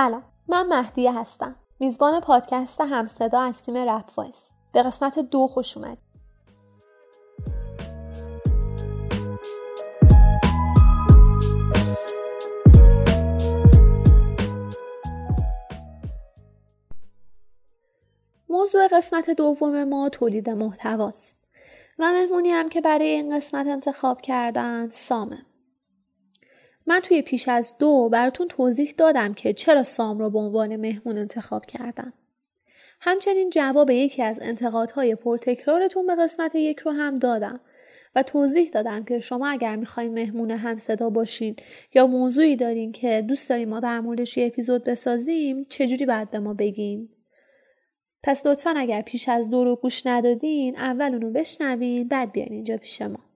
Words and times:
سلام 0.00 0.22
من 0.48 0.66
مهدیه 0.66 1.12
هستم. 1.12 1.56
میزبان 1.80 2.20
پادکست 2.20 2.80
همصدا 2.80 3.40
از 3.40 3.62
تیم 3.62 3.76
رپ 3.76 4.18
وایس. 4.18 4.50
به 4.72 4.82
قسمت 4.82 5.18
دو 5.18 5.46
خوش 5.46 5.76
اومد 5.76 5.98
موضوع 18.48 18.88
قسمت 18.92 19.30
دوم 19.30 19.84
ما 19.84 20.08
تولید 20.08 20.50
محتواست. 20.50 21.38
و 21.98 22.12
مهمونی 22.12 22.50
هم 22.50 22.68
که 22.68 22.80
برای 22.80 23.06
این 23.06 23.36
قسمت 23.36 23.66
انتخاب 23.66 24.20
کردن 24.20 24.90
سامه. 24.90 25.49
من 26.86 27.00
توی 27.00 27.22
پیش 27.22 27.48
از 27.48 27.78
دو 27.78 28.08
براتون 28.12 28.48
توضیح 28.48 28.94
دادم 28.98 29.34
که 29.34 29.52
چرا 29.52 29.82
سام 29.82 30.18
رو 30.18 30.30
به 30.30 30.38
عنوان 30.38 30.76
مهمون 30.76 31.18
انتخاب 31.18 31.66
کردم. 31.66 32.12
همچنین 33.00 33.50
جواب 33.50 33.90
یکی 33.90 34.22
از 34.22 34.38
انتقادهای 34.42 35.14
پرتکرارتون 35.14 36.06
به 36.06 36.16
قسمت 36.16 36.54
یک 36.54 36.78
رو 36.78 36.92
هم 36.92 37.14
دادم 37.14 37.60
و 38.14 38.22
توضیح 38.22 38.68
دادم 38.68 39.04
که 39.04 39.20
شما 39.20 39.48
اگر 39.48 39.76
می‌خواین 39.76 40.14
مهمون 40.14 40.50
هم 40.50 40.78
صدا 40.78 41.10
باشین 41.10 41.56
یا 41.94 42.06
موضوعی 42.06 42.56
دارین 42.56 42.92
که 42.92 43.24
دوست 43.28 43.50
داریم 43.50 43.68
ما 43.68 43.80
در 43.80 44.00
موردش 44.00 44.36
یه 44.36 44.46
اپیزود 44.46 44.84
بسازیم 44.84 45.66
چجوری 45.68 46.06
باید 46.06 46.30
به 46.30 46.38
ما 46.38 46.54
بگین 46.54 47.08
پس 48.22 48.46
لطفا 48.46 48.74
اگر 48.76 49.02
پیش 49.02 49.28
از 49.28 49.50
دو 49.50 49.64
رو 49.64 49.76
گوش 49.76 50.06
ندادین 50.06 50.76
اول 50.76 51.12
اونو 51.12 51.30
بشنوین 51.30 52.08
بعد 52.08 52.32
بیاین 52.32 52.52
اینجا 52.52 52.76
پیش 52.76 53.02
ما 53.02 53.29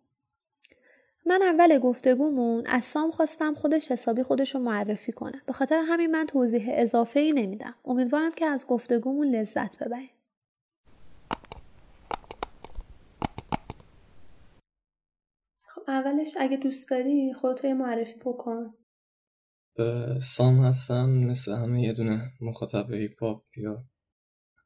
من 1.26 1.42
اول 1.42 1.78
گفتگومون 1.78 2.66
از 2.66 2.84
سام 2.84 3.10
خواستم 3.10 3.54
خودش 3.54 3.90
حسابی 3.90 4.22
خودش 4.22 4.54
رو 4.54 4.60
معرفی 4.60 5.12
کنه. 5.12 5.42
به 5.46 5.52
خاطر 5.52 5.78
همین 5.88 6.10
من 6.10 6.26
توضیح 6.26 6.66
اضافه 6.68 7.20
ای 7.20 7.32
نمیدم. 7.32 7.74
امیدوارم 7.84 8.32
که 8.32 8.46
از 8.46 8.66
گفتگومون 8.68 9.26
لذت 9.26 9.84
ببرید. 9.84 10.10
خب 15.62 15.82
اولش 15.88 16.34
اگه 16.40 16.56
دوست 16.56 16.90
داری 16.90 17.34
خودت 17.34 17.64
معرفی 17.64 18.18
بکن. 18.18 18.74
سام 20.22 20.64
هستم 20.64 21.06
مثل 21.06 21.52
همه 21.52 21.82
یه 21.82 21.92
دونه 21.92 22.32
مخاطب 22.40 22.92
هیپ 22.92 23.22
یا 23.56 23.84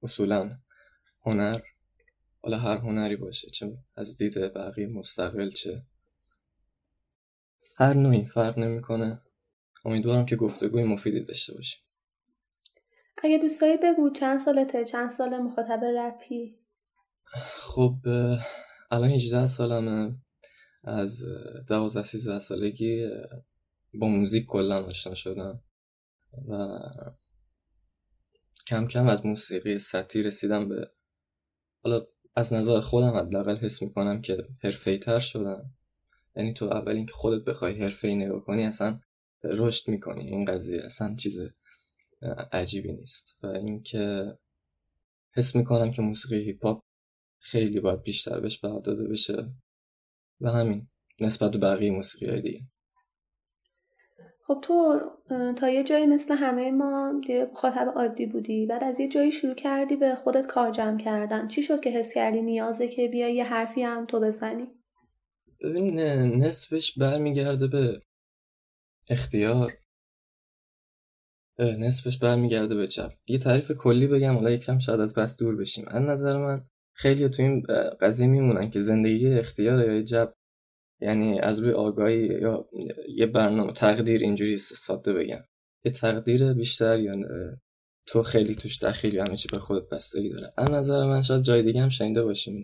اصولا 0.02 0.50
هنر 1.26 1.60
حالا 2.42 2.58
هر 2.58 2.76
هنری 2.76 3.16
باشه 3.16 3.50
چه 3.50 3.66
از 3.96 4.16
دید 4.16 4.34
بقیه 4.54 4.86
مستقل 4.86 5.50
چه 5.50 5.82
هر 7.80 7.94
نوعی 7.94 8.24
فرق 8.24 8.58
نمی‌کنه. 8.58 9.22
امیدوارم 9.84 10.26
که 10.26 10.36
گفتگوی 10.36 10.84
مفیدی 10.84 11.24
داشته 11.24 11.54
باشیم. 11.54 11.80
اگه 13.22 13.38
دوست 13.38 13.60
داری 13.60 13.76
بگو 13.76 14.10
چند 14.10 14.38
سالته 14.38 14.84
چند 14.84 15.10
سال 15.10 15.38
مخاطب 15.38 15.80
رپی؟ 15.84 16.58
خب 17.42 17.94
الان 18.90 19.10
18 19.10 19.46
سالمه. 19.46 20.14
از 20.84 21.22
12 21.68 22.02
13 22.02 22.38
سالگی 22.38 23.10
با 23.94 24.06
موزیک 24.08 24.46
کلا 24.46 24.84
آشنا 24.84 25.14
شدم. 25.14 25.62
و 26.48 26.78
کم 28.66 28.88
کم 28.88 29.08
از 29.08 29.26
موسیقی 29.26 29.78
سطحی 29.78 30.22
رسیدم 30.22 30.68
به 30.68 30.90
حالا 31.84 32.06
از 32.36 32.52
نظر 32.52 32.80
خودم 32.80 33.16
حداقل 33.16 33.56
حس 33.56 33.82
می‌کنم 33.82 34.22
که 34.22 34.48
حرفه‌ای 34.62 35.20
شدم. 35.20 35.74
یعنی 36.38 36.52
تو 36.52 36.64
اول 36.64 36.96
اینکه 36.96 37.12
خودت 37.12 37.44
بخوای 37.44 37.80
حرفه 37.80 38.08
ای 38.08 38.16
نگاه 38.16 38.44
کنی 38.44 38.64
اصلا 38.64 39.00
رشد 39.44 39.90
می‌کنی. 39.90 40.22
این 40.22 40.44
قضیه 40.44 40.84
اصلا 40.84 41.14
چیز 41.14 41.38
عجیبی 42.52 42.92
نیست. 42.92 43.36
و 43.42 43.46
اینکه 43.46 44.32
حس 45.36 45.56
می‌کنم 45.56 45.90
که 45.90 46.02
موسیقی 46.02 46.44
هیپ 46.44 46.66
هاپ 46.66 46.82
خیلی 47.38 47.80
باید 47.80 48.02
بیشتر 48.02 48.40
بهش 48.40 48.58
بها 48.58 48.80
داده 48.80 49.08
بشه. 49.08 49.50
و 50.40 50.50
همین 50.50 50.86
نسبت 51.20 51.50
به 51.50 51.58
بقیه 51.58 51.90
موسیقی 51.90 52.26
های 52.26 52.40
دیگه. 52.40 52.60
خب 54.46 54.58
تو 54.62 55.00
تا 55.56 55.68
یه 55.68 55.84
جایی 55.84 56.06
مثل 56.06 56.34
همه 56.34 56.70
ما 56.70 57.20
یه 57.28 57.48
مخاطب 57.52 57.92
عادی 57.96 58.26
بودی 58.26 58.66
بعد 58.66 58.84
از 58.84 59.00
یه 59.00 59.08
جایی 59.08 59.32
شروع 59.32 59.54
کردی 59.54 59.96
به 59.96 60.14
خودت 60.14 60.46
کار 60.46 60.70
جمع 60.70 60.98
کردن. 60.98 61.48
چی 61.48 61.62
شد 61.62 61.80
که 61.80 61.90
حس 61.90 62.12
کردی 62.14 62.42
نیازه 62.42 62.88
که 62.88 63.08
بیای 63.08 63.34
یه 63.34 63.44
حرفی 63.44 63.82
هم 63.82 64.06
تو 64.06 64.20
بزنی؟ 64.20 64.77
ببین 65.60 66.00
نصفش 66.42 66.98
برمیگرده 66.98 67.66
به 67.66 68.00
اختیار. 69.08 69.78
نصفش 71.58 72.18
برمیگرده 72.18 72.74
به 72.74 72.86
چپ. 72.86 73.12
یه 73.26 73.38
تعریف 73.38 73.72
کلی 73.72 74.06
بگم 74.06 74.34
حالا 74.34 74.50
یکم 74.50 74.78
شاید 74.78 75.00
از 75.00 75.14
بس 75.14 75.36
دور 75.36 75.56
بشیم. 75.56 75.84
از 75.88 76.02
نظر 76.02 76.38
من 76.38 76.64
خیلی 76.92 77.28
تو 77.28 77.42
این 77.42 77.62
قضیه 78.00 78.26
میمونن 78.26 78.70
که 78.70 78.80
زندگی 78.80 79.28
اختیار 79.28 79.92
یا 79.92 80.02
جب 80.02 80.34
یعنی 81.00 81.40
از 81.40 81.58
روی 81.58 81.72
آگاهی 81.72 82.26
یا 82.26 82.68
یه 83.08 83.26
برنامه 83.26 83.72
تقدیر 83.72 84.20
اینجوری 84.20 84.58
ساده 84.58 85.12
بگم. 85.12 85.44
یه 85.84 85.92
تقدیر 85.92 86.52
بیشتر 86.52 87.00
یا 87.00 87.12
تو 88.06 88.22
خیلی 88.22 88.54
توش 88.54 88.78
دخیل 88.82 89.14
یا 89.14 89.24
چی 89.24 89.48
به 89.52 89.58
خودت 89.58 89.88
بستگی 89.88 90.28
داره. 90.28 90.52
از 90.56 90.70
نظر 90.70 91.04
من 91.06 91.22
شاید 91.22 91.42
جای 91.42 91.62
دیگه 91.62 91.82
هم 91.82 91.88
شنیده 91.88 92.24
باشیم. 92.24 92.62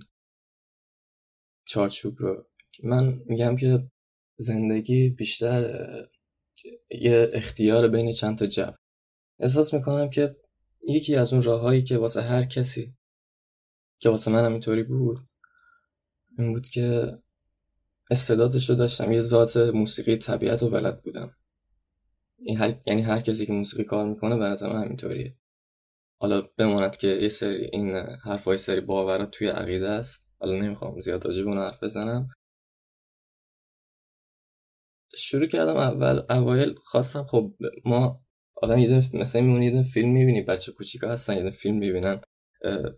چارچوب 1.66 2.14
رو 2.18 2.46
من 2.82 3.22
میگم 3.26 3.56
که 3.56 3.82
زندگی 4.36 5.10
بیشتر 5.10 5.88
یه 6.90 7.30
اختیار 7.32 7.88
بین 7.88 8.12
چند 8.12 8.38
تا 8.38 8.46
جب 8.46 8.74
احساس 9.38 9.74
می‌کنم 9.74 10.10
که 10.10 10.36
یکی 10.88 11.16
از 11.16 11.32
اون 11.32 11.42
راههایی 11.42 11.82
که 11.82 11.98
واسه 11.98 12.22
هر 12.22 12.44
کسی 12.44 12.94
که 13.98 14.08
واسه 14.08 14.30
من 14.30 14.52
اینطوری 14.52 14.82
بود 14.82 15.18
این 16.38 16.52
بود 16.52 16.68
که 16.68 17.18
استعدادش 18.10 18.70
رو 18.70 18.76
داشتم. 18.76 19.12
یه 19.12 19.20
ذات 19.20 19.56
موسیقی 19.56 20.16
طبیعت 20.16 20.62
و 20.62 20.70
بلد 20.70 21.02
بودم. 21.02 21.30
این 22.38 22.56
هر... 22.56 22.74
یعنی 22.86 23.02
هر 23.02 23.20
کسی 23.20 23.46
که 23.46 23.52
موسیقی 23.52 23.84
کار 23.84 24.08
می‌کنه 24.08 24.36
به 24.36 24.44
نظر 24.44 24.72
من 24.72 24.84
همینطوریه. 24.84 25.36
حالا 26.18 26.42
بماند 26.58 26.96
که 26.96 27.08
یه 27.08 27.48
این 27.72 27.96
حرفای 28.24 28.58
سری 28.58 28.80
باورات 28.80 29.30
توی 29.30 29.48
عقیده 29.48 29.88
است. 29.88 30.26
حالا 30.38 30.54
نمی‌خوام 30.54 31.00
زیاد 31.00 31.26
راجع 31.26 31.42
به 31.42 31.50
حرف 31.50 31.82
بزنم. 31.82 32.28
شروع 35.16 35.46
کردم 35.46 35.76
اول 35.76 36.22
اوایل 36.30 36.74
خواستم 36.84 37.24
خب 37.24 37.54
ما 37.84 38.20
آدم 38.62 38.78
یه 38.78 39.02
مثلا 39.14 39.42
میمونی 39.42 39.66
یه 39.66 39.82
فیلم 39.82 40.12
می‌بینی 40.12 40.42
بچه 40.42 40.72
کوچیکا 40.72 41.08
هستن 41.08 41.44
یه 41.44 41.50
فیلم 41.50 41.78
می‌بینن 41.78 42.20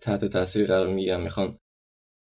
تحت 0.01 0.25
تاثیر 0.25 0.67
قرار 0.67 0.89
می‌گیرن 0.89 1.21
می‌خوان 1.21 1.59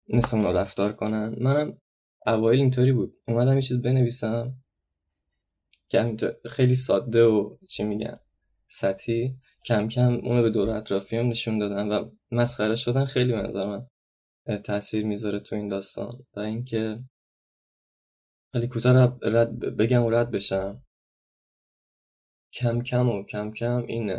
مثل 0.08 0.36
اونا 0.36 0.50
رفتار 0.50 0.92
کنن. 0.92 1.34
منم 1.40 1.78
اوایل 2.26 2.60
اینطوری 2.60 2.92
بود. 2.92 3.14
اومدم 3.28 3.54
یه 3.56 3.62
چیز 3.62 3.82
بنویسم 3.82 4.54
که 5.88 6.16
خیلی 6.46 6.74
ساده 6.74 7.24
و 7.24 7.56
چی 7.68 7.84
میگن 7.84 8.18
سطحی. 8.68 9.36
کم 9.64 9.88
کم 9.88 10.14
اونو 10.14 10.42
به 10.42 10.50
دور 10.50 10.70
اطرافیام 10.70 11.28
نشون 11.28 11.58
دادم 11.58 11.90
و 11.90 12.10
مسخره 12.30 12.74
شدن 12.74 13.04
خیلی 13.04 13.32
به 13.32 13.42
نظر 13.42 13.66
من 13.66 13.86
تاثیر 14.62 15.06
می‌ذاره 15.06 15.40
تو 15.40 15.56
این 15.56 15.68
داستان. 15.68 16.12
و 16.36 16.40
اینکه 16.40 16.98
خیلی 18.52 18.68
کوتاه 18.68 19.18
رد 19.22 19.58
بگم 19.58 20.02
و 20.02 20.10
رد 20.10 20.30
بشم. 20.30 20.82
کم 22.52 22.82
کم 22.82 23.08
و 23.08 23.24
کم 23.24 23.52
کم 23.52 23.84
این 23.86 24.16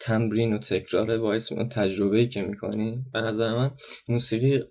تمرین 0.00 0.52
و 0.52 0.58
تکرار 0.58 1.18
باعث 1.18 1.52
اون 1.52 1.68
تجربه 1.68 2.18
ای 2.18 2.28
که 2.28 2.42
می‌کنی 2.42 3.04
به 3.12 3.20
نظر 3.20 3.54
من 3.54 3.70
موسیقی 4.08 4.64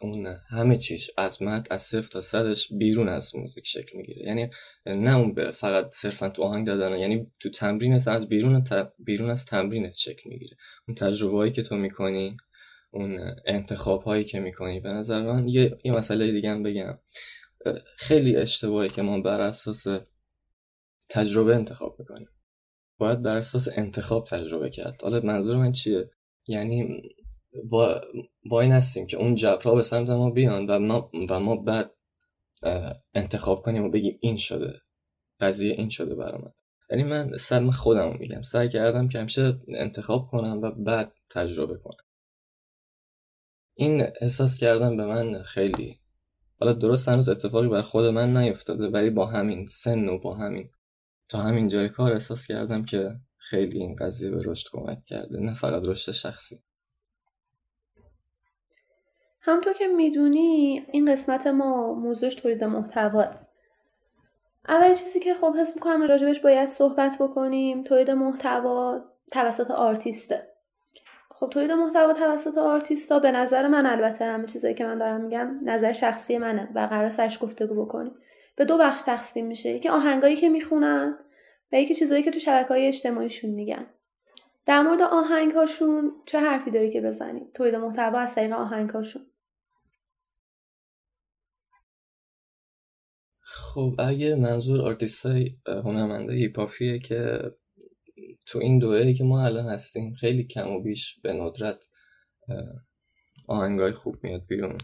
اون 0.00 0.26
همه 0.48 0.76
چیش 0.76 1.10
از 1.16 1.42
مد 1.42 1.66
از 1.70 1.82
صفر 1.82 2.08
تا 2.08 2.20
صدش 2.20 2.72
بیرون 2.72 3.08
از 3.08 3.36
موزیک 3.36 3.66
شکل 3.66 3.98
می‌گیره. 3.98 4.26
یعنی 4.26 4.50
نه 4.86 5.16
اون 5.16 5.50
فقط 5.50 5.94
صرفا 5.94 6.28
تو 6.28 6.42
آهنگ 6.42 6.66
دادن 6.66 6.98
یعنی 6.98 7.32
تو 7.40 7.50
تمرینت 7.50 8.08
از 8.08 8.28
بیرون 8.28 8.64
بیرون 8.98 9.30
از 9.30 9.44
تمرینت 9.44 9.94
شکل 9.94 10.30
می‌گیره. 10.30 10.56
اون 10.88 10.94
تجربه 10.94 11.36
هایی 11.36 11.52
که 11.52 11.62
تو 11.62 11.76
می‌کنی 11.76 12.36
اون 12.90 13.34
انتخاب 13.46 14.02
هایی 14.02 14.24
که 14.24 14.40
می‌کنی 14.40 14.80
به 14.80 14.92
نظر 14.92 15.22
من 15.22 15.48
یه, 15.48 15.78
یه 15.84 15.92
مسئله 15.92 16.32
دیگه 16.32 16.50
هم 16.50 16.62
بگم. 16.62 16.98
خیلی 17.96 18.36
اشتباهی 18.36 18.88
که 18.88 19.02
ما 19.02 19.20
بر 19.20 19.40
اساس 19.40 19.86
تجربه 21.08 21.54
انتخاب 21.54 21.96
می‌کنیم. 21.98 22.28
باید 22.98 23.22
بر 23.22 23.36
اساس 23.36 23.68
انتخاب 23.76 24.24
تجربه 24.24 24.70
کرد. 24.70 25.02
حالا 25.02 25.20
منظور 25.20 25.56
من 25.56 25.72
چیه؟ 25.72 26.10
یعنی 26.48 27.02
با 28.44 28.60
این 28.60 28.72
هستیم 28.72 29.06
که 29.06 29.16
اون 29.16 29.34
جبرها 29.34 29.74
به 29.74 29.82
سمت 29.82 30.08
ما 30.08 30.30
بیان 30.30 30.66
و 30.66 30.78
ما, 30.78 31.10
و 31.30 31.40
ما 31.40 31.56
بعد 31.56 31.90
انتخاب 33.14 33.62
کنیم 33.62 33.84
و 33.84 33.90
بگیم 33.90 34.18
این 34.20 34.36
شده. 34.36 34.80
قضیه 35.40 35.72
این 35.72 35.88
شده 35.88 36.14
برای 36.14 36.42
من. 36.42 36.52
یعنی 36.90 37.04
من 37.04 37.36
سر 37.36 37.70
خودم 37.70 38.16
میگم. 38.18 38.42
سعی 38.42 38.68
کردم 38.68 39.08
که 39.08 39.18
همیشه 39.18 39.60
انتخاب 39.74 40.26
کنم 40.26 40.60
و 40.62 40.70
بعد 40.70 41.12
تجربه 41.30 41.76
کنم. 41.76 42.04
این 43.74 44.06
احساس 44.20 44.58
کردم 44.58 44.96
به 44.96 45.06
من 45.06 45.42
خیلی 45.42 45.98
حالا 46.60 46.72
درست 46.72 47.08
هنوز 47.08 47.28
اتفاقی 47.28 47.68
بر 47.68 47.80
خود 47.80 48.04
من 48.04 48.36
نیفتاده 48.36 48.88
ولی 48.88 49.10
با 49.10 49.26
همین 49.26 49.66
سن 49.66 50.08
و 50.08 50.18
با 50.18 50.34
همین 50.34 50.70
تا 51.28 51.38
همین 51.38 51.68
جای 51.68 51.88
کار 51.88 52.12
احساس 52.12 52.46
کردم 52.46 52.84
که 52.84 53.16
خیلی 53.36 53.78
این 53.78 53.96
قضیه 53.96 54.30
به 54.30 54.38
رشد 54.44 54.66
کمک 54.72 55.04
کرده 55.04 55.40
نه 55.40 55.54
فقط 55.54 55.82
رشد 55.84 56.12
شخصی. 56.12 56.62
همطور 59.40 59.72
که 59.72 59.86
می‌دونی 59.86 60.86
این 60.92 61.12
قسمت 61.12 61.46
ما 61.46 61.94
موضوعش 61.94 62.34
تولید 62.34 62.64
محتوا. 62.64 63.24
اول 64.68 64.94
چیزی 64.94 65.20
که 65.20 65.34
خب 65.34 65.54
حس 65.60 65.74
می‌کنم 65.74 66.02
راجبش 66.02 66.40
باید 66.40 66.68
صحبت 66.68 67.16
بکنیم 67.20 67.84
تولید 67.84 68.10
محتوا 68.10 69.00
توسط 69.32 69.70
آرتیسته. 69.70 70.55
خب 71.38 71.48
تولید 71.50 71.70
محتوا 71.72 72.12
توسط 72.12 72.58
آرتیستا 72.58 73.18
به 73.18 73.30
نظر 73.30 73.68
من 73.68 73.86
البته 73.86 74.24
همه 74.24 74.46
چیزایی 74.46 74.74
که 74.74 74.84
من 74.84 74.98
دارم 74.98 75.20
میگم 75.20 75.60
نظر 75.64 75.92
شخصی 75.92 76.38
منه 76.38 76.68
و 76.74 76.78
قرار 76.78 77.08
سرش 77.08 77.42
گفتگو 77.42 77.84
بکنیم. 77.84 78.12
به 78.56 78.64
دو 78.64 78.78
بخش 78.78 79.02
تقسیم 79.02 79.46
میشه. 79.46 79.70
یکی 79.70 79.88
آهنگایی 79.88 80.36
که 80.36 80.48
می‌خونن 80.48 81.18
و 81.72 81.76
یکی 81.76 81.94
چیزایی 81.94 82.22
که 82.22 82.30
تو 82.30 82.38
شبکه 82.38 82.68
های 82.68 82.86
اجتماعیشون 82.86 83.50
میگن. 83.50 83.86
در 84.66 84.82
مورد 84.82 85.02
آهنگ 85.02 85.52
هاشون 85.52 86.12
چه 86.26 86.40
حرفی 86.40 86.70
داری 86.70 86.90
که 86.90 87.00
بزنی؟ 87.00 87.50
تولید 87.54 87.74
محتوا 87.74 88.18
از 88.18 88.34
طریق 88.34 88.52
آهنگ 88.52 88.90
هاشون 88.90 89.26
خب 93.40 93.94
اگه 93.98 94.34
منظور 94.34 94.80
آرتیست 94.80 95.26
های 95.26 95.56
هنرمند 95.66 96.32
hip 96.32 96.57
hop 96.57 96.81
یه 96.81 96.98
که 96.98 97.40
تو 98.46 98.58
این 98.58 98.78
دوره 98.78 99.14
که 99.14 99.24
ما 99.24 99.44
الان 99.44 99.66
هستیم 99.66 100.14
خیلی 100.14 100.44
کم 100.44 100.70
و 100.70 100.82
بیش 100.82 101.20
به 101.22 101.32
ندرت 101.32 101.84
آهنگای 103.48 103.92
خوب 103.92 104.16
میاد 104.22 104.46
بیرون. 104.46 104.78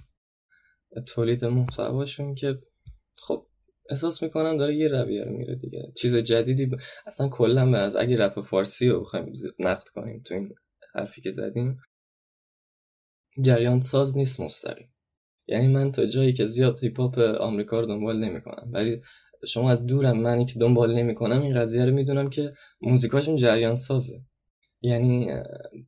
تولید 1.07 1.45
محتواشون 1.45 2.35
که 2.35 2.59
خب 3.17 3.47
احساس 3.91 4.23
می‌کنم 4.23 4.57
داره 4.57 4.77
یه 4.77 4.89
رویه 4.89 5.25
میره 5.25 5.55
دیگه. 5.55 5.93
چیز 5.97 6.17
جدیدی 6.17 6.67
ب... 6.67 6.75
اصلا 7.07 7.29
کلا 7.29 7.79
از 7.79 7.97
اگه 7.97 8.19
رپ 8.19 8.41
فارسی 8.41 8.89
رو 8.89 9.01
بخوایم 9.01 9.33
نقد 9.59 9.89
کنیم 9.89 10.23
تو 10.25 10.35
این 10.35 10.55
حرفی 10.95 11.21
که 11.21 11.31
زدیم 11.31 11.81
جریان 13.41 13.81
ساز 13.81 14.17
نیست 14.17 14.41
مستقیم. 14.41 14.95
یعنی 15.47 15.67
من 15.67 15.93
تا 15.93 16.07
جایی 16.07 16.33
که 16.33 16.47
زیاد 16.47 16.79
هیپ 16.79 17.01
هاپ 17.01 17.19
آمریکا 17.19 17.81
رو 17.81 17.87
دنبال 17.87 18.19
نمی‌کنم. 18.19 18.71
ولی 18.73 19.03
شما 19.49 19.71
از 19.71 19.87
دورم 19.87 20.21
منی 20.21 20.45
که 20.45 20.59
دنبال 20.59 20.95
نمی‌کنم 20.95 21.43
این 21.43 21.61
قضیه 21.61 21.85
رو 21.85 21.95
می‌دونم 21.95 22.31
که 22.31 22.55
موزیکاشون 22.81 23.37
جریان 23.37 23.77
سازه 23.77 24.21
یعنی 24.83 25.31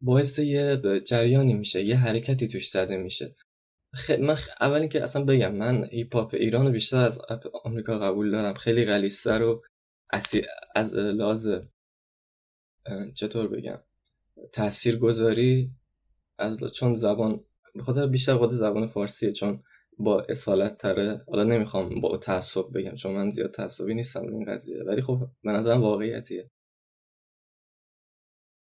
باعث 0.03 0.39
یه 0.39 0.81
جریانی 1.07 1.55
میشه 1.55 1.85
یه 1.85 1.97
حرکتی 1.97 2.49
توش 2.49 2.71
زده 2.71 2.97
میشه. 2.97 3.35
خیلی 3.95 4.27
من 4.27 4.37
اول 4.61 4.87
که 4.87 5.03
اصلا 5.03 5.25
بگم 5.25 5.55
من 5.55 5.85
هیپ 5.85 6.17
هاپ 6.17 6.35
ایران 6.35 6.73
بیشتر 6.73 7.05
از 7.05 7.21
آمریکا 7.65 7.99
قبول 7.99 8.31
دارم. 8.31 8.55
خیلی 8.55 8.85
غلیظتر 8.85 9.43
و 9.43 9.63
از 10.75 10.95
لحاظ 10.95 11.49
چطور 13.15 13.49
بگم 13.49 13.79
تأثیر 14.53 14.97
گذاری 14.97 15.71
از 16.39 16.59
چون 16.75 16.95
زبان 16.95 17.45
بخاطر 17.75 18.07
بیشتر 18.07 18.37
خود 18.37 18.53
زبان 18.53 18.87
فارسیه 18.87 19.33
چون 19.33 19.63
با 19.99 20.23
اصالت 20.29 20.79
تره 20.79 21.25
حالا 21.29 21.45
نمی‌خوام 21.45 22.01
با 22.01 22.17
تعصب 22.17 22.65
بگم 22.75 22.95
چون 22.95 23.13
من 23.13 23.31
زیاد 23.31 23.51
تعصبی 23.51 23.95
نیستم 23.95 24.27
این 24.29 24.45
قضیه. 24.45 24.83
ولی 24.83 25.03
خب 25.03 25.19
به 25.43 25.53
نظرم 25.53 25.83
واقعیتیه. 25.83 26.51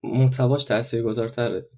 محتواش 0.04 0.64
تاثیرگذارتره 0.64 1.68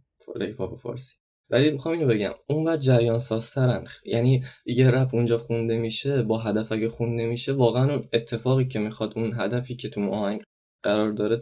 hip 0.40 0.60
hop 0.60 0.78
فارسی. 0.80 1.14
ولی 1.50 1.70
می‌خوام 1.70 1.94
اینو 1.94 2.06
بگم 2.06 2.32
اونور 2.48 2.76
جریان 2.76 3.18
سازترن 3.18 3.84
یعنی 4.04 4.44
یه 4.66 4.90
رپ 4.90 5.14
اونجا 5.14 5.38
خونده 5.38 5.76
میشه 5.78 6.22
با 6.22 6.38
هدف 6.38 6.72
اگه 6.72 6.88
خونده 6.88 7.26
میشه 7.26 7.52
واقعا 7.52 7.94
اون 7.94 8.08
اتفاقی 8.12 8.68
که 8.68 8.78
می‌خواد 8.78 9.12
اون 9.18 9.40
هدفی 9.40 9.76
که 9.76 9.88
تو 9.88 10.10
آهنگ 10.10 10.42
قرار 10.82 11.12
داره 11.12 11.40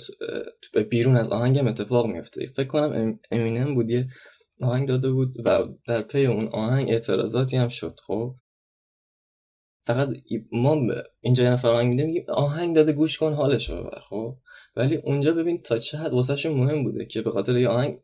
تو 0.62 0.84
بیرون 0.90 1.16
از 1.16 1.30
آهنگم 1.30 1.66
اتفاق 1.66 2.06
میفته. 2.06 2.46
فکر 2.46 2.66
کنم 2.66 3.18
امینم 3.30 3.74
بود 3.74 3.90
یه 3.90 4.06
آهنگ 4.60 4.88
داده 4.88 5.10
بود 5.10 5.46
و 5.46 5.68
در 5.86 6.02
پی 6.02 6.26
اون 6.26 6.48
آهنگ 6.48 6.90
اعتراضاتی 6.90 7.56
هم 7.56 7.68
شد 7.68 8.00
خب؟ 8.06 8.34
فقط 9.86 10.08
ما 10.52 10.76
اینجا 11.20 11.44
یه 11.44 11.50
نفر 11.50 11.68
آهنگ 11.68 11.94
میده 11.94 12.32
آهنگ 12.32 12.76
داده 12.76 12.92
گوش 12.92 13.18
کن 13.18 13.32
حالش 13.32 13.70
رو 13.70 13.76
ببر 13.76 14.00
خب؟ 14.00 14.36
ولی 14.76 14.96
اونجا 14.96 15.32
ببین 15.32 15.62
تا 15.62 15.78
چه 15.78 15.98
حد 15.98 16.12
واسهشون 16.12 16.52
مهم 16.52 16.84
بوده 16.84 17.06
که 17.06 17.22
به 17.22 17.30
خاطر 17.30 17.58
یه 17.58 17.68
آهنگ 17.68 18.00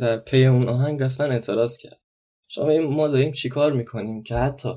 در 0.00 0.16
پی 0.16 0.44
اون 0.44 0.68
آهنگ 0.68 1.02
رفتن 1.02 1.32
اعتراض 1.32 1.76
کرد. 1.76 2.00
شما 2.48 2.78
ما 2.78 3.08
داریم 3.08 3.32
چیکار 3.32 3.72
می‌کنیم 3.72 4.22
که 4.22 4.34
حتی 4.34 4.68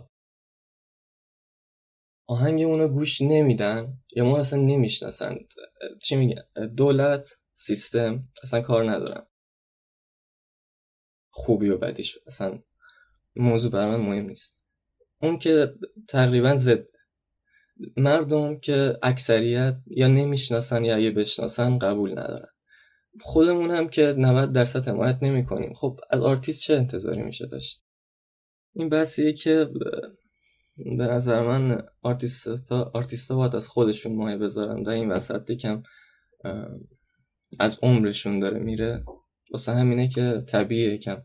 آهنگ 2.28 2.62
اونو 2.62 2.88
گوش 2.88 3.22
نمیدن 3.22 3.98
یا 4.16 4.26
ما 4.26 4.38
اصلا 4.38 4.60
نمی‌شناسن. 4.60 5.36
چی 6.04 6.16
میگن؟ 6.16 6.42
دولت 6.78 7.38
سیستم 7.54 8.30
اصلا 8.44 8.62
کار 8.62 8.92
ندارن 8.92 9.26
خوبی 11.36 11.70
و 11.70 11.78
بدیش 11.78 12.18
اصلا 12.28 12.60
موضوع 13.36 13.72
بر 13.72 13.88
من 13.88 13.96
مهم 13.96 14.26
نیست. 14.26 14.58
اون 15.22 15.38
که 15.38 15.74
تقریبا 16.08 16.58
زد 16.58 16.88
مردم 17.98 18.60
که 18.60 18.98
اکثریت 19.04 19.76
یا 19.88 20.08
نمی‌شناسن 20.08 20.86
یا 20.86 20.96
اگه 20.96 21.12
بشناسن 21.12 21.80
قبول 21.80 22.12
ندارن. 22.12 22.48
خودمون 23.22 23.72
هم 23.72 23.88
که 23.88 24.16
90 24.18 24.52
درصد 24.52 24.88
حمایت 24.88 25.18
نمی 25.22 25.46
کنیم 25.46 25.74
خب 25.74 26.00
از 26.10 26.22
آرتیست 26.22 26.64
چه 26.64 26.74
انتظاری 26.74 27.24
میشه 27.24 27.46
داشت؟ 27.46 27.84
این 28.74 28.90
بحثیه 28.90 29.34
که 29.34 29.70
به 30.98 31.08
نظر 31.08 31.48
من 31.48 31.84
آرتیستا 32.02 32.92
آرتیستا 32.94 33.36
باید 33.36 33.56
از 33.56 33.68
خودشون 33.68 34.16
مایه 34.16 34.38
بذارن 34.38 34.84
در 34.84 34.92
این 34.92 35.12
وسط 35.12 35.52
کم 35.52 35.84
از 37.60 37.80
عمرشون 37.82 38.40
داره 38.40 38.60
میره. 38.60 39.04
واسه 39.52 39.72
همینه 39.72 40.08
که 40.08 40.44
طبیعه 40.48 40.98
کم 40.98 41.18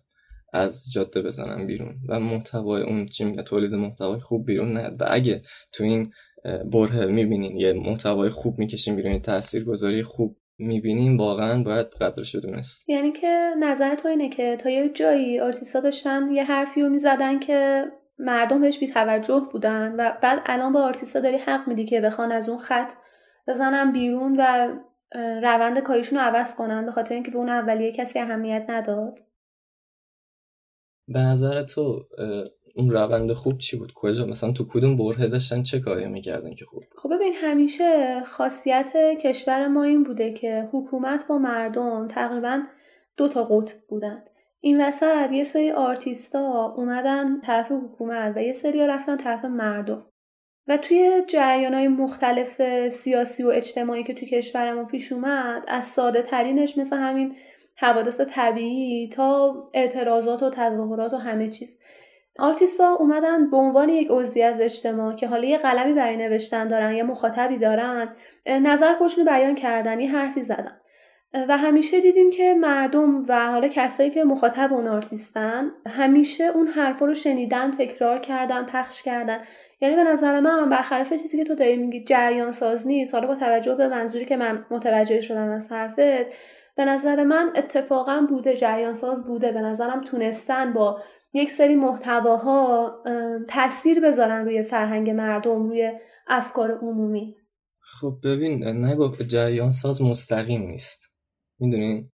از 0.53 0.93
جاده 0.93 1.23
بزنم 1.23 1.67
بیرون. 1.67 1.95
و 2.09 2.21
محتوای 2.21 2.83
اون 2.83 3.07
چی 3.07 3.25
میگه 3.25 3.43
تولید 3.43 3.75
محتوای 3.75 4.21
خوب 4.21 4.47
بیرون 4.47 4.73
نه. 4.73 4.89
و 5.01 5.07
اگه 5.11 5.43
تو 5.73 5.85
این 5.85 6.13
بره 6.73 7.07
می‌بینین. 7.07 7.57
یه 7.57 7.73
محتوای 7.73 8.29
خوب 8.29 8.59
می‌کشین 8.59 8.97
بیرون 8.97 9.19
تاثیرگذاری 9.19 10.03
خوب 10.03 10.37
می‌بینیم 10.59 11.19
واقعا 11.19 11.63
باید 11.63 11.87
قدرش 11.87 12.35
دونست. 12.35 12.89
یعنی 12.89 13.13
که 13.13 13.55
نظر 13.61 13.95
تو 13.95 14.09
اینه 14.09 14.29
که 14.29 14.57
تا 14.57 14.71
یه 14.71 14.89
جایی 14.89 15.41
آرتیستا 15.41 15.81
داشتن 15.81 16.33
یه 16.33 16.45
حرفی 16.45 16.83
رو 16.83 16.89
می‌زدن 16.89 17.39
که 17.39 17.85
مردم 18.19 18.61
بهش 18.61 18.79
بیتوجه 18.79 19.43
بودن 19.53 19.93
و 19.99 20.13
بعد 20.23 20.43
الان 20.47 20.73
با 20.73 20.83
آرتیستا 20.83 21.21
داری 21.21 21.37
حق 21.37 21.69
میدی 21.69 21.85
که 21.85 22.01
بخوان 22.01 22.33
از 22.33 22.49
اون 22.49 22.59
خط 22.59 22.93
بزنن 23.49 23.93
بیرون 23.93 24.37
و 24.39 24.69
روند 25.15 25.79
کاریشون 25.79 26.19
رو 26.19 26.25
عوض 26.25 26.55
کنن 26.57 26.87
به 26.87 26.93
خاطر 26.93 27.15
اینکه 27.15 27.31
به 27.31 27.39
اون 27.39 27.49
اولیه 27.49 27.93
کسی 27.93 28.19
اهمیت 28.19 28.65
نداد؟ 28.69 29.19
به 31.09 31.19
نظر 31.19 31.63
تو 31.63 32.05
اون 32.75 32.91
روند 32.91 33.33
خوب 33.33 33.59
چی 33.59 33.77
بود؟ 33.77 33.93
کجا؟ 33.95 34.27
مثلا 34.27 34.53
تو 34.53 34.65
کدوم 34.69 34.97
بره 34.97 35.29
داشتن 35.29 35.63
چه 35.63 35.81
کاری 35.81 36.07
می‌کردن 36.07 36.55
که 36.55 36.65
خوب؟ 36.65 36.83
خب 37.03 37.15
ببین 37.15 37.35
همیشه 37.35 38.21
خاصیت 38.25 38.93
کشور 39.21 39.69
ما 39.69 39.83
این 39.83 40.05
بوده 40.05 40.33
که 40.33 40.69
حکومت 40.73 41.27
با 41.27 41.39
مردم 41.39 42.09
تقریبا 42.09 42.63
دو 43.17 43.29
تا 43.29 43.45
قطب 43.45 43.77
بودن. 43.89 44.25
این 44.61 44.89
وسط 44.89 45.33
یه 45.33 45.45
سری 45.45 45.71
آرتیستا 45.71 46.75
اومدن 46.77 47.41
طرف 47.41 47.73
حکومت 47.73 48.37
و 48.37 48.43
یه 48.43 48.53
سری 48.53 48.87
رفتن 48.87 49.17
طرف 49.17 49.45
مردم. 49.45 50.07
و 50.69 50.77
توی 50.77 51.23
جریان 51.27 51.75
های 51.75 51.89
مختلف 51.89 52.63
سیاسی 52.89 53.43
و 53.43 53.49
اجتماعی 53.49 54.05
که 54.05 54.15
توی 54.15 54.29
کشور 54.29 54.73
ما 54.73 54.85
پیش 54.85 55.13
اومد 55.13 55.63
از 55.69 55.85
ساده 55.85 56.23
ترینش 56.23 56.79
مثل 56.79 56.97
همین 56.97 57.37
حوادث 57.77 58.21
طبیعی 58.21 59.09
تا 59.09 59.55
اعتراضات 59.75 60.43
و 60.43 60.51
تظاهرات 60.51 61.13
و 61.13 61.17
همه 61.17 61.49
چیز. 61.49 61.79
آرتیستا 62.39 62.95
اومدن 62.95 63.51
به 63.51 63.57
عنوان 63.57 63.89
یک 63.89 64.09
عضوی 64.11 64.43
از 64.43 64.61
اجتماع 64.61 65.15
که 65.15 65.27
حالا 65.27 65.45
یه 65.45 65.59
قلمی 65.59 65.93
برای 65.93 66.17
نوشتن 66.17 66.69
دارن 66.69 66.95
یا 66.95 67.05
مخاطبی 67.05 67.59
دارن 67.59 68.09
نظر 68.47 68.95
خودشون 68.95 69.25
بیان 69.25 69.55
کردن 69.55 70.01
یه 70.01 70.11
حرفی 70.11 70.43
زدن. 70.43 70.81
و 71.49 71.59
همیشه 71.59 72.01
دیدیم 72.01 72.31
که 72.31 72.55
مردم 72.55 73.23
و 73.29 73.51
حالا 73.51 73.69
کسایی 73.69 74.11
که 74.11 74.25
مخاطب 74.25 74.73
اون 74.73 74.89
آرتیستن 74.89 75.71
همیشه 75.87 76.45
اون 76.45 76.67
حرفا 76.67 77.07
رو 77.07 77.15
شنیدن 77.15 77.71
تکرار 77.71 78.19
کردن 78.19 78.67
پخش 78.67 79.03
کردن. 79.03 79.41
یعنی 79.81 79.97
به 79.97 80.05
نظر 80.05 80.41
من 80.41 80.69
برخلاف 80.69 81.11
چیزی 81.13 81.37
که 81.37 81.45
تو 81.45 81.55
داری 81.55 81.77
میگی 81.77 82.05
جریان 82.05 82.53
ساز 82.53 82.87
نیست 82.87 83.15
حالا 83.15 83.27
با 83.27 83.35
توجه 83.35 83.75
به 83.75 83.89
منظوری 83.89 84.25
که 84.25 84.37
من 84.37 84.67
متوجه 84.71 85.21
شدم 85.21 85.49
از 85.49 85.73
حرفت 85.73 86.29
به 86.77 86.85
نظر 86.85 87.25
من 87.25 87.53
اتفاقا 87.57 88.27
بوده 88.29 88.55
جریان 88.55 88.95
ساز 88.95 89.27
بوده. 89.27 89.53
به 89.53 89.61
نظرم 89.61 90.01
تونستن 90.01 90.73
با 90.73 91.03
یک 91.33 91.51
سری 91.51 91.75
محتواها 91.75 92.93
تاثیر 93.49 94.01
بذارن 94.01 94.45
روی 94.45 94.63
فرهنگ 94.63 95.11
مردم 95.11 95.69
روی 95.69 95.93
افکار 96.27 96.73
عمومی. 96.73 97.37
خب 97.81 98.15
ببین 98.25 98.65
نگفت 98.65 99.23
جریان 99.23 99.73
ساز 99.73 100.03
مستقیم 100.03 100.63
نیست. 100.63 101.13
می‌دونین 101.61 102.11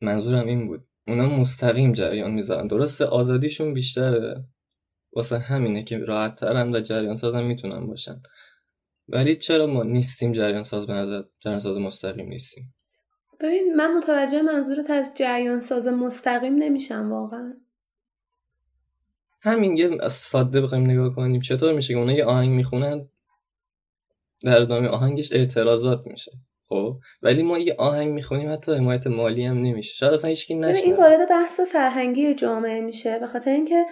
منظورم 0.00 0.46
این 0.46 0.66
بود. 0.66 0.80
اونا 1.08 1.28
مستقیم 1.28 1.92
جریان 1.92 2.30
می‌ذارن. 2.30 2.66
درسته 2.66 3.04
آزادیشون 3.04 3.74
بیشتره. 3.74 4.44
واسه 5.16 5.38
همینه 5.38 5.82
که 5.82 5.98
راحت 5.98 6.34
ترن 6.36 6.74
و 6.74 6.80
جریان 6.80 7.16
سازم 7.16 7.44
می‌تونن 7.44 7.86
باشن. 7.86 8.22
ولی 9.08 9.36
چرا 9.36 9.66
ما 9.66 9.82
نیستیم 9.82 10.32
جریان 10.32 10.62
ساز 10.62 10.86
به 10.86 10.92
نظر 10.92 11.22
جریان 11.40 11.60
ساز 11.60 11.78
مستقیم 11.78 12.28
نیستیم؟ 12.28 12.74
ببین 13.40 13.74
من 13.76 13.96
متوجه 13.96 14.42
منظورت 14.42 14.90
از 14.90 15.12
جریان 15.14 15.60
ساز 15.60 15.86
مستقیم 15.86 16.54
نمیشم 16.54 17.12
واقعا. 17.12 17.54
همین 19.42 19.76
یه 19.76 20.08
ساده 20.08 20.60
بخوایم 20.60 20.90
نگاه 20.90 21.14
کنیم 21.14 21.40
چطور 21.40 21.72
میشه 21.72 21.94
که 21.94 22.00
اونا 22.00 22.12
یه 22.12 22.24
آهنگ 22.24 22.50
می‌خونن؟ 22.50 23.08
در 24.44 24.62
ادامه 24.62 24.88
آهنگش 24.88 25.32
اعتراضات 25.32 26.06
میشه 26.06 26.32
خب؟ 26.66 26.96
ولی 27.22 27.42
ما 27.42 27.58
یه 27.58 27.74
آهنگ 27.78 28.12
می‌خونیم 28.12 28.52
حتی 28.52 28.72
حمایت 28.72 29.06
مالی 29.06 29.44
هم 29.44 29.58
نمیشه. 29.58 29.94
شاید 29.94 30.12
اصلا 30.12 30.28
هیچکی 30.28 30.54
نشه 30.54 30.84
این 30.84 30.96
وارد 30.96 31.28
بحث 31.28 31.60
فرهنگی 31.60 32.34
جامعه 32.34 32.80
میشه 32.80 33.18
به 33.18 33.26
خاطر 33.26 33.50
اینکه 33.50 33.86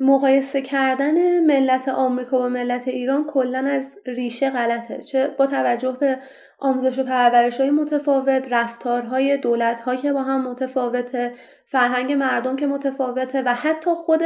مقایسه 0.00 0.62
کردن 0.62 1.40
ملت 1.40 1.88
آمریکا 1.88 2.38
با 2.38 2.48
ملت 2.48 2.88
ایران 2.88 3.24
کلا 3.24 3.58
از 3.58 3.98
ریشه 4.06 4.50
غلطه. 4.50 5.02
چه 5.02 5.26
با 5.38 5.46
توجه 5.46 5.96
به 6.00 6.18
آموزش 6.58 6.98
و 6.98 7.04
پرورش 7.04 7.60
های 7.60 7.70
متفاوت 7.70 8.46
رفتارهای 8.50 9.36
دولت 9.36 9.80
ها 9.80 9.96
که 9.96 10.12
با 10.12 10.22
هم 10.22 10.48
متفاوته 10.48 11.32
فرهنگ 11.66 12.12
مردم 12.12 12.56
که 12.56 12.66
متفاوته 12.66 13.42
و 13.42 13.54
حتی 13.54 13.90
خود 13.90 14.20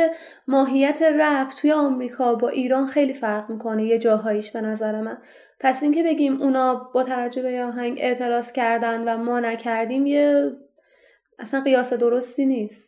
ماهیت 0.49 1.03
رپ 1.03 1.49
توی 1.49 1.73
آمریکا 1.73 2.35
با 2.35 2.49
ایران 2.49 2.87
خیلی 2.87 3.15
فرق 3.15 3.51
می‌کنه 3.51 3.85
یه 3.85 3.99
جاهاییش 3.99 4.51
به 4.51 4.61
نظر 4.61 5.01
من. 5.01 5.19
پس 5.61 5.83
اینکه 5.83 6.03
بگیم 6.03 6.43
اونا 6.43 6.91
با 6.95 7.03
توجه 7.03 7.43
به 7.43 7.65
آهنگ 7.65 7.99
اعتراض 8.01 8.53
کردن 8.53 9.09
و 9.09 9.17
ما 9.25 9.41
نکردیم 9.41 10.07
یه 10.07 10.53
اصلا 11.39 11.61
قیاس 11.61 11.93
درستی 11.93 12.47
نیست. 12.47 12.88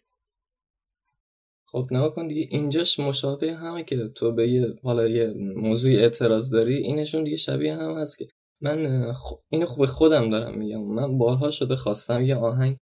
خب 1.72 1.88
نگاه 1.90 2.14
کن 2.14 2.26
دیگه 2.26 2.48
اینجاش 2.50 3.00
مشابه 3.00 3.54
همه 3.54 3.84
که 3.84 4.08
تو 4.08 4.32
به 4.32 4.50
یه 4.50 4.74
حالا 4.82 5.08
یه 5.08 5.34
موضوع 5.56 5.92
اعتراض 5.92 6.50
داری 6.50 6.74
اینشون 6.74 7.24
دیگه 7.24 7.36
شبیه 7.36 7.74
هم 7.74 7.98
هست 7.98 8.18
که 8.18 8.28
من 8.60 9.12
اینو 9.50 9.66
خوب 9.66 9.86
خودم 9.86 10.30
دارم 10.30 10.58
میگم. 10.58 10.82
من 10.82 11.18
بارها 11.18 11.50
شده 11.50 11.76
خواستم 11.76 12.22
یه 12.22 12.36
آهنگ 12.36 12.76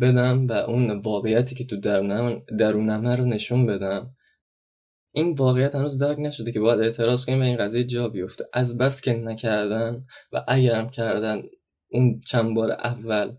بدم 0.00 0.46
و 0.46 0.52
اون 0.52 1.00
واقعیتی 1.00 1.54
که 1.54 1.64
تو 1.64 1.80
درونم 1.80 2.42
درونمه 2.58 3.16
رو 3.16 3.24
نشون 3.24 3.66
بدم. 3.66 4.16
این 5.14 5.34
واقعیت 5.34 5.74
هنوز 5.74 5.98
درک 5.98 6.18
نشده 6.18 6.52
که 6.52 6.60
باید 6.60 6.80
اعتراض 6.80 7.24
کنیم 7.24 7.40
و 7.40 7.42
این 7.42 7.56
قضیه 7.56 7.84
جا 7.84 8.08
بیفته. 8.08 8.44
از 8.52 8.78
بس 8.78 9.00
که 9.00 9.12
نکردن 9.12 10.04
و 10.32 10.44
اگرم 10.48 10.90
کردن 10.90 11.42
اون 11.90 12.20
چند 12.20 12.54
بار 12.54 12.70
اول 12.70 13.36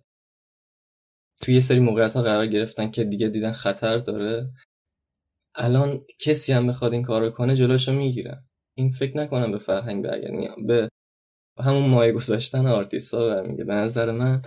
توی 1.41 1.53
یه 1.55 1.61
سری 1.61 1.79
موقعیت 1.79 2.13
ها 2.13 2.21
قرار 2.21 2.47
گرفتن 2.47 2.91
که 2.91 3.03
دیگه 3.03 3.29
دیدن 3.29 3.51
خطر 3.51 3.97
داره. 3.97 4.49
الان 5.55 6.05
کسی 6.19 6.53
هم 6.53 6.67
بخواد 6.67 6.93
این 6.93 7.03
کار 7.03 7.21
رو 7.21 7.29
کنه 7.29 7.55
جلوشو 7.55 7.93
می‌گیرن 7.93 8.45
این 8.77 8.91
فکر 8.91 9.17
نکنم 9.17 9.51
به 9.51 9.57
فرهنگ 9.57 10.03
برگردن 10.03 10.65
به 10.67 10.89
همون 11.59 11.89
مایه 11.89 12.11
گذاشتن 12.13 12.67
آرتیست 12.67 13.13
ها 13.13 13.29
برمیگه 13.29 13.63
به 13.63 13.73
نظر 13.73 14.11
من 14.11 14.41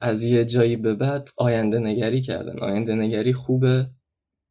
از 0.00 0.22
یه 0.24 0.44
جایی 0.44 0.76
به 0.76 0.94
بعد 0.94 1.28
آینده 1.36 1.78
نگری 1.78 2.20
کردن. 2.22 2.58
آینده 2.60 2.94
نگری 2.94 3.32
خوبه. 3.32 3.90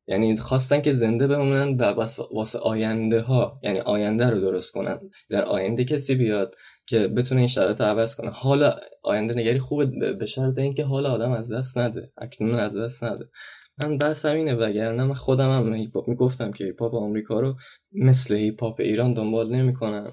یعنی 0.10 0.36
خواستن 0.36 0.82
که 0.82 0.94
زنده 0.94 1.28
بمونن 1.28 1.76
و 1.76 1.84
واسه 2.32 2.60
آینده 2.60 3.22
ها 3.22 3.60
یعنی 3.64 3.80
آینده 3.80 4.30
رو 4.30 4.42
درست 4.42 4.74
کنن. 4.74 5.00
در 5.30 5.46
آینده 5.46 5.86
کسی 5.86 6.16
بیاد 6.16 6.56
که 6.86 7.08
بتونه 7.08 7.42
این 7.42 7.48
شرایط 7.48 7.82
عوض 7.82 8.16
کنه. 8.16 8.30
حالا 8.30 8.76
آینده 9.04 9.34
نگری 9.34 9.60
خوبه 9.60 10.14
به 10.14 10.26
شرط 10.26 10.58
اینکه 10.58 10.84
حالا 10.84 11.12
آدم 11.12 11.32
از 11.32 11.52
دست 11.52 11.78
نده. 11.78 12.12
اکنون 12.18 12.56
از 12.56 12.78
دست 12.78 13.04
نده. 13.04 13.30
من 13.78 13.98
بحث 13.98 14.26
همینه 14.26 14.56
وگرنه 14.56 15.04
من 15.04 15.14
خودم 15.14 15.52
هم 15.52 15.74
هی 15.74 16.08
می‌گفتم 16.08 16.52
که 16.52 16.64
هیپ 16.64 16.82
آمریکا 16.82 17.40
رو 17.40 17.56
مثل 17.92 18.36
هیپ 18.36 18.64
هاپ 18.64 18.80
ایران 18.80 19.14
دنبال 19.14 19.56
نمی‌کنم. 19.56 20.12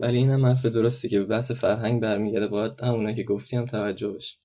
ولی 0.00 0.16
این 0.16 0.30
هم 0.30 0.46
حرف 0.46 0.66
درستی 0.66 1.08
که 1.08 1.18
به 1.18 1.24
بحث 1.24 1.52
فرهنگ 1.52 2.02
برمیگرده. 2.02 2.46
باید 2.46 2.80
همونه 2.80 3.14
که 3.14 3.22
گفتی 3.22 3.56
هم 3.56 3.66
توجه 3.66 4.08
بشه. 4.08 4.36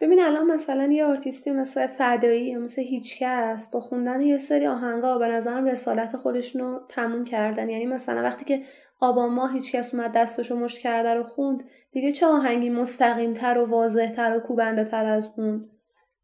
ببین 0.00 0.20
الان 0.20 0.46
مثلا 0.46 0.92
یه 0.92 1.04
آرتیستی 1.04 1.50
مثل 1.50 1.86
فدایی 1.86 2.46
یا 2.46 2.58
مثل 2.58 2.82
هیچکس 2.82 3.70
با 3.72 3.80
خوندن 3.80 4.20
یه 4.20 4.38
سری 4.38 4.66
آهنگا 4.66 5.18
به 5.18 5.28
نظرم 5.28 5.64
رسالت 5.64 6.16
خودشون 6.16 6.62
رو 6.62 6.80
تموم 6.88 7.24
کردن. 7.24 7.68
یعنی 7.68 7.86
مثلا 7.86 8.22
وقتی 8.22 8.44
که 8.44 8.62
آبا 9.00 9.28
ما 9.28 9.48
هیچکس 9.48 9.94
اومد 9.94 10.12
دستشو 10.12 10.56
مشت 10.56 10.78
کرده 10.78 11.14
رو 11.14 11.24
خوند 11.24 11.64
دیگه 11.92 12.12
چه 12.12 12.26
آهنگی 12.26 12.70
مستقیم 12.70 13.32
تر 13.32 13.58
و 13.58 13.66
واضح 13.66 14.12
تر 14.12 14.36
و 14.36 14.40
کوبنده 14.40 14.84
تر 14.84 15.04
از 15.04 15.30
اون؟ 15.36 15.70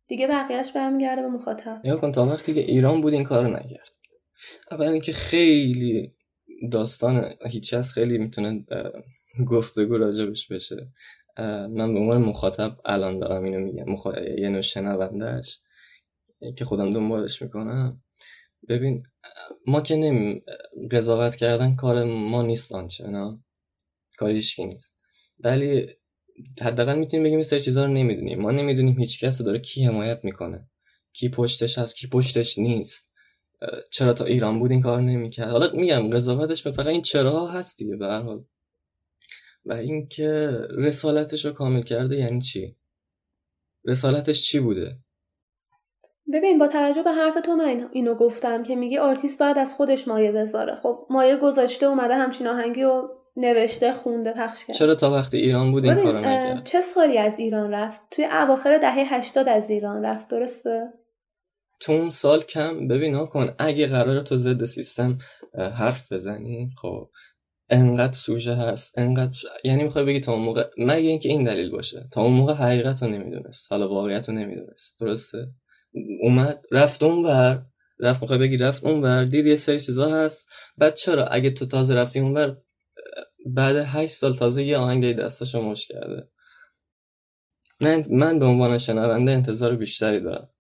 دیگه 0.09 0.27
بقیهش 0.27 0.73
برمیگرده 0.73 1.23
به 1.23 1.29
مخاطب. 1.29 1.81
یا 1.85 1.97
کن 1.97 2.13
تا 2.13 2.27
وقتی 2.27 2.55
که 2.55 2.61
ایران 2.61 3.01
بود 3.01 3.13
این 3.13 3.25
کارو 3.25 3.49
نکرد. 3.49 3.91
اول 4.71 4.89
اینکه 4.89 5.13
خیلی 5.13 6.13
داستان 6.73 7.25
هیچ 7.51 7.75
خیلی 7.75 8.19
می‌تونه 8.19 8.65
گفتگو 9.51 9.99
راجبش 9.99 10.49
بشه. 10.49 10.77
من 11.39 11.95
به 11.95 12.01
عنوان 12.01 12.23
مخاطب 12.23 12.77
الان 12.85 13.19
دارم 13.19 13.45
اینو 13.45 13.59
میگم 13.59 13.85
مخ... 13.93 14.07
یه 14.39 14.49
نوع 14.49 14.61
شنوندهش 14.61 15.61
که 16.59 16.65
خودم 16.65 16.91
دنبالش 16.91 17.43
می‌کنم. 17.43 18.03
ببین 18.69 19.03
ما 19.67 19.81
که 19.81 19.97
نمی 19.97 20.43
قضاوت 20.91 21.37
کردن 21.37 21.75
کار 21.75 22.05
ما 22.05 22.43
نیست 22.43 22.73
آنچه 22.73 23.07
نه؟ 23.07 23.45
کاریش 24.19 24.59
نیست. 24.59 24.95
ولی 25.39 25.87
حداقل 26.61 26.99
می‌تونیم 26.99 27.25
بگیم 27.25 27.43
سر 27.43 27.59
چیزا 27.59 27.85
رو 27.85 27.93
نمی‌دونیم. 27.93 28.41
ما 28.41 28.51
نمی‌دونیم 28.51 28.99
هیچ 28.99 29.25
کس 29.25 29.43
داره 29.43 29.59
کی 29.59 29.85
حمایت 29.85 30.21
می‌کنه. 30.25 30.69
کی 31.13 31.29
پشتش 31.29 31.79
هست 31.79 31.97
کی 31.97 32.09
پشتش 32.09 32.59
نیست. 32.59 33.11
چرا 33.93 34.13
تا 34.13 34.25
ایران 34.25 34.59
بود 34.59 34.71
این 34.71 34.81
کار 34.81 35.01
نمی‌کرد؟ 35.01 35.49
حالا 35.49 35.71
میگم 35.73 36.11
قضاوتش 36.11 36.63
به 36.63 36.73
فقط 36.73 36.87
این 36.87 37.03
چرا 37.03 37.47
هست 37.47 37.79
دیگه 37.79 37.97
به 37.97 38.07
حال. 38.07 38.45
و 39.67 39.73
اینکه 39.73 40.59
رسالتش 40.71 41.45
رو 41.45 41.53
کامل 41.53 41.83
کرده 41.83 42.17
یعنی 42.17 42.41
چی؟ 42.41 42.77
رسالتش 43.85 44.43
چی 44.43 44.61
بوده؟ 44.61 44.97
ببین 46.33 46.59
با 46.59 46.69
توجه 46.69 47.03
به 47.03 47.11
حرف 47.11 47.41
تو 47.41 47.57
من 47.57 47.89
اینو 47.93 48.15
گفتم 48.15 48.63
که 48.63 48.77
میگی 48.77 48.99
آرتیست 48.99 49.39
باید 49.39 49.59
از 49.59 49.73
خودش 49.73 50.09
مایه 50.09 50.33
بذاره. 50.33 50.77
خب 50.77 51.07
مایه 51.11 51.37
گذاشته 51.37 51.87
اومده 51.87 52.15
همچین 52.15 52.47
آهنگی 52.47 52.83
و 52.85 53.09
نوشته 53.37 53.93
خونده 53.93 54.33
پخش 54.33 54.65
کرد 54.65 54.77
چرا 54.77 54.95
تا 54.95 55.11
وقتی 55.11 55.37
ایران 55.37 55.73
بود 55.73 55.85
این 55.85 55.95
کارو 55.95 56.19
نکرد؟ 56.19 56.65
چه 56.65 56.81
سالی 56.81 57.19
از 57.19 57.39
ایران 57.39 57.71
رفت؟ 57.71 58.01
توی 58.11 58.25
اواخر 58.25 58.79
دهه 58.79 59.15
80 59.15 59.49
از 59.49 59.71
ایران 59.71 60.05
رفت 60.05 60.29
درسته؟ 60.29 60.93
تو 61.81 61.93
اون 61.93 62.11
سال 62.11 62.43
کم 62.43 62.89
ببین 62.89 63.27
کن 63.27 63.55
اگه 63.59 63.87
قرار 63.87 64.23
تو 64.23 64.37
ضد 64.37 64.65
سیستم 64.65 65.19
حرف 65.55 66.13
بزنی 66.13 66.71
خب 66.77 67.11
انقدر 67.71 68.13
سوژه 68.13 68.55
هست 68.55 68.99
انقدر 68.99 69.39
یعنی 69.65 69.83
می‌خوای 69.83 70.05
بگی 70.05 70.21
تا 70.21 70.33
اون 70.33 70.43
موقع 70.43 70.71
مگه 70.79 71.09
اینکه 71.09 71.29
این 71.29 71.45
دلیل 71.45 71.71
باشه. 71.71 72.09
تا 72.13 72.23
اون 72.23 72.33
موقع 72.33 72.55
حقیقت 72.55 73.03
رو 73.03 73.09
نمی‌دونست. 73.09 73.73
حالا 73.73 73.89
واقعیت 73.89 74.29
رو 74.29 74.35
نمی‌دونست. 74.35 75.01
درسته؟ 75.01 75.47
اومد 76.23 76.63
رفت 76.73 77.03
اون 77.03 77.25
ور. 77.25 77.67
رفت 78.01 78.23
می‌خوای 78.23 78.39
بگی 78.39 78.57
رفت 78.57 78.85
اون 78.85 79.03
ور. 79.03 79.25
دید 79.25 79.47
یه 79.47 79.57
سری 79.57 79.81
چیزا 79.81 80.11
هست. 80.11 80.49
بعد 80.79 80.95
چرا؟ 80.95 81.27
اگه 81.27 81.51
تو 81.51 81.67
تازه 81.67 81.95
رفتی 81.95 82.21
اون 82.21 82.35
ور 82.35 82.57
بعد 83.47 83.77
هشت 83.77 84.15
سال 84.15 84.35
تازه 84.35 84.65
یه 84.65 84.79
آهنگ 84.79 85.17
دستاشو 85.17 85.63
مش 85.63 85.89
کرده. 85.89 86.29
من 87.81 88.05
من 88.11 88.39
به 88.39 88.47
عنوان 88.47 88.79
شنونده 88.79 89.33
انتظار 89.33 89.77
بیشتری 89.77 90.21
دارم. 90.21 90.54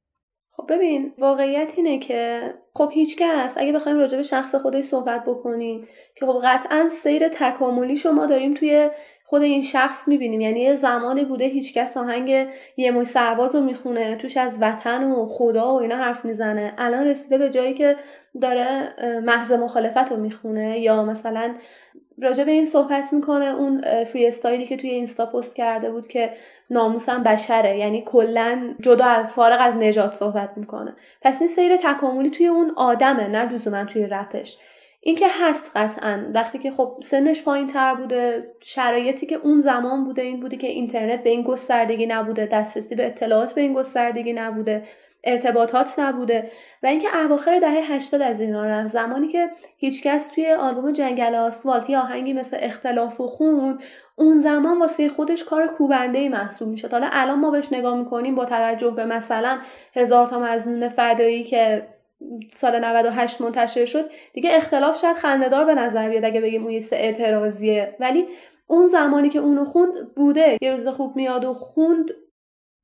خب 0.64 0.72
ببین 0.74 1.12
واقعیت 1.18 1.72
اینه 1.76 1.98
که 1.98 2.40
خب 2.74 2.90
هیچکس 2.92 3.54
اگه 3.56 3.72
بخوایم 3.72 3.98
راجع 3.98 4.16
به 4.16 4.22
شخص 4.22 4.54
خودش 4.54 4.84
صحبت 4.84 5.24
بکنیم 5.24 5.88
که 6.14 6.26
خب 6.26 6.40
قطعا 6.44 6.88
سیر 6.88 7.28
تکاملی 7.28 7.96
شما 7.96 8.26
داریم 8.26 8.54
توی 8.54 8.90
خود 9.24 9.42
این 9.42 9.62
شخص 9.62 10.08
می‌بینیم. 10.08 10.40
یعنی 10.40 10.60
یه 10.60 10.74
زمانی 10.74 11.24
بوده 11.24 11.44
هیچکس 11.44 11.96
آهنگ 11.96 12.48
یه 12.76 12.90
موی 12.90 13.04
سرباز 13.04 13.54
رو 13.54 13.60
می‌خونه 13.60 14.16
توش 14.16 14.36
از 14.36 14.58
وطن 14.60 15.04
و 15.04 15.26
خدا 15.26 15.74
و 15.74 15.80
اینا 15.80 15.96
حرف 15.96 16.24
می‌زنه. 16.24 16.74
الان 16.78 17.06
رسیده 17.06 17.38
به 17.38 17.50
جایی 17.50 17.74
که 17.74 17.96
داره 18.40 18.94
محض 19.24 19.52
مخالفت 19.52 20.12
رو 20.12 20.16
می‌خونه 20.16 20.78
یا 20.78 21.04
مثلا 21.04 21.54
راجع 22.22 22.44
به 22.44 22.50
این 22.50 22.64
صحبت 22.64 23.12
می‌کنه 23.12 23.44
اون 23.44 24.04
فری 24.04 24.26
استایلی 24.26 24.66
که 24.66 24.76
توی 24.76 24.90
اینستا 24.90 25.26
پست 25.26 25.56
کرده 25.56 25.90
بود 25.90 26.08
که 26.08 26.30
ناموسم 26.70 27.22
بشره. 27.22 27.78
یعنی 27.78 28.02
کلا 28.06 28.74
جدا 28.80 29.04
از 29.04 29.32
فارغ 29.32 29.58
از 29.60 29.76
نجات 29.76 30.14
صحبت 30.14 30.50
می‌کنه. 30.56 30.96
پس 31.22 31.40
این 31.40 31.48
سیر 31.48 31.76
تکاملی 31.76 32.30
توی 32.30 32.46
اون 32.46 32.72
آدمه 32.76 33.28
نه 33.28 33.52
لزوما 33.52 33.84
توی 33.84 34.06
رپش. 34.06 34.58
این 35.00 35.16
که 35.16 35.26
هست 35.30 35.70
قطعا. 35.74 36.30
وقتی 36.34 36.58
که 36.58 36.70
خب 36.70 36.96
سنش 37.02 37.42
پایین 37.42 37.66
تر 37.66 37.94
بوده 37.94 38.50
شرایطی 38.60 39.26
که 39.26 39.36
اون 39.36 39.60
زمان 39.60 40.04
بوده 40.04 40.22
این 40.22 40.40
بوده 40.40 40.56
که 40.56 40.66
اینترنت 40.66 41.22
به 41.22 41.30
این 41.30 41.42
گستردگی 41.42 42.06
نبوده 42.06 42.46
دسترسی 42.46 42.94
به 42.94 43.06
اطلاعات 43.06 43.54
به 43.54 43.60
این 43.60 43.72
گستردگی 43.72 44.32
نبوده. 44.32 44.82
ارتباطات 45.24 45.98
نبوده 45.98 46.50
و 46.82 46.86
اینکه 46.86 47.18
اواخر 47.18 47.58
دهه 47.58 47.92
80 47.92 48.22
از 48.22 48.40
ایران 48.40 48.66
رفت. 48.66 48.92
زمانی 48.92 49.28
که 49.28 49.50
هیچکس 49.76 50.26
توی 50.26 50.52
آلبوم 50.52 50.92
جنگل 50.92 51.34
آسفالت 51.34 51.90
آهنگی 51.90 52.32
مثل 52.32 52.56
اختلاف 52.60 53.20
و 53.20 53.26
خون 53.26 53.78
اون 54.16 54.38
زمان 54.38 54.80
واسه 54.80 55.08
خودش 55.08 55.44
کار 55.44 55.66
کوبنده 55.66 56.18
ای 56.18 56.28
محسوب 56.28 56.68
می‌شد. 56.68 56.92
حالا 56.92 57.08
الان 57.12 57.40
ما 57.40 57.50
بهش 57.50 57.72
نگاه 57.72 57.98
می‌کنیم 57.98 58.34
با 58.34 58.44
توجه 58.44 58.90
به 58.90 59.04
مثلا 59.04 59.58
هزار 59.96 60.26
تا 60.26 60.38
مزنون 60.38 60.88
فدایی 60.88 61.44
که 61.44 61.86
سال 62.54 62.84
98 62.84 63.40
منتشر 63.40 63.84
شد 63.84 64.10
دیگه 64.32 64.50
اختلاف 64.52 65.00
شاید 65.00 65.16
خندهدار 65.16 65.64
به 65.64 65.74
نظر 65.74 66.08
بیاد 66.08 66.24
اگه 66.24 66.40
بگیم 66.40 66.62
اون 66.62 66.70
یه 66.70 66.82
اعتراضیه. 66.92 67.96
ولی 68.00 68.26
اون 68.66 68.86
زمانی 68.86 69.28
که 69.28 69.38
اونو 69.38 69.64
خوند 69.64 70.14
بوده. 70.16 70.58
یه 70.62 70.72
روز 70.72 70.88
خوب 70.88 71.16
میاد 71.16 71.44
و 71.44 71.54
خوند 71.54 72.10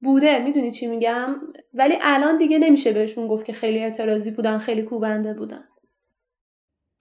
بوده. 0.03 0.39
می‌دونی 0.39 0.73
چی 0.73 0.87
میگم؟ 0.87 1.37
ولی 1.75 1.95
الان 2.01 2.39
دیگه 2.39 2.59
نمیشه 2.59 2.93
بهشون 2.93 3.29
گفت 3.29 3.47
که 3.47 3.53
خیلی 3.53 3.79
اعتراضی 3.79 4.31
بودن 4.31 4.59
خیلی 4.59 4.83
کوبنده 4.83 5.35
بودن. 5.35 5.65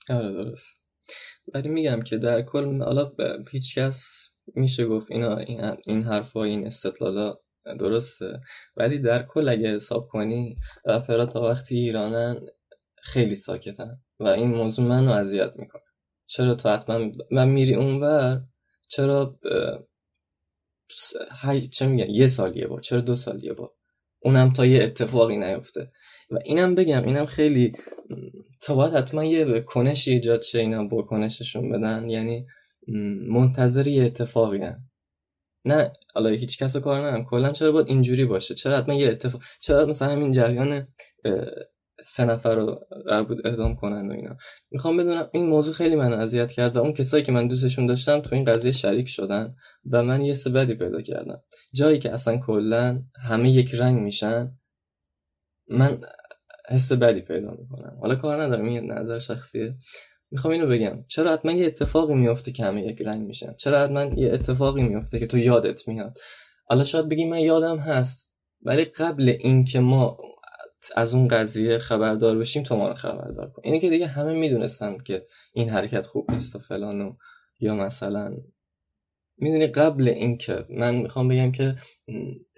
آره 0.09 0.31
درست. 0.31 0.79
ولی 1.53 1.69
میگم 1.69 2.01
که 2.01 2.17
در 2.17 2.41
کل 2.41 2.81
حالا 2.81 3.11
هیچ 3.51 3.77
کس 3.77 4.29
میشه 4.55 4.85
گفت 4.85 5.11
اینا 5.11 5.37
این, 5.37 5.61
این 5.85 6.03
حرفا 6.03 6.43
این 6.43 6.67
استدلالا 6.67 7.35
درسته. 7.79 8.39
ولی 8.77 8.99
در 8.99 9.23
کل 9.23 9.49
اگه 9.49 9.75
حساب 9.75 10.07
کنی 10.07 10.55
رپرها 10.85 11.25
تا 11.25 11.41
وقتی 11.41 11.75
ایرانن 11.75 12.45
خیلی 13.03 13.35
ساکتن 13.35 13.91
و 14.19 14.27
این 14.27 14.49
موضوع 14.49 14.85
منو 14.85 15.11
اذیت 15.11 15.51
می‌کنه. 15.55 15.81
چرا 16.25 16.55
تو 16.55 16.69
حتما 16.69 17.11
من 17.31 17.47
میری 17.47 17.75
اونور 17.75 18.41
چرا 18.89 19.39
چه 21.71 21.87
میگن؟ 21.87 22.09
یه 22.09 22.27
سال 22.27 22.57
یه 22.57 22.67
بار 22.67 22.79
چرا 22.79 23.01
دو 23.01 23.15
سال 23.15 23.43
یه 23.43 23.53
بار 23.53 23.69
اونم 24.19 24.53
تا 24.53 24.65
یه 24.65 24.83
اتفاقی 24.83 25.37
نیفته. 25.37 25.91
و 26.31 26.37
اینم 26.45 26.75
بگم 26.75 27.05
اینم 27.05 27.25
خیلی 27.25 27.73
تا 28.61 28.75
باید 28.75 28.93
حتما 28.93 29.25
یه 29.25 29.61
کنش 29.61 30.07
ایجاد 30.07 30.41
شه 30.41 30.59
اینا 30.59 30.83
با 30.83 31.01
کنششون 31.01 31.69
بدن. 31.71 32.09
یعنی 32.09 32.45
منتظر 33.27 33.87
یه 33.87 34.05
اتفاقی 34.05 34.57
هم. 34.57 34.79
نه 35.65 35.93
حالا 36.13 36.29
هیچ 36.29 36.57
کس 36.57 36.77
کار 36.77 36.99
ندارم. 36.99 37.25
کلا 37.25 37.51
چرا 37.51 37.71
باید 37.71 37.89
اینجوری 37.89 38.25
باشه؟ 38.25 38.55
چرا 38.55 38.77
حتما 38.77 38.95
یه 38.95 39.09
اتفاق 39.09 39.41
چرا 39.59 39.85
مثلا 39.85 40.07
همین 40.07 40.31
جریان 40.31 40.87
سه 42.03 42.25
نفر 42.25 42.55
رو 42.55 42.79
قرار 43.05 43.23
بود 43.23 43.47
اعدام 43.47 43.75
کنن 43.75 44.11
و 44.11 44.13
اینا. 44.13 44.37
می‌خوام 44.71 44.97
بدونم 44.97 45.29
این 45.33 45.45
موضوع 45.45 45.73
خیلی 45.73 45.95
من 45.95 46.13
اذیت 46.13 46.51
کرد 46.51 46.77
و 46.77 46.79
اون 46.79 46.93
کسایی 46.93 47.23
که 47.23 47.31
من 47.31 47.47
دوستشون 47.47 47.85
داشتم 47.85 48.19
تو 48.19 48.35
این 48.35 48.43
قضیه 48.43 48.71
شریک 48.71 49.07
شدن 49.07 49.55
و 49.91 50.03
من 50.03 50.21
یه 50.21 50.35
بدی 50.55 50.75
پیدا 50.75 51.01
کردم. 51.01 51.43
جایی 51.73 51.99
که 51.99 52.13
اصلا 52.13 52.37
کلا 52.37 53.03
همه 53.21 53.49
یک 53.49 53.75
رنگ 53.75 53.99
میشن 53.99 54.51
من 55.67 55.97
حس 56.69 56.91
بدی 56.91 57.21
پیدا 57.21 57.51
می‌کنم. 57.51 57.97
حالا 58.01 58.15
کار 58.15 58.41
ندارم 58.41 58.65
این 58.65 58.91
نظر 58.91 59.19
شخصیه. 59.19 59.75
می‌خوام 60.31 60.53
اینو 60.53 60.67
بگم. 60.67 61.03
چرا 61.07 61.33
حتما 61.33 61.51
یه 61.51 61.67
اتفاقی 61.67 62.13
میفته 62.13 62.51
که 62.51 62.63
همه 62.63 62.85
یک 62.85 63.01
رنگ 63.01 63.27
میشن؟ 63.27 63.53
چرا 63.53 63.79
حتما 63.79 64.03
یه 64.03 64.33
اتفاقی 64.33 64.83
میفته 64.83 65.19
که 65.19 65.27
تو 65.27 65.37
یادت 65.37 65.87
میاد؟ 65.87 66.17
حالا 66.65 66.83
شاید 66.83 67.09
بگی 67.09 67.25
من 67.25 67.39
یادم 67.39 67.77
هست 67.77 68.31
ولی 68.61 68.85
قبل 68.85 69.35
اینکه 69.39 69.79
ما 69.79 70.17
از 70.95 71.13
اون 71.13 71.27
قضیه 71.27 71.77
خبردار 71.77 72.37
بشیم 72.37 72.63
تو 72.63 72.75
ما 72.75 72.87
رو 72.87 72.93
خبردار 72.93 73.49
کن. 73.49 73.61
اینه 73.65 73.79
که 73.79 73.89
دیگه 73.89 74.07
همه 74.07 74.33
می‌دونستن 74.33 74.97
که 74.97 75.25
این 75.53 75.69
حرکت 75.69 76.05
خوب 76.05 76.31
نیست 76.31 76.55
و 76.55 76.59
فلان 76.59 77.17
یا 77.59 77.75
مثلا 77.75 78.37
می‌دونی 79.37 79.67
قبل 79.67 80.07
اینکه 80.07 80.65
من 80.69 80.95
می‌خوام 80.95 81.27
بگم 81.27 81.51
که 81.51 81.75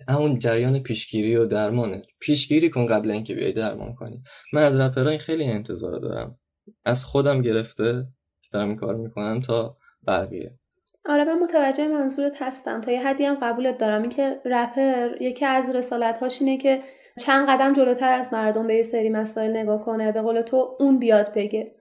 همون 0.09 0.39
جریان 0.39 0.79
پیشگیری 0.79 1.35
و 1.35 1.45
درمانه. 1.45 2.01
پیشگیری 2.19 2.69
کن 2.69 2.85
قبل 2.85 3.11
اینکه 3.11 3.35
بیای 3.35 3.51
درمان 3.51 3.95
کنی. 3.95 4.23
من 4.53 4.63
از 4.63 4.79
رپرها 4.79 5.17
خیلی 5.17 5.43
انتظار 5.43 5.99
دارم. 5.99 6.39
از 6.85 7.03
خودم 7.03 7.41
گرفته 7.41 8.07
که 8.41 8.49
دارم 8.51 8.67
این 8.67 8.77
کار 8.77 8.95
می‌کنم 8.95 9.41
تا 9.41 9.77
بقیه. 10.07 10.59
آره 11.05 11.23
من 11.23 11.39
متوجه 11.39 11.87
منظورت 11.87 12.33
هستم. 12.41 12.81
تا 12.81 12.91
یه 12.91 13.07
حدی 13.07 13.23
هم 13.23 13.37
قبولت 13.41 13.77
دارم. 13.77 14.01
اینکه 14.01 14.41
رپر 14.45 15.21
یکی 15.21 15.45
از 15.45 15.69
رسالت 15.75 16.17
هاش 16.17 16.41
اینه 16.41 16.57
که 16.57 16.81
چند 17.19 17.49
قدم 17.49 17.73
جلوتر 17.73 18.11
از 18.11 18.33
مردم 18.33 18.67
به 18.67 18.75
یه 18.75 18.83
سری 18.83 19.09
مسائل 19.09 19.57
نگاه 19.57 19.85
کنه 19.85 20.11
به 20.11 20.21
قول 20.21 20.41
تو 20.41 20.75
اون 20.79 21.00
بیاد 21.00 21.33
بگه. 21.33 21.75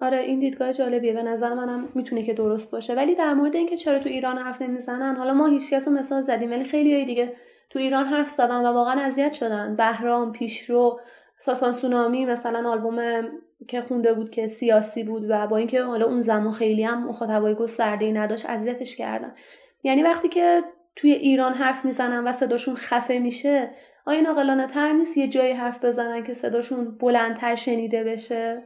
آره 0.00 0.18
این 0.18 0.40
دیدگاه 0.40 0.72
جالبیه. 0.72 1.12
به 1.12 1.22
نظر 1.22 1.54
منم 1.54 1.88
می‌تونه 1.94 2.22
که 2.22 2.34
درست 2.34 2.72
باشه. 2.72 2.94
ولی 2.94 3.14
در 3.14 3.34
مورد 3.34 3.56
اینکه 3.56 3.76
چرا 3.76 3.98
تو 3.98 4.08
ایران 4.08 4.38
حرف 4.38 4.62
نمی‌زنن 4.62 5.16
حالا 5.16 5.34
ما 5.34 5.46
هیچکس 5.46 5.88
رو 5.88 5.94
مثال 5.94 6.20
زدیم 6.20 6.50
ولی 6.50 6.64
خیلی 6.64 7.04
دیگه 7.04 7.32
تو 7.70 7.78
ایران 7.78 8.06
حرف 8.06 8.30
زدن 8.30 8.66
و 8.66 8.72
واقعا 8.72 9.00
اذیت 9.00 9.32
شدن. 9.32 9.76
بهرام 9.76 10.32
پیشرو 10.32 11.00
ساسان 11.38 11.72
سونامی 11.72 12.24
مثلا 12.24 12.70
آلبوم 12.70 13.28
که 13.68 13.80
خونده 13.80 14.12
بود 14.14 14.30
که 14.30 14.46
سیاسی 14.46 15.04
بود 15.04 15.26
و 15.28 15.46
با 15.46 15.56
اینکه 15.56 15.82
حالا 15.82 16.06
اون 16.06 16.20
زمان 16.20 16.52
خیلی 16.52 16.82
هم 16.82 17.08
مخاطبای 17.08 17.54
گسترده 17.54 18.04
ای 18.04 18.12
نداشت 18.12 18.50
اذیتش 18.50 18.96
کردن. 18.96 19.34
یعنی 19.82 20.02
وقتی 20.02 20.28
که 20.28 20.62
توی 20.98 21.12
ایران 21.12 21.54
حرف 21.54 21.84
می‌زنن 21.84 22.28
و 22.28 22.32
صداشون 22.32 22.76
خفه 22.76 23.18
میشه 23.18 23.70
آیا 24.06 24.20
ناقلانه 24.20 24.66
تر 24.66 24.92
نیست 24.92 25.16
یه 25.16 25.28
جایی 25.28 25.52
حرف 25.52 25.84
بزنن 25.84 26.24
که 26.24 26.34
صداشون 26.34 26.98
بلندتر 26.98 27.54
شنیده 27.54 28.04
بشه؟ 28.04 28.62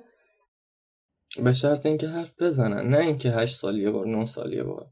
به 1.44 1.52
شرط 1.52 1.86
اینکه 1.86 2.08
حرف 2.08 2.42
بزنن 2.42 2.88
نه 2.88 2.98
اینکه 2.98 3.30
هشت 3.30 3.54
سال 3.54 3.78
یه 3.78 3.90
بار 3.90 4.06
نه 4.06 4.24
سال 4.24 4.54
یه 4.54 4.62
بار. 4.62 4.86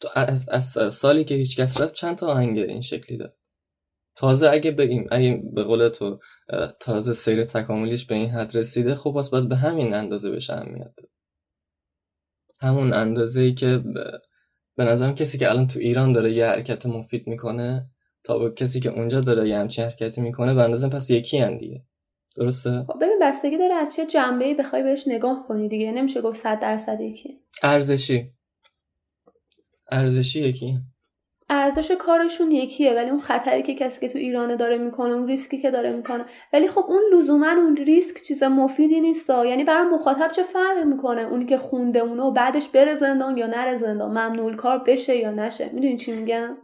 تو 0.00 0.08
از, 0.14 0.48
از 0.48 0.94
سالی 0.94 1.24
که 1.24 1.34
هیچ 1.34 1.60
کس 1.60 1.80
رفت 1.80 1.94
چند 1.94 2.16
تا 2.16 2.26
آهنگ 2.26 2.58
این 2.58 2.80
شکلی 2.80 3.16
داد؟ 3.16 3.36
تازه 4.16 4.50
اگه 4.50 4.70
بگیم 4.70 5.08
اگه 5.10 5.42
به 5.54 5.62
قول 5.62 5.88
تو 5.88 6.18
تازه 6.80 7.12
سیر 7.12 7.44
تکاملیش 7.44 8.06
به 8.06 8.14
این 8.14 8.30
حد 8.30 8.56
رسیده 8.56 8.94
خب 8.94 9.10
باز 9.10 9.30
باید 9.30 9.48
به 9.48 9.56
همین 9.56 9.94
اندازه 9.94 10.30
بشه 10.30 10.52
اهمیت 10.52 10.94
همون 12.62 12.92
اندازه 12.94 13.40
ای 13.40 13.54
که 13.54 13.82
به 14.76 14.84
نظرم 14.84 15.14
کسی 15.14 15.38
که 15.38 15.50
الان 15.50 15.66
تو 15.66 15.78
ایران 15.78 16.12
داره 16.12 16.32
یه 16.32 16.46
حرکت 16.46 16.86
مفید 16.86 17.26
می‌کنه 17.26 17.90
تا 18.24 18.38
به 18.38 18.50
کسی 18.50 18.80
که 18.80 18.90
اونجا 18.90 19.20
داره 19.20 19.48
یه 19.48 19.58
همچین 19.58 19.84
حرکتی 19.84 20.20
می‌کنه 20.20 20.54
به 20.54 20.62
اندازه 20.62 20.88
پس 20.88 21.10
یکی 21.10 21.38
هن 21.38 21.58
دیگه. 21.58 21.84
درسته؟ 22.36 22.84
خب 22.88 22.96
ببین 22.96 23.18
بستگی 23.22 23.58
داره 23.58 23.74
از 23.74 23.94
چه 23.94 24.06
جنبه 24.06 24.44
ای 24.44 24.54
بخوای 24.54 24.82
بهش 24.82 25.08
نگاه 25.08 25.44
کنی 25.48 25.68
دیگه. 25.68 25.92
نمیشه 25.92 26.20
گفت 26.20 26.36
100 26.36 26.60
درصد 26.60 27.00
یکی. 27.00 27.40
ارزشی. 27.62 28.30
ارزشی 29.92 30.40
یکی. 30.40 30.78
ارزش 31.52 31.90
کارشون 31.90 32.50
یکیه 32.50 32.94
ولی 32.94 33.10
اون 33.10 33.20
خطری 33.20 33.62
که 33.62 33.74
کسی 33.74 34.00
که 34.00 34.12
تو 34.12 34.18
ایران 34.18 34.56
داره 34.56 34.78
می‌کنه 34.78 35.14
اون 35.14 35.26
ریسکی 35.26 35.58
که 35.58 35.70
داره 35.70 35.92
می‌کنه. 35.92 36.24
ولی 36.52 36.68
خب 36.68 36.84
اون 36.88 37.02
لزوما 37.12 37.50
اون 37.50 37.76
ریسک 37.76 38.22
چیز 38.22 38.42
مفیدی 38.42 39.00
نیستا 39.00 39.46
یعنی 39.46 39.64
برای 39.64 39.84
مخاطب 39.84 40.30
چه 40.30 40.42
فرق 40.42 40.78
می‌کنه؟ 40.84 41.22
اونی 41.22 41.46
که 41.46 41.58
خونده 41.58 41.98
اونو 41.98 42.30
بعدش 42.30 42.68
بره 42.68 42.94
زندان 42.94 43.36
یا 43.36 43.46
نره 43.46 43.76
زندان 43.76 44.10
ممنوع 44.10 44.54
کار 44.54 44.78
بشه 44.78 45.16
یا 45.16 45.30
نشه. 45.30 45.70
می‌دونی 45.72 45.96
چی 45.96 46.12
میگم؟ 46.12 46.56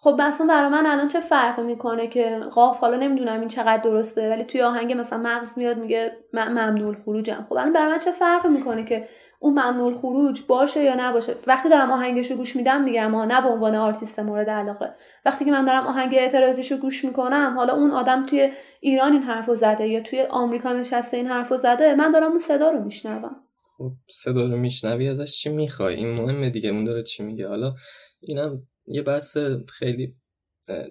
خب 0.00 0.20
مثلا 0.20 0.46
برای 0.46 0.70
من 0.70 0.86
الان 0.86 1.08
چه 1.08 1.20
فرقی 1.20 1.62
می‌کنه 1.62 2.06
که 2.06 2.40
قاف 2.50 2.80
حالا 2.80 2.96
نمی‌دونم 2.96 3.40
این 3.40 3.48
چقدر 3.48 3.82
درسته 3.82 4.30
ولی 4.30 4.44
توی 4.44 4.62
آهنگ 4.62 4.92
مثلا 4.92 5.18
مغز 5.18 5.58
میاد 5.58 5.78
میگه 5.78 6.12
من 6.32 6.52
ممنوع 6.52 6.94
خروجم 7.04 7.46
خب 7.48 7.52
الان 7.52 7.72
برای 7.72 7.92
من 7.92 7.98
چه 7.98 8.12
فرقی 8.12 8.48
می‌کنه 8.48 8.84
که 8.84 9.08
اون 9.40 9.52
ممنوع 9.52 9.92
خروج 9.92 10.42
باشه 10.48 10.82
یا 10.82 10.94
نباشه. 10.98 11.34
وقتی 11.46 11.68
دارم 11.68 11.90
آهنگش 11.90 12.30
رو 12.30 12.36
گوش 12.36 12.56
میدم 12.56 12.84
میگم 12.84 13.06
ما 13.06 13.24
نه 13.24 13.42
به 13.42 13.48
عنوان 13.48 13.74
آرتیست 13.74 14.18
مورد 14.18 14.50
علاقه. 14.50 14.94
وقتی 15.24 15.44
که 15.44 15.50
من 15.50 15.64
دارم 15.64 15.86
آهنگ 15.86 16.14
اعتراضیش 16.14 16.72
رو 16.72 16.78
گوش 16.78 17.04
می‌کنم 17.04 17.54
حالا 17.56 17.74
اون 17.74 17.90
آدم 17.90 18.26
توی 18.26 18.52
ایران 18.80 19.12
این 19.12 19.22
حرفو 19.22 19.54
زده 19.54 19.88
یا 19.88 20.00
توی 20.00 20.22
آمریکا 20.30 20.72
نشسته 20.72 21.16
این 21.16 21.26
حرفو 21.26 21.56
زده 21.56 21.94
من 21.94 22.10
دارم 22.10 22.30
اون 22.30 22.38
صدا 22.38 22.70
رو 22.70 22.84
میشنوم. 22.84 23.36
خب 23.76 23.92
صدا 24.10 24.46
رو 24.46 24.56
میشنوی 24.56 25.08
ازش 25.08 25.32
چی 25.32 25.50
می‌خوای؟ 25.50 25.94
این 25.94 26.22
مهمه 26.22 26.50
دیگه 26.50 26.70
اون 26.70 26.84
داره 26.84 27.02
چی 27.02 27.22
میگه. 27.22 27.48
حالا 27.48 27.74
اینم 28.20 28.62
یه 28.86 29.02
بحث 29.02 29.36
خیلی 29.78 30.14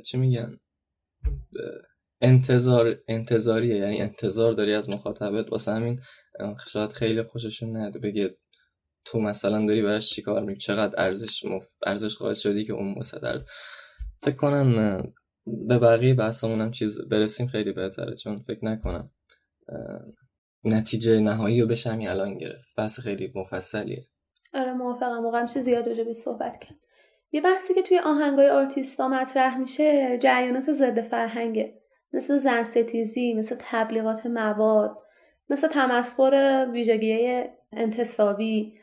چی 0.05 0.17
میگن؟ 0.17 0.57
انتظار 2.21 2.95
انتظاریه. 3.07 3.75
یعنی 3.75 4.01
انتظار 4.01 4.53
داری 4.53 4.73
از 4.73 4.89
مخاطبت 4.89 5.51
واسه 5.51 5.71
همین 5.71 5.99
شاید 6.67 6.91
خیلی 6.91 7.21
خوششون 7.21 7.77
نیاد 7.77 8.01
بگه 8.01 8.37
تو 9.05 9.19
مثلا 9.19 9.65
داری 9.65 9.81
براش 9.81 10.09
چیکار 10.09 10.39
می‌کنی؟ 10.39 10.57
چقدر 10.57 11.01
ارزش 11.03 11.45
مف... 11.45 11.67
ارزش 11.85 12.15
قائل 12.15 12.33
شدی 12.33 12.65
که 12.65 12.73
اون 12.73 12.95
ارز 13.23 13.43
فکر 14.23 14.35
کنم 14.35 14.97
به 15.67 15.79
بقیه 15.79 16.13
بحثمون 16.13 16.61
هم 16.61 16.71
چیز 16.71 17.01
برسیم 17.01 17.47
خیلی 17.47 17.73
بهتره 17.73 18.15
چون 18.15 18.39
فکر 18.39 18.65
نکنم 18.65 19.11
نتیجه 20.63 21.19
نهایی 21.19 21.61
رو 21.61 21.67
بشه 21.67 21.89
همین 21.89 22.09
الان 22.09 22.37
گرفت. 22.37 22.67
بحث 22.77 22.99
خیلی 22.99 23.31
مفصلیه. 23.35 24.03
آره 24.53 24.73
موافقم. 24.73 25.23
واقعا 25.23 25.43
میشه 25.43 25.59
زیاد 25.59 25.87
راجع 25.87 26.13
صحبت 26.13 26.59
کرد. 26.61 26.77
یه 27.31 27.41
بحثی 27.41 27.73
که 27.73 27.81
توی 27.81 27.99
آهنگای 27.99 28.49
آرتیستا 28.49 29.07
مطرح 29.07 29.57
میشه 29.57 30.17
جریانات 30.21 30.71
ضد 30.71 31.01
فرهنگه. 31.01 31.73
مثل 32.13 32.37
زن 32.37 32.63
ستیزی 32.63 33.33
مثل 33.33 33.55
تبلیغات 33.59 34.25
مواد. 34.25 34.97
مثل 35.49 35.67
تمسخر 35.67 36.67
ویژگی 36.71 37.43
انتصابی 37.73 38.73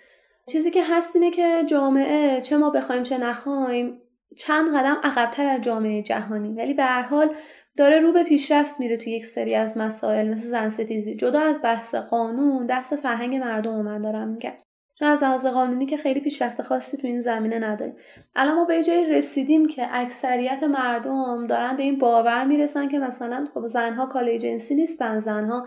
چیزی 0.47 0.71
که 0.71 0.83
هست 0.91 1.17
اینه 1.17 1.31
که 1.31 1.63
جامعه 1.67 2.41
چه 2.41 2.57
ما 2.57 2.71
بخوایم 2.71 3.03
چه 3.03 3.19
نخوایم 3.19 4.01
چند 4.37 4.77
قدم 4.77 4.97
عقبتر 5.03 5.47
از 5.47 5.61
جامعه 5.61 6.03
جهانی. 6.03 6.55
ولی 6.55 6.75
به 6.75 6.83
هر 6.83 7.03
حال 7.03 7.35
داره 7.77 8.01
رو 8.01 8.13
به 8.13 8.25
پیشرفت 8.25 8.81
میره 8.81 8.97
توی 8.97 9.13
یک 9.13 9.27
سری 9.27 9.55
از 9.55 9.77
مسائل 9.77 10.29
مثل 10.29 10.49
زن 10.49 10.69
ستیزی. 10.69 11.15
جدا 11.15 11.41
از 11.41 11.61
بحث 11.63 11.95
قانون 11.95 12.67
بحث 12.67 12.93
فرهنگ 12.93 13.37
مردم 13.37 13.83
من 13.83 14.03
دارم 14.03 14.29
میگم. 14.29 14.53
چون 14.99 15.09
از 15.09 15.23
لحاظ 15.23 15.47
قانونی 15.47 15.87
که 15.87 15.97
خیلی 15.97 16.21
پیشرفت 16.21 16.63
خاصی 16.63 16.97
تو 16.97 17.07
این 17.07 17.21
زمینه 17.21 17.59
نداریم. 17.59 17.97
الان 18.37 18.55
ما 18.55 18.65
به 18.65 18.83
جایی 18.83 19.05
رسیدیم 19.05 19.69
که 19.69 19.87
اکثریت 19.91 20.63
مردم 20.63 21.47
دارن 21.47 21.77
به 21.77 21.83
این 21.83 21.99
باور 21.99 22.45
می‌رسن 22.45 22.89
که 22.89 22.99
مثلا 22.99 23.49
خب 23.55 23.67
زنها 23.67 24.07
کالای 24.07 24.39
جنسی 24.39 24.75
نیستن 24.75 25.19
زنها 25.19 25.67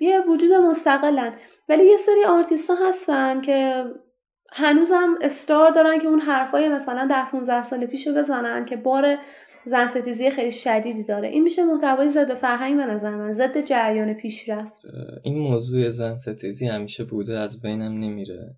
یه 0.00 0.20
وجود 0.28 0.52
مستقلن. 0.52 1.36
ولی 1.68 1.84
یه 1.84 1.96
سری 1.96 2.24
آرتیست 2.24 2.70
ها 2.70 2.88
هستن 2.88 3.40
که 3.40 3.84
هنوزم 4.52 5.18
اصرار 5.20 5.70
دارن 5.70 5.98
که 5.98 6.06
اون 6.06 6.20
حرفای 6.20 6.68
مثلا 6.68 7.06
ده 7.06 7.30
15 7.30 7.62
سال 7.62 7.86
پیشو 7.86 8.14
بزنن 8.14 8.64
که 8.64 8.76
بار 8.76 9.18
زن 9.64 9.86
ستیزی 9.86 10.30
خیلی 10.30 10.50
شدیدی 10.50 11.04
داره. 11.04 11.28
این 11.28 11.42
میشه 11.42 11.64
محتوای 11.64 12.08
ضد 12.08 12.34
فرهنگ 12.34 12.76
به 12.76 12.86
نظر 12.86 13.10
من 13.10 13.32
ضد 13.32 13.64
جریان 13.64 14.14
پیشرفت. 14.14 14.82
این 15.24 15.38
موضوع 15.38 15.90
زن 15.90 16.16
ستیزی 16.16 16.66
همیشه 16.66 17.04
بوده 17.04 17.38
از 17.38 17.60
بینم 17.60 17.92
نمیره. 17.92 18.56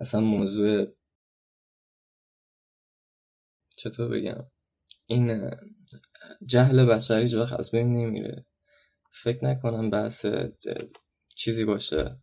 اصلا 0.00 0.20
موضوع 0.20 0.86
چطور 3.76 4.08
بگم؟ 4.08 4.44
این 5.06 5.50
جهل 6.46 6.84
بشری 6.84 7.22
هیچ 7.22 7.34
وقت 7.34 7.58
از 7.58 7.70
بین 7.70 7.92
نمیره. 7.92 8.46
فکر 9.10 9.44
نکنم 9.44 9.90
بحث 9.90 10.26
چیزی 11.36 11.64
باشه 11.64 12.16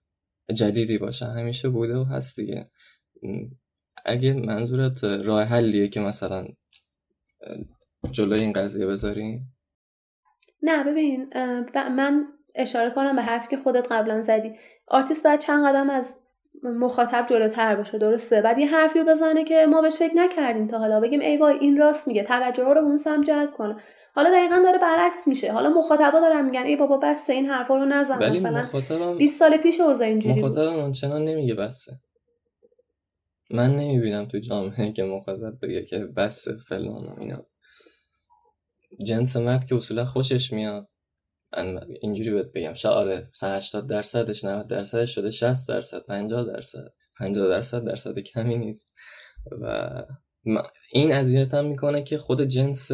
جدیدی 0.54 0.98
باشه 0.98 1.26
همیشه 1.26 1.70
بوده 1.70 1.98
و 1.98 2.04
هست 2.04 2.36
دیگه. 2.36 2.70
اگه 4.06 4.34
منظورت 4.34 5.04
راه 5.04 5.44
حلیه 5.44 5.88
که 5.88 6.00
مثلا 6.00 6.48
جلوی 8.12 8.40
این 8.40 8.54
قضیه 8.54 8.86
بذاریم؟ 8.86 9.54
نه 10.64 10.84
ببین 10.84 11.30
من 11.76 12.28
اشاره 12.56 12.90
کنم 12.90 13.16
به 13.16 13.22
حرفی 13.22 13.48
که 13.48 13.58
خودت 13.58 13.88
قبلا 13.92 14.22
زدی. 14.22 14.52
آرتیست 14.88 15.24
باید 15.24 15.40
چند 15.40 15.68
قدم 15.68 15.90
از 15.90 16.16
مخاطب 16.64 17.26
جلوتر 17.30 17.76
باشه 17.76 17.98
درسته؟ 17.98 18.42
بعد 18.42 18.60
یه 18.60 18.68
حرفی 18.68 19.00
رو 19.00 19.06
بزنه 19.06 19.44
که 19.44 19.66
ما 19.66 19.82
بهش 19.82 19.96
فکر 19.96 20.16
نکردیم 20.16 20.68
تا 20.68 20.80
حالا. 20.80 21.00
بگیم 21.00 21.20
ای 21.20 21.38
وای 21.38 21.58
این 21.58 21.78
راست 21.78 22.08
میگه. 22.08 22.24
توجه 22.24 22.64
رو 22.64 22.78
اون 22.78 22.98
سمت 22.98 23.26
جلب 23.26 23.54
کنه. 23.54 23.76
حالا 24.18 24.30
دقیقا 24.30 24.62
داره 24.64 24.78
برعکس 24.78 25.28
میشه. 25.28 25.52
حالا 25.52 25.70
مخاطبا 25.70 26.20
دارن 26.20 26.46
میگن 26.46 26.64
ای 26.64 26.76
بابا 26.76 26.98
بس 26.98 27.30
این 27.30 27.46
حرفا 27.46 27.76
رو 27.76 27.86
نزن. 27.86 28.18
ولی 28.20 28.40
مثلا 28.40 28.62
مخاطبم 28.62 29.18
20 29.18 29.40
سال 29.40 29.58
پیش 29.58 29.80
اوضاع 29.80 30.08
اینجوری 30.08 30.42
مخاطبم 30.42 30.80
آنچنان 30.80 31.24
نمیگه 31.24 31.54
بسه. 31.54 32.00
من 33.52 33.76
نمی‌بینم 33.76 34.26
تو 34.26 34.40
جامعه 34.40 34.92
که 34.92 35.04
مخاطب 35.04 35.54
بگه 35.62 35.86
که 35.86 36.00
بس 36.00 36.48
فلان 36.68 37.06
و 37.06 37.20
اینا. 37.20 37.46
جنس 39.06 39.36
مرد 39.36 39.66
که 39.66 39.76
اصولا 39.76 40.06
خوشش 40.06 40.54
میاد. 40.54 40.88
اینجوری 42.02 42.32
بهت 42.32 42.52
بگم. 42.56 42.74
شعاره 42.74 43.30
80 43.44 43.90
درصدش 43.90 44.46
90 44.46 44.68
درصدش 44.68 45.16
شده 45.16 45.30
60 45.30 45.68
درصد 45.70 46.00
50 46.00 46.44
درصد. 46.44 46.94
50 47.20 47.48
درصد 47.48 47.84
درصد 47.84 48.20
کمی 48.20 48.58
نیست. 48.58 48.94
و 49.62 49.90
این 50.94 51.12
اذیتم 51.12 51.66
می‌کنه 51.66 52.04
که 52.04 52.18
خود 52.18 52.42
جنس 52.42 52.92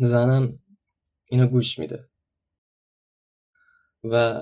زنم 0.00 0.58
اینو 1.30 1.46
گوش 1.46 1.78
میده. 1.78 2.08
و 4.04 4.40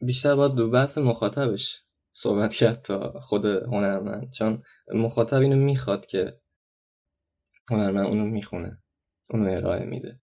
بیشتر 0.00 0.34
باید 0.34 0.52
دو 0.52 0.70
بحث 0.70 0.98
مخاطبش 0.98 1.82
صحبت 2.12 2.54
کرد 2.54 2.82
تا 2.82 3.20
خود 3.20 3.44
هنرمند 3.44 4.32
چون 4.32 4.62
مخاطب 4.94 5.36
اینو 5.40 5.56
می‌خواد 5.56 6.06
که 6.06 6.40
هنرمند 7.70 8.06
اونو 8.06 8.24
می‌خونه 8.24 8.82
اونو 9.30 9.50
ارائه 9.50 9.84
میده. 9.84 10.20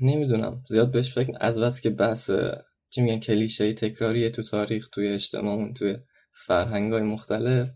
نمی‌دونم 0.00 0.62
زیاد 0.66 0.92
بهش 0.92 1.14
فکر 1.14 1.32
از 1.40 1.58
بس 1.58 1.80
که 1.80 1.90
بحث 1.90 2.30
چی 2.90 3.00
میگن 3.02 3.20
کلیشه 3.20 3.72
تکراریه 3.72 4.30
تو 4.30 4.42
تاریخ 4.42 4.88
توی 4.88 5.08
اجتماعمون 5.08 5.74
توی 5.74 5.96
فرهنگ 6.46 6.92
های 6.92 7.02
مختلف. 7.02 7.70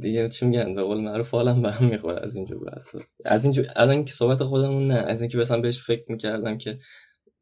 دیگه 0.00 0.28
چی 0.28 0.46
میگن؟ 0.46 0.74
به 0.74 0.82
قول 0.82 1.00
معروف 1.00 1.30
حالم 1.30 1.62
به 1.62 1.70
هم 1.70 1.86
می‌خوره 1.86 2.22
از 2.22 2.36
اینجور 2.36 2.64
بحث 2.64 2.96
از 3.24 3.44
اینجور 3.44 3.66
الان 3.76 4.04
که 4.04 4.12
صحبت 4.12 4.44
خودمون 4.44 4.86
نه 4.86 4.94
از 4.94 5.22
اینکه 5.22 5.38
مثلا 5.38 5.60
بهش 5.60 5.82
فکر 5.82 6.04
می‌کردم 6.08 6.58
که 6.58 6.78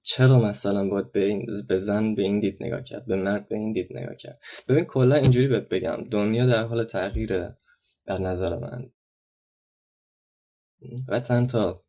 چرا 0.02 0.38
مثلا 0.38 0.88
باید 0.88 1.12
به, 1.12 1.24
این 1.24 1.46
به 1.68 1.78
زن 1.78 2.14
به 2.14 2.22
این 2.22 2.40
دید 2.40 2.56
نگاه 2.60 2.82
کرد 2.82 3.06
به 3.06 3.16
مرد 3.16 3.48
به 3.48 3.56
این 3.56 3.72
دید 3.72 3.88
نگاه 3.90 4.16
کرد؟ 4.16 4.42
ببین 4.68 4.84
کلا 4.84 5.14
اینجوری 5.14 5.48
بهت 5.48 5.68
بگم 5.68 6.04
دنیا 6.10 6.46
در 6.46 6.64
حال 6.64 6.84
تغییره 6.84 7.58
در 8.06 8.18
نظر 8.18 8.58
من. 8.58 8.90
قطعا 11.08 11.46
تا 11.46 11.84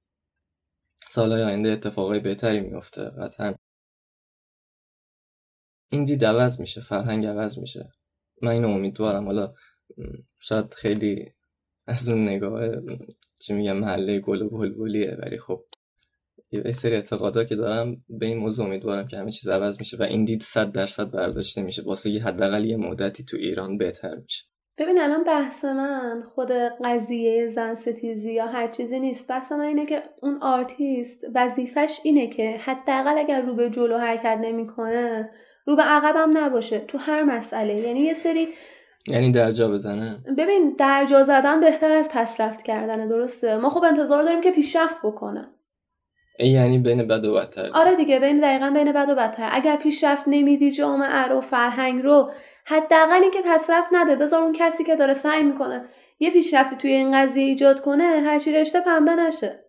سالهای 1.08 1.43
آینده 1.43 1.69
اتفاقای 1.69 2.19
بهتری 2.19 2.60
میفته 2.60 3.04
قطعا 3.04 3.56
این 5.89 6.06
دید 6.06 6.25
عوض 6.25 6.60
میشه 6.60 6.82
فرهنگ 6.82 7.25
عوض 7.25 7.58
میشه. 7.58 7.91
من 8.41 8.51
اینو 8.51 8.69
امیدوارم. 8.69 9.25
حالا 9.25 9.54
شاید 10.39 10.74
خیلی 10.74 11.32
از 11.88 12.10
اون 12.10 12.24
نگاه 12.24 12.69
چی 13.39 13.54
میگم 13.54 13.78
محله 13.78 14.19
گل 14.19 14.41
و 14.41 14.50
بلبلیه 14.50 15.17
ولی 15.19 15.38
خب 15.38 15.65
یه 16.52 16.71
سری 16.71 16.95
اعتقادا 16.95 17.43
که 17.43 17.56
دارم 17.56 18.04
به 18.10 18.26
این 18.26 18.38
موضوع 18.38 18.65
امیدوارم 18.65 19.08
که 19.08 19.17
همه 19.17 19.32
چیز 19.32 19.50
عوض 19.50 19.80
میشه 19.80 19.98
و 19.98 20.04
این 20.04 20.26
دید 20.26 20.41
صد 20.41 20.71
درصد 20.71 21.12
برداشته 21.12 21.62
میشه. 21.62 21.84
واسه 21.84 22.10
یه 22.10 22.24
حداقل 22.24 22.65
یه 22.65 22.78
مدتی 22.78 23.24
تو 23.24 23.38
ایران 23.38 23.78
بهتر 23.78 24.15
میشه. 24.15 24.45
ببین 24.78 25.02
الان 25.02 25.24
بحث 25.24 25.65
من 25.65 26.21
خود 26.36 26.52
قضیه 26.84 27.48
زن 27.48 27.76
ستیزی 27.76 28.34
یا 28.34 28.45
هر 28.45 28.67
چیزی 28.67 29.00
نیست. 29.00 29.30
بحث 29.30 29.52
من 29.52 29.60
اینه 29.60 29.86
که 29.86 30.04
اون 30.21 30.38
آرتیست 30.41 31.26
وظیفش 31.36 32.00
اینه 32.04 32.28
که 32.28 32.58
حداقل 32.58 33.17
اگر 33.17 33.41
رو 33.41 33.56
به 33.56 33.69
جلو 33.69 33.98
حرکت 33.98 34.39
نمی‌کنه 34.41 35.30
رو 35.65 35.76
به 35.76 35.84
عقبم 35.84 36.38
نباشه 36.38 36.80
تو 36.80 36.98
هر 36.98 37.24
مسئله. 37.24 37.74
یعنی 37.74 38.00
یه 38.00 38.13
سری 38.13 38.48
یعنی 39.07 39.31
درجا 39.31 39.69
بزنه؟ 39.69 40.23
ببین 40.37 40.75
درجا 40.79 41.23
زدن 41.23 41.59
بهتر 41.59 41.91
از 41.91 42.09
پس 42.11 42.41
رفت 42.41 42.63
کردنه 42.63 43.07
درسته؟ 43.07 43.57
ما 43.57 43.69
خب 43.69 43.83
انتظار 43.83 44.23
داریم 44.23 44.41
که 44.41 44.51
پیشرفت 44.51 44.99
بکنه 45.03 45.47
یعنی 46.39 46.79
بین 46.79 47.07
بد 47.07 47.25
و 47.25 47.33
بدتر. 47.33 47.69
آره 47.73 47.95
دیگه 47.95 48.19
بین 48.19 48.39
دقیقا 48.39 48.69
بین 48.69 48.91
بد 48.91 49.09
و 49.09 49.15
بدتر. 49.15 49.49
اگر 49.51 49.75
پیشرفت 49.75 50.23
نمیدی 50.27 50.71
جامعه 50.71 51.27
رو 51.27 51.41
فرهنگ 51.41 52.03
رو 52.03 52.31
حداقل 52.65 53.21
اینکه 53.21 53.39
پسرفت 53.45 53.87
نده. 53.91 54.15
بذار 54.15 54.43
اون 54.43 54.53
کسی 54.53 54.83
که 54.83 54.95
داره 54.95 55.13
سعی 55.13 55.43
می‌کنه 55.43 55.85
یه 56.19 56.31
پیشرفتی 56.31 56.75
توی 56.75 56.91
این 56.91 57.11
قضیه 57.21 57.43
ایجاد 57.43 57.81
کنه 57.81 58.03
هرچی 58.03 58.51
رشته 58.51 58.81
پنبه 58.81 59.11
نشه. 59.11 59.59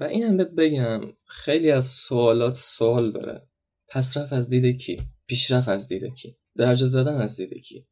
و 0.00 0.04
اینم 0.04 0.36
بهت 0.36 0.50
بگم 0.50 1.00
خیلی 1.26 1.70
از 1.70 1.86
سوالات 1.86 2.54
سوال 2.54 3.12
داره. 3.12 3.42
پسرف 3.88 4.32
از 4.32 4.48
دیده 4.48 4.72
کی؟ 4.72 5.00
پیشرفت 5.26 5.68
از 5.68 5.88
دیده 5.88 6.10
کی؟ 6.10 6.36
درجه 6.56 6.86
زدن 6.86 7.16
از 7.16 7.36
دیده 7.36 7.58
کی؟ 7.58 7.86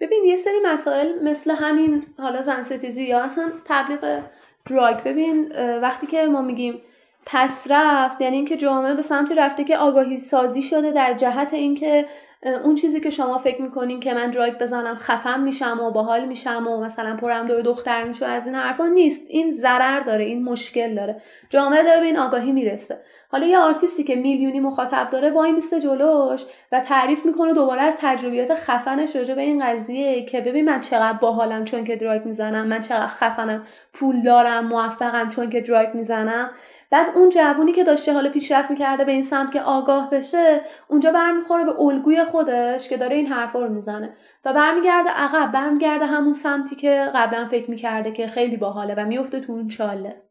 ببین 0.00 0.24
یه 0.24 0.36
سری 0.36 0.60
مسائل 0.64 1.22
مثل 1.22 1.50
همین 1.50 2.06
حالا 2.18 2.42
زن 2.42 2.62
ستیزی 2.62 3.04
یا 3.04 3.20
اصلا 3.20 3.52
تبلیغ 3.64 4.22
دراگ 4.66 5.02
ببین 5.02 5.52
وقتی 5.82 6.06
که 6.06 6.26
ما 6.26 6.42
میگیم 6.42 6.82
پس 7.26 7.66
رفت 7.70 8.20
یعنی 8.20 8.36
اینکه 8.36 8.56
جامعه 8.56 8.94
به 8.94 9.02
سمتی 9.02 9.34
رفته 9.34 9.64
که 9.64 9.76
آگاهی 9.76 10.18
سازی 10.18 10.62
شده 10.62 10.90
در 10.92 11.14
جهت 11.14 11.54
اینکه 11.54 12.06
اون 12.42 12.74
چیزی 12.74 13.00
که 13.00 13.10
شما 13.10 13.38
فکر 13.38 13.62
می‌کنین 13.62 14.00
که 14.00 14.14
من 14.14 14.30
دراگ 14.30 14.58
بزنم 14.58 14.94
خفم 14.94 15.40
میشم 15.40 15.80
و 15.80 15.90
باحال 15.90 16.24
میشم 16.24 16.66
و 16.66 16.80
مثلا 16.84 17.16
پرم 17.16 17.46
دور 17.46 17.60
دختر 17.60 18.04
میشه 18.04 18.26
از 18.26 18.46
این 18.46 18.56
حرفا 18.56 18.86
نیست. 18.86 19.20
این 19.28 19.52
ضرر 19.52 20.00
داره 20.00 20.24
این 20.24 20.44
مشکل 20.44 20.94
داره. 20.94 21.22
جامعه 21.50 21.82
داره 21.82 22.00
به 22.00 22.06
این 22.06 22.18
آگاهی 22.18 22.52
می‌رسه. 22.52 23.00
حالا 23.30 23.46
یه 23.46 23.58
آرتیستی 23.58 24.04
که 24.04 24.16
میلیونی 24.16 24.60
مخاطب 24.60 25.10
داره 25.10 25.30
وای 25.30 25.52
میسته 25.52 25.80
جلوش 25.80 26.44
و 26.72 26.80
تعریف 26.80 27.26
می‌کنه 27.26 27.54
دوباره 27.54 27.82
از 27.82 27.96
تجربیات 28.00 28.54
خفنش 28.54 29.16
راجع 29.16 29.34
به 29.34 29.42
این 29.42 29.66
قضیه 29.66 30.24
که 30.24 30.40
ببین 30.40 30.64
من 30.64 30.80
چقدر 30.80 31.18
باحالم 31.18 31.64
چون 31.64 31.84
که 31.84 31.96
دراگ 31.96 32.24
می‌زنم 32.24 32.66
من 32.66 32.80
چقدر 32.80 33.06
خفنم 33.06 33.66
پول 33.92 34.22
دارم 34.22 34.66
موفقم 34.66 35.28
چون 35.28 35.50
که 35.50 35.60
دراگ 35.60 35.94
می‌زنم. 35.94 36.50
بعد 36.90 37.16
اون 37.16 37.30
جوونی 37.30 37.72
که 37.72 37.84
داشته 37.84 38.12
حالا 38.12 38.30
پیشرفت 38.30 38.70
می‌کرده 38.70 39.04
به 39.04 39.12
این 39.12 39.22
سمت 39.22 39.52
که 39.52 39.60
آگاه 39.60 40.10
بشه 40.10 40.60
اونجا 40.88 41.12
برمیخوره 41.12 41.64
به 41.64 41.80
الگوی 41.80 42.24
خودش 42.24 42.88
که 42.88 42.96
داره 42.96 43.16
این 43.16 43.26
حرفا 43.26 43.58
رو 43.58 43.74
می‌زنه. 43.74 44.16
و 44.44 44.52
برمیگرده 44.52 45.10
عقب 45.10 45.52
برمیگرده 45.52 46.06
همون 46.06 46.32
سمتی 46.32 46.76
که 46.76 47.10
قبلا 47.14 47.48
فکر 47.48 47.70
می‌کرده 47.70 48.12
که 48.12 48.26
خیلی 48.26 48.56
باحاله 48.56 48.94
و 48.94 49.06
میفته 49.06 49.40
تو 49.40 49.52
اون 49.52 49.68
چاله. 49.68 50.22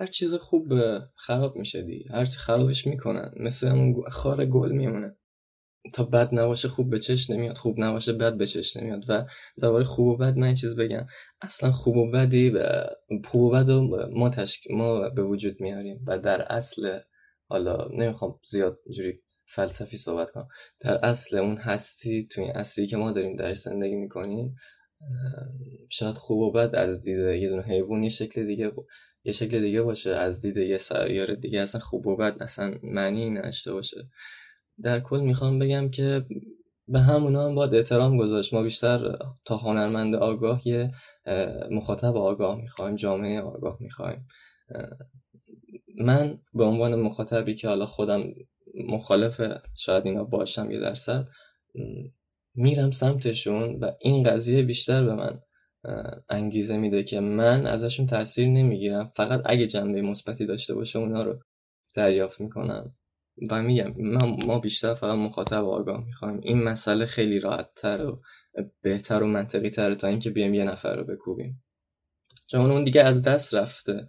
هر 0.00 0.06
چیز 0.06 0.34
خوب 0.34 0.72
خراب 1.14 1.56
میشه 1.56 1.82
دی 1.82 2.04
هر 2.14 2.24
چی 2.24 2.38
خرابش 2.38 2.86
می‌کنن. 2.86 3.30
مثل 3.40 3.68
همون 3.68 3.94
خار 4.10 4.46
گل 4.46 4.72
میمونه. 4.72 5.16
تا 5.94 6.04
بد 6.04 6.28
نباشه 6.32 6.68
خوب 6.68 6.90
به 6.90 6.98
چش 6.98 7.30
نمیاد 7.30 7.58
خوب 7.58 7.80
نباشه 7.80 8.12
بد 8.12 8.36
به 8.36 8.46
چش 8.46 8.76
نمیاد. 8.76 9.04
و 9.08 9.24
درباره 9.62 9.84
خوب 9.84 10.06
و 10.06 10.16
بد 10.16 10.36
من 10.36 10.54
چیز 10.54 10.76
بگم. 10.76 11.06
اصلا 11.42 11.72
خوب 11.72 11.96
و 11.96 12.10
بدی 12.10 12.50
و 12.50 12.86
خوب 13.24 13.42
و 13.42 13.50
بد 13.50 13.68
و 13.68 14.08
ما, 14.12 14.28
تشک... 14.28 14.70
ما 14.70 15.08
به 15.08 15.22
وجود 15.22 15.60
میاریم 15.60 16.04
و 16.06 16.18
در 16.18 16.42
اصل 16.42 16.98
حالا 17.48 17.88
نمی‌خوام 17.98 18.40
زیاد 18.50 18.78
جوری 18.96 19.20
فلسفی 19.46 19.96
صحبت 19.96 20.30
کنم. 20.30 20.48
در 20.80 21.04
اصل 21.04 21.36
اون 21.36 21.56
هستی 21.56 22.26
توی 22.26 22.44
این 22.44 22.56
اصلی 22.56 22.86
که 22.86 22.96
ما 22.96 23.12
داریم 23.12 23.36
در 23.36 23.54
زندگی 23.54 23.94
می‌کنیم 23.94 24.54
شاید 25.90 26.14
خوب 26.14 26.38
و 26.38 26.52
بد 26.52 26.74
از 26.74 27.00
دید 27.00 27.18
یه 27.18 27.48
دونه 27.48 27.62
حیوان 27.62 28.02
یه 28.02 28.08
شکل 28.08 28.46
دیگه 28.46 28.72
یه 29.24 29.32
شکل 29.32 29.60
دیگه 29.60 29.82
باشه 29.82 30.10
از 30.10 30.40
دید 30.40 30.56
یه 30.56 30.76
سیاره 30.76 31.36
دیگه 31.36 31.60
اصلا 31.60 31.80
خوب 31.80 32.06
و 32.06 32.16
بد 32.16 32.36
اصلا 32.40 32.74
معنی 32.82 33.30
نشته 33.30 33.72
باشه. 33.72 33.96
در 34.82 35.00
کل 35.00 35.20
می‌خوام 35.20 35.58
بگم 35.58 35.88
که 35.88 36.26
به 36.88 37.00
همونا 37.00 37.44
هم 37.48 37.54
باید 37.54 37.74
احترام 37.74 38.16
گذاشت. 38.16 38.54
ما 38.54 38.62
بیشتر 38.62 39.18
تا 39.44 39.56
هنرمند 39.56 40.14
آگاه 40.14 40.68
یه 40.68 40.90
مخاطب 41.70 42.16
آگاه 42.16 42.60
می‌خوایم 42.60 42.96
جامعه 42.96 43.40
آگاه 43.40 43.76
می‌خوایم. 43.80 44.26
من 45.98 46.38
به 46.54 46.64
عنوان 46.64 46.94
مخاطبی 46.94 47.54
که 47.54 47.68
حالا 47.68 47.86
خودم 47.86 48.24
مخالف 48.88 49.40
شاید 49.76 50.06
اینا 50.06 50.24
باشم 50.24 50.70
یه 50.70 50.80
درصد 50.80 51.28
میرم 52.56 52.90
سمتشون 52.90 53.78
و 53.80 53.90
این 54.00 54.22
قضیه 54.22 54.62
بیشتر 54.62 55.04
به 55.04 55.14
من 55.14 55.40
انگیزه 56.28 56.76
میده 56.76 57.02
که 57.02 57.20
من 57.20 57.66
ازشون 57.66 58.06
تاثیر 58.06 58.48
نمی‌گیرم. 58.48 59.12
فقط 59.16 59.42
اگه 59.44 59.66
جنبه 59.66 60.02
مثبتی 60.02 60.46
داشته 60.46 60.74
باشه 60.74 60.98
اونا 60.98 61.22
رو 61.22 61.38
دریافت 61.94 62.40
می‌کنم. 62.40 62.94
و 63.50 63.62
میگم 63.62 63.94
ما 64.46 64.58
بیشتر 64.58 64.94
فقط 64.94 65.18
مخاطب 65.18 65.64
آگاه 65.64 66.04
می‌خوایم. 66.06 66.40
این 66.42 66.62
مسئله 66.62 67.06
خیلی 67.06 67.40
راحت 67.40 67.74
تر 67.74 68.06
و 68.06 68.20
بهتر 68.82 69.22
و 69.22 69.26
منطقی 69.26 69.70
تره 69.70 69.94
تا 69.94 70.06
اینکه 70.08 70.30
بیایم 70.30 70.54
یه 70.54 70.64
نفر 70.64 70.96
رو 70.96 71.04
بکوبیم. 71.04 71.62
چون 72.46 72.70
اون 72.70 72.84
دیگه 72.84 73.02
از 73.02 73.22
دست 73.22 73.54
رفته. 73.54 74.08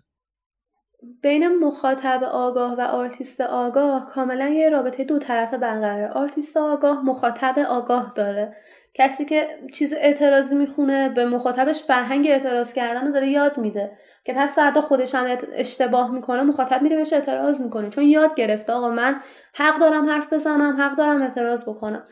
بین 1.22 1.60
مخاطب 1.60 2.24
آگاه 2.24 2.76
و 2.78 2.82
آرتیست 2.82 3.42
آگاه 3.42 4.10
کاملا 4.10 4.50
یه 4.50 4.70
رابطه 4.70 5.04
دو 5.04 5.20
طرفه 5.20 5.58
برقراره. 5.58 6.08
آرتیست 6.08 6.58
آگاه 6.58 7.06
مخاطب 7.06 7.56
آگاه 7.70 8.14
داره. 8.16 8.56
کسی 8.94 9.26
که 9.26 9.48
چیز 9.74 9.94
اعتراضی 9.94 10.56
می‌خونه 10.56 11.10
به 11.10 11.26
مخاطبش 11.26 11.84
فرهنگ 11.84 12.28
اعتراض 12.28 12.74
کردن 12.74 13.06
رو 13.08 13.14
داره 13.14 13.28
یاد 13.28 13.58
میده. 13.58 13.92
که 14.26 14.34
پس 14.34 14.56
فردا 14.56 14.82
خودش 14.82 15.16
هم 15.16 15.38
اشتباه 15.54 16.12
می‌کنه 16.12 16.42
مخاطب 16.42 16.82
میره 16.82 16.96
بهش 16.96 17.14
اعتراض 17.14 17.62
می‌کنه. 17.62 17.90
چون 17.90 18.04
یاد 18.04 18.36
گرفته 18.36 18.74
آقا 18.74 18.90
من 18.90 19.16
حق 19.56 19.80
دارم 19.80 20.10
حرف 20.10 20.34
بزنم 20.34 20.82
حق 20.82 20.96
دارم 20.96 21.22
اعتراض 21.22 21.70
بکنم. 21.70 22.04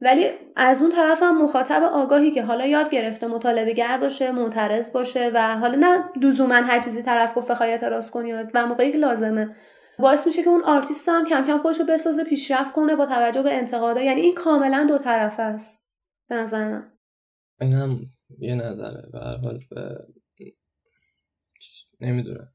ولی 0.00 0.30
از 0.56 0.82
اون 0.82 0.90
طرف 0.90 1.22
هم 1.22 1.42
مخاطب 1.42 1.82
آگاهی 1.82 2.30
که 2.30 2.42
حالا 2.42 2.66
یاد 2.66 2.90
گرفته 2.90 3.26
مطالبه 3.26 3.72
گر 3.72 3.98
باشه 3.98 4.30
معترض 4.30 4.92
باشه 4.92 5.30
و 5.34 5.56
حالا 5.56 5.76
نه 5.76 6.04
لزوما 6.20 6.54
هر 6.54 6.80
چیزی 6.80 7.02
طرف 7.02 7.38
گفت 7.38 7.48
بخوای 7.48 7.70
اعتراض 7.70 8.10
کنی 8.10 8.32
و 8.32 8.66
موقعی 8.66 8.92
که 8.92 8.98
لازمه. 8.98 9.56
باعث 9.98 10.26
میشه 10.26 10.42
که 10.42 10.50
اون 10.50 10.64
آرتیست 10.64 11.08
هم 11.08 11.24
کم 11.24 11.44
کم 11.44 11.58
خودش 11.58 11.80
رو 11.80 11.86
بسازه 11.86 12.24
پیشرفت 12.24 12.72
کنه 12.72 12.96
با 12.96 13.06
توجه 13.06 13.42
به 13.42 13.54
انتقادا. 13.54 14.00
یعنی 14.00 14.20
این 14.20 14.34
کاملا 14.34 14.84
دو 14.88 14.98
طرفه 14.98 15.42
است. 15.42 15.83
به 16.28 16.34
نظر 16.34 16.68
من. 16.68 16.92
این 17.60 17.72
هم 17.72 18.00
یه 18.38 18.54
نظره. 18.54 19.08
به 19.12 19.18
هر 19.18 19.36
حال 19.36 19.60
نمی‌دونم. 22.00 22.54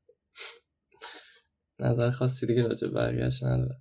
نظر 1.80 2.12
خاصی 2.12 2.48
دیگه 2.48 2.68
راجع 2.68 2.88
بقیهش 2.88 3.44
نداره 3.44 3.76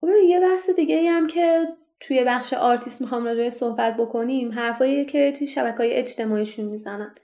خب، 0.00 0.08
یه 0.28 0.40
بحث 0.40 0.70
دیگه 0.70 0.94
ای 0.94 1.06
هم 1.06 1.26
که 1.26 1.66
توی 2.00 2.24
بخش 2.24 2.52
آرتیست 2.52 3.00
می‌خوام 3.00 3.24
راجع 3.24 3.48
صحبت 3.48 3.96
بکنیم 3.96 4.52
حرفایی 4.52 5.06
که 5.06 5.32
توی 5.38 5.46
شبکه 5.46 5.76
های 5.76 5.92
اجتماعیشون 5.92 6.64
می‌زنن. 6.64 7.14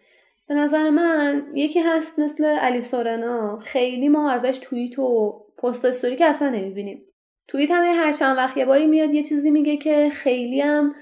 به 0.49 0.55
نظر 0.55 0.91
من 0.91 1.53
یکی 1.55 1.81
هست 1.81 2.19
مثل 2.19 2.45
علی 2.45 2.83
سورنا 2.83 3.59
خیلی 3.59 4.09
ما 4.09 4.31
ازش 4.31 4.59
توییت 4.63 4.99
و 4.99 5.41
پست 5.59 5.85
استوری 5.85 6.17
که 6.17 6.27
اصلا 6.27 6.49
نمی‌بینیم. 6.51 7.07
توییت 7.49 7.71
هم 7.71 7.85
هر 7.85 8.13
چند 8.13 8.37
وقت 8.37 8.57
یه 8.57 8.65
باری 8.65 8.87
میاد 8.87 9.15
یه 9.15 9.23
چیزی 9.23 9.51
میگه 9.51 9.77
که 9.77 10.11
خیلی 10.11 10.61
هم 10.61 10.95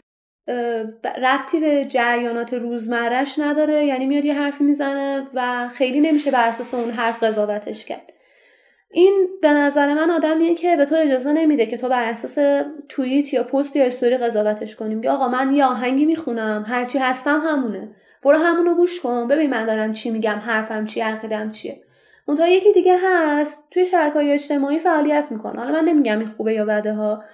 ربطی 1.22 1.60
به 1.60 1.84
جریانات 1.84 2.54
روزمرش 2.54 3.38
نداره. 3.38 3.86
یعنی 3.86 4.06
میاد 4.06 4.24
یه 4.24 4.34
حرفی 4.34 4.64
می‌زنه 4.64 5.26
و 5.34 5.68
خیلی 5.68 6.00
نمیشه 6.00 6.30
بر 6.30 6.48
اساس 6.48 6.74
اون 6.74 6.90
حرف 6.90 7.22
قضاوتش 7.22 7.84
کرد. 7.84 8.12
این 8.94 9.28
به 9.42 9.48
نظر 9.48 9.94
من 9.94 10.10
آدمیه 10.10 10.54
که 10.54 10.76
به 10.76 10.84
تو 10.84 10.94
اجازه 10.94 11.32
نمیده 11.32 11.66
که 11.66 11.76
تو 11.76 11.88
بر 11.88 12.04
اساس 12.04 12.64
توییت 12.88 13.34
یا 13.34 13.42
پست 13.42 13.76
یا 13.76 13.84
استوری 13.84 14.16
قضاوتش 14.16 14.76
کنیم. 14.76 15.02
یا 15.02 15.12
آقا 15.12 15.28
من 15.28 15.54
یه 15.54 15.64
آهنگی 15.64 16.06
می‌خونم 16.06 16.64
هرچی 16.68 16.98
هستم 16.98 17.40
همونه. 17.44 17.94
برو 18.22 18.36
همونو 18.36 18.74
گوش 18.74 19.00
کن. 19.00 19.28
ببین 19.28 19.50
من 19.50 19.66
دارم 19.66 19.92
چی 19.92 20.10
میگم 20.10 20.42
حرفم 20.44 20.86
چی 20.86 21.00
عقیدم 21.00 21.50
چیه. 21.50 21.80
منتها 22.28 22.48
یکی 22.48 22.72
دیگه 22.72 22.96
هست 23.04 23.68
توی 23.70 23.86
شبکه 23.86 24.14
های 24.14 24.32
اجتماعی 24.32 24.78
فعالیت 24.78 25.26
می‌کنه. 25.30 25.60
حالا 25.60 25.72
من 25.72 25.84
نمیگم 25.84 26.18
این 26.18 26.28
خوبه 26.28 26.52
یا 26.52 26.64
بده 26.64 26.94
ها. 26.94 27.24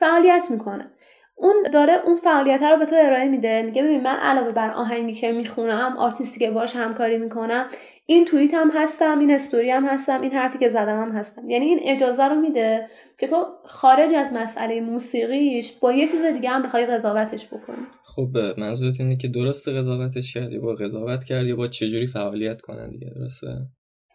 فعالیت 0.00 0.46
می‌کنه. 0.50 0.90
اون 1.36 1.54
داره 1.72 1.92
اون 2.06 2.16
فعالیت 2.16 2.62
رو 2.62 2.76
به 2.78 2.86
تو 2.86 2.96
ارائه 2.98 3.28
میده. 3.28 3.62
میگه 3.62 3.82
ببین 3.82 4.00
من 4.00 4.16
علاوه 4.16 4.52
بر 4.52 4.70
آهنگی 4.70 5.14
که 5.14 5.32
می‌خونم 5.32 5.96
آرتیستی 5.98 6.40
که 6.40 6.50
باش 6.50 6.76
همکاری 6.76 7.18
می‌کنم 7.18 7.66
این 8.06 8.24
توییت 8.24 8.54
هم 8.54 8.70
هستم 8.74 9.18
این 9.18 9.30
استوری 9.30 9.70
هم 9.70 9.84
هستم 9.84 10.20
این 10.20 10.32
حرفی 10.32 10.58
که 10.58 10.68
زدم 10.68 11.02
هم 11.02 11.12
هستم. 11.12 11.50
یعنی 11.50 11.66
این 11.66 11.80
اجازه 11.82 12.24
رو 12.28 12.34
میده 12.34 12.88
که 13.18 13.26
تو 13.26 13.46
خارج 13.64 14.14
از 14.14 14.32
مسئله 14.32 14.80
موسیقیش 14.80 15.72
با 15.72 15.92
یه 15.92 16.06
چیز 16.06 16.24
دیگه 16.24 16.48
هم 16.48 16.62
بخوای 16.62 16.86
قضاوتش 16.86 17.46
بکنی. 17.46 17.86
خب 18.04 18.28
منظورت 18.58 19.00
اینه 19.00 19.16
که 19.16 19.28
درست 19.28 19.68
قضاوتش 19.68 20.34
کردی 20.34 20.58
با 20.58 20.74
قضاوت 20.74 21.24
کردی 21.24 21.54
با 21.54 21.66
چجوری 21.66 22.06
فعالیت 22.06 22.60
کنن 22.60 22.90
دیگه 22.90 23.10
درسته؟ 23.16 23.46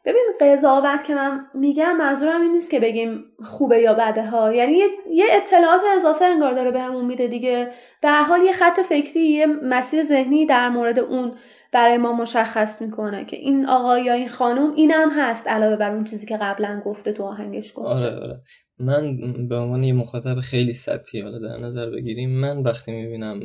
ببین 0.08 0.26
قضاوت 0.42 1.04
که 1.04 1.16
من 1.16 1.46
میگم 1.54 1.98
منظورم 1.98 2.42
این 2.42 2.52
نیست 2.52 2.72
که 2.72 2.80
بگیم 2.80 3.24
خوبه 3.44 3.80
یا 3.80 3.94
بده 3.94 4.30
ها. 4.30 4.54
یعنی 4.54 4.74
یه, 5.12 5.26
اطلاعات 5.32 5.82
اضافه 5.96 6.26
انگار 6.26 6.54
داره 6.54 6.72
بهمون 6.72 7.06
میده 7.06 7.28
دیگه. 7.28 7.72
به 8.02 8.10
حال 8.10 8.42
یه 8.42 8.52
خط 8.52 8.80
فکری 8.80 9.20
یه 9.20 9.46
مسیر 9.46 10.04
ذهنی 10.04 10.46
در 10.46 10.70
مورد 10.70 11.00
اون 11.00 11.32
برای 11.72 11.98
ما 11.98 12.14
مشخص 12.14 12.82
می‌کنه 12.82 13.26
که 13.26 13.38
این 13.38 13.66
آقا 13.66 14.00
یا 14.00 14.14
این 14.14 14.28
خانم 14.28 14.74
اینم 14.74 15.10
هست 15.12 15.48
علاوه 15.48 15.76
بر 15.76 15.92
اون 15.92 16.04
چیزی 16.04 16.28
که 16.28 16.38
قبلا 16.38 16.82
گفته 16.86 17.12
تو 17.12 17.24
آهنگش 17.24 17.74
گفته. 17.76 17.90
آره 17.90 18.16
آره. 18.16 18.42
من 18.80 19.18
به 19.48 19.56
عنوان 19.56 19.84
یه 19.84 19.94
مخاطب 19.94 20.40
خیلی 20.40 20.74
سطحی 20.74 21.22
حالا 21.22 21.40
در 21.40 21.58
نظر 21.58 21.90
بگیریم 21.90 22.30
من 22.30 22.62
وقتی 22.62 22.92
می‌بینم 22.92 23.40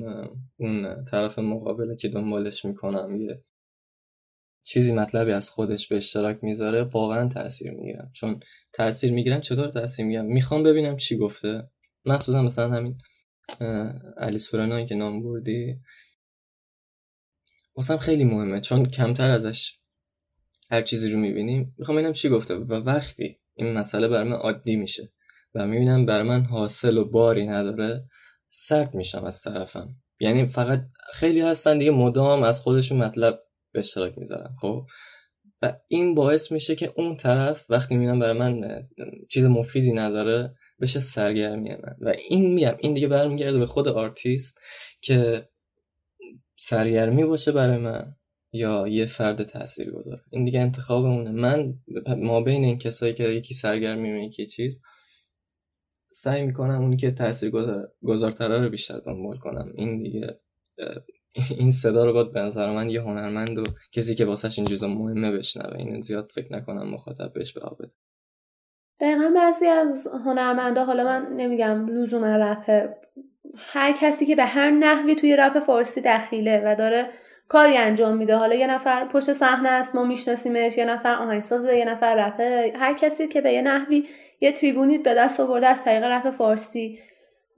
اون 0.57 1.05
طرف 1.11 1.38
مقابله 1.38 1.96
که 1.96 2.09
دنبالش 2.09 2.64
می‌کنم 2.64 3.16
یه 3.20 3.42
چیزی 4.62 4.92
مطلبی 4.92 5.33
از 5.33 5.51
خودش 5.51 5.88
به 5.88 5.96
اشتراک 5.96 6.38
می‌ذاره 6.42 6.83
واقعا 6.83 7.29
تاثیر 7.29 7.72
می‌گیرم. 7.72 8.11
چون 8.14 8.40
تاثیر 8.72 9.12
می‌گیرم 9.12 9.40
چطور 9.40 9.68
تاثیر 9.68 10.05
می‌گیرم؟ 10.07 10.25
می‌خوام 10.25 10.62
ببینم 10.62 10.96
چی 10.96 11.16
گفته. 11.16 11.70
مخصوصا 12.05 12.42
مثلا 12.42 12.70
همین 12.70 12.98
علی 14.16 14.38
سورنایی 14.38 14.87
که 14.87 14.94
نام 14.94 15.22
بردی. 15.22 15.77
واسم 17.77 17.96
خیلی 17.96 18.25
مهمه 18.25 18.61
چون 18.61 18.85
کمتر 18.85 19.31
ازش 19.31 19.79
هر 20.70 20.83
چیزی 20.83 21.11
رو 21.11 21.18
می‌بینیم. 21.18 21.75
می‌خوام 21.79 21.96
ببینم 21.96 22.12
چی 22.12 22.29
گفته. 22.29 22.55
و 22.55 22.72
وقتی 22.72 23.38
این 23.55 23.72
مسئله 23.72 24.09
بر 24.09 24.22
من 24.22 24.33
عادی 24.33 24.77
میشه 24.77 25.12
و 25.55 25.66
می‌بینم 25.66 26.07
برای 26.07 26.23
من 26.22 26.44
حاصل 26.44 26.96
و 26.96 27.05
باری 27.05 27.46
نداره 27.46 28.05
سرد 28.48 28.94
میشم 28.94 29.25
از 29.25 29.42
طرفم. 29.42 29.96
یعنی 30.20 30.46
فقط 30.46 30.85
خیلی 31.12 31.40
هستن 31.40 31.79
دیگه 31.79 31.90
مدام 31.90 32.42
از 32.42 32.61
خودشون 32.61 32.98
مطلب 32.98 33.40
به 33.73 33.79
اشتراک 33.79 34.19
می‌ذارن 34.19 34.57
خب؟ 34.61 34.87
و 35.63 35.75
این 35.89 36.15
باعث 36.15 36.53
میشه 36.53 36.75
که 36.75 36.93
اون 36.97 37.17
طرف 37.17 37.67
وقتی 37.69 37.95
می‌بینم 37.95 38.19
برای 38.19 38.39
من 38.39 38.83
چیز 39.29 39.45
مفیدی 39.45 39.93
نداره 39.93 40.55
بشه 40.81 41.01
سرگرمی 41.01 41.71
من. 41.71 41.97
و 42.01 42.09
این 42.29 42.55
میم 42.55 42.77
این 42.79 42.95
دیگه 42.95 43.09
برمیگرده 43.09 43.59
به 43.59 43.67
خود 43.67 43.89
آرتیست 43.89 44.59
که 45.01 45.49
سرگرمی 46.57 47.25
باشه 47.25 47.53
برای 47.53 47.77
من 47.77 48.15
یا 48.53 48.89
یه 48.89 49.07
فرد 49.07 49.43
تاثیر 49.43 49.91
گذاره 49.91 50.23
این 50.33 50.45
دیگه 50.45 50.61
انتخابمونه. 50.61 51.31
من 51.31 51.75
ما 52.17 52.41
بین 52.41 52.65
این 52.65 52.79
کسایی 52.79 53.15
که 53.15 53.25
یکی 53.29 53.55
سرگرمی 53.55 54.27
یکی 54.27 54.47
چیز 54.47 54.81
سعی 56.13 56.47
می‌کنم 56.47 56.83
اونی 56.83 56.97
که 56.97 57.11
تاثیر 57.11 57.51
گذارتره 58.03 58.63
رو 58.63 58.69
بیشتر 58.69 58.99
دنبال 58.99 59.39
کنم. 59.39 59.73
این 59.75 60.03
دیگه 60.03 60.41
این 61.59 61.71
صدا 61.71 62.05
رو 62.05 62.12
باید 62.12 62.33
به 62.33 62.40
نظر 62.40 62.71
من 62.71 62.88
یه 62.88 63.03
هنرمند 63.03 63.59
و 63.59 63.64
کسی 63.92 64.14
که 64.14 64.25
واسهش 64.25 64.59
این 64.59 64.68
جزا 64.68 64.88
مهمه 64.88 65.33
بشنوه. 65.33 65.77
این 65.77 66.01
زیاد 66.01 66.31
فکر 66.35 66.53
نکنم 66.53 66.90
مخاطب 66.90 67.33
بهش 67.33 67.53
بده. 67.53 67.90
دقیقا 69.01 69.33
بعضی 69.35 69.66
از 69.66 70.09
هنرمندا 70.25 70.85
حالا 70.85 71.05
من 71.05 71.27
نمیگم 71.37 71.87
لزوم 71.87 72.25
رپ 72.25 72.88
هر 73.57 73.92
کسی 73.92 74.27
که 74.27 74.37
به 74.37 74.45
هر 74.45 74.71
نحوی 74.71 75.14
توی 75.14 75.37
رپ 75.37 75.61
فارسی 75.61 76.01
دخیله 76.01 76.62
و 76.64 76.75
داره 76.75 77.11
کاری 77.49 77.77
انجام 77.77 78.16
میده. 78.16 78.37
حالا 78.37 78.55
یه 78.55 78.66
نفر 78.66 79.09
پشت 79.09 79.33
صحنه 79.33 79.68
است 79.68 79.95
ما 79.95 80.05
میشناسیمش. 80.05 80.79
یه 80.79 80.85
نفر 80.85 81.14
آهنگسازه 81.14 81.77
یه 81.77 81.85
نفر 81.85 82.27
رپه. 82.27 82.73
هر 82.77 82.95
کسی 82.95 83.29
که 83.29 83.40
به 83.40 83.53
یه 83.53 83.62
نحوی 83.62 84.09
یه 84.40 84.53
تریبونی 84.53 84.99
به 84.99 85.14
دست 85.14 85.40
آورده 85.40 85.66
از 85.66 85.85
طریق 85.85 86.05
رپ 86.05 86.31
فارسی. 86.31 86.99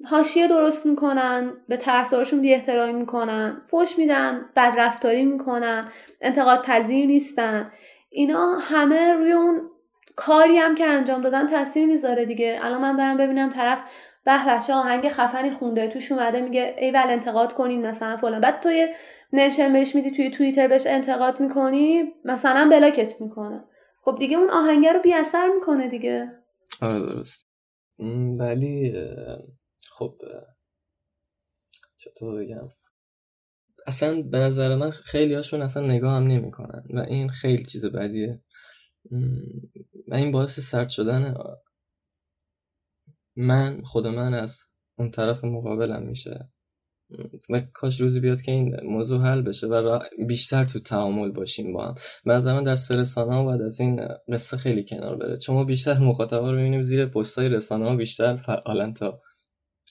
حاشیه 0.07 0.49
درست 0.49 0.87
می‌کنن 0.87 1.53
به 1.69 1.77
طرفدارشون 1.77 2.41
بی 2.41 2.55
احترامی 2.55 2.93
می‌کنن 2.93 3.63
فوش 3.67 3.99
میدن 3.99 4.45
بد 4.57 4.75
رفتاری 4.79 5.25
می‌کنن 5.25 5.89
انتقاد 6.21 6.63
پذیر 6.63 7.07
نیستن. 7.07 7.73
اینا 8.11 8.59
همه 8.59 9.13
روی 9.13 9.33
اون 9.33 9.71
کاری 10.17 10.57
هم 10.57 10.75
که 10.75 10.87
انجام 10.87 11.23
دادن 11.23 11.47
تاثیر 11.47 11.87
می‌ذاره 11.87 12.25
دیگه. 12.25 12.59
الان 12.63 12.81
من 12.81 12.97
برم 12.97 13.17
ببینم 13.17 13.49
طرف 13.49 13.83
به 14.25 14.39
بچه 14.49 14.75
آهنگ 14.75 15.09
خفنی 15.09 15.51
خونده 15.51 15.89
توش 15.89 16.13
اومده 16.13 16.41
میگه 16.41 16.75
ای 16.79 16.91
ول 16.91 17.07
انتقاد 17.09 17.53
کنین 17.53 17.87
مثلا 17.87 18.17
فلان. 18.17 18.41
بعد 18.41 18.61
تو 18.61 18.87
نشن 19.33 19.73
بهش 19.73 19.95
میدی 19.95 20.11
توی 20.11 20.31
توییتر 20.31 20.69
بهش 20.69 20.87
انتقاد 20.87 21.41
می‌کنی 21.41 22.13
مثلا 22.25 22.69
بلاکت 22.71 23.21
می‌کنه. 23.21 23.65
خب 24.03 24.17
دیگه 24.19 24.37
اون 24.37 24.51
آهنگه 24.51 24.93
رو 24.93 25.01
بی 25.01 25.15
اثر 25.15 25.49
می‌کنه 25.55 25.89
دیگه. 25.89 26.33
آره 26.83 27.01
درست. 27.01 27.47
ولی 28.39 28.93
خب 29.91 30.19
چطور 31.97 32.45
بگم؟ 32.45 32.69
اصلا 33.87 34.23
به 34.23 34.39
نظر 34.39 34.75
من 34.75 34.91
خیلی 34.91 35.35
هاشون 35.35 35.63
اصلا 35.63 35.87
نگاه 35.87 36.17
هم 36.17 36.27
نمی 36.27 36.51
کنن 36.51 36.85
و 36.91 36.99
این 36.99 37.29
خیلی 37.29 37.65
چیز 37.65 37.87
بدیه. 37.87 38.43
و 40.09 40.15
این 40.15 40.33
باعث 40.33 40.61
سرد 40.61 40.89
شدن 40.89 41.35
من 43.37 43.83
خود 43.83 44.07
من 44.07 44.35
از 44.35 44.61
اون 44.99 45.11
طرف 45.11 45.45
مقابلم 45.45 46.03
میشه. 46.03 46.49
و 47.51 47.61
کاش 47.61 48.01
روزی 48.01 48.21
بیاد 48.21 48.41
که 48.41 48.53
این 48.53 48.77
موضوع 48.85 49.21
حل 49.21 49.43
بشه 49.43 49.67
و 49.67 49.99
بیشتر 50.27 50.65
تو 50.65 50.81
تعامل 50.81 51.31
باشیم 51.31 51.73
با 51.73 51.87
هم. 51.87 51.95
من 52.25 52.65
دست 52.65 52.93
رسانه 52.93 53.35
ها 53.35 53.45
باید 53.45 53.63
از 53.63 53.81
این 53.81 54.09
قصه 54.33 54.57
خیلی 54.57 54.85
کنار 54.85 55.17
بره. 55.17 55.37
چون 55.37 55.55
ما 55.55 55.65
بیشتر 55.65 55.99
مخاطبا 55.99 56.51
رو 56.51 56.57
می‌بینیم 56.57 56.83
زیر 56.83 57.07
پستای 57.07 57.49
رسانه 57.49 57.89
ها 57.89 57.97
بیشتر 57.97 58.37
فعالن 58.37 58.95
تا 58.95 59.21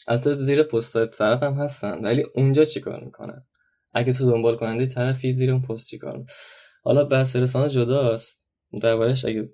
البته 0.07 0.35
زیر 0.35 0.63
پستای 0.63 1.07
طرف 1.07 1.43
هم 1.43 1.53
هستن 1.53 1.99
ولی 2.03 2.23
اونجا 2.35 2.63
چیکار 2.63 3.03
می‌کنن؟ 3.03 3.45
اگه 3.93 4.13
تو 4.13 4.31
دنبال 4.31 4.55
کننده 4.55 4.85
طرفی 4.85 5.31
زیر 5.31 5.51
اون 5.51 5.61
پست 5.61 5.87
چیکار 5.87 6.23
حالا 6.83 7.03
بحث 7.03 7.35
رسانه 7.35 7.69
جداست. 7.69 8.43
دربارش 8.81 9.25
اگه 9.25 9.49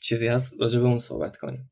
چیزی 0.00 0.28
هست 0.28 0.54
راجع 0.60 0.80
به 0.80 0.86
اون 0.86 0.98
صحبت 0.98 1.36
کنیم. 1.36 1.70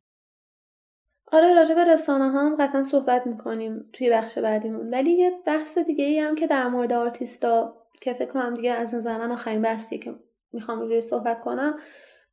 آره 1.33 1.55
راجع 1.55 1.75
به 1.75 1.85
رسانه 1.85 2.31
ها 2.31 2.47
هم 2.47 2.57
قطعا 2.57 2.83
صحبت 2.83 3.27
می‌کنیم 3.27 3.91
توی 3.93 4.11
بخش 4.11 4.39
بعدیمون. 4.39 4.91
ولی 4.91 5.11
یه 5.11 5.33
بحث 5.47 5.79
دیگه 5.79 6.05
ای 6.05 6.19
هم 6.19 6.35
که 6.35 6.47
در 6.47 6.69
مورد 6.69 6.93
آرتیستا 6.93 7.77
که 8.01 8.13
فکر 8.13 8.33
کنم 8.33 8.55
دیگه 8.55 8.73
از 8.73 8.95
نظر 8.95 9.19
من 9.19 9.33
آخرین 9.33 9.63
بحثی 9.63 9.99
که 9.99 10.15
می‌خوام 10.53 10.81
روی 10.81 11.01
صحبت 11.01 11.41
کنم 11.41 11.79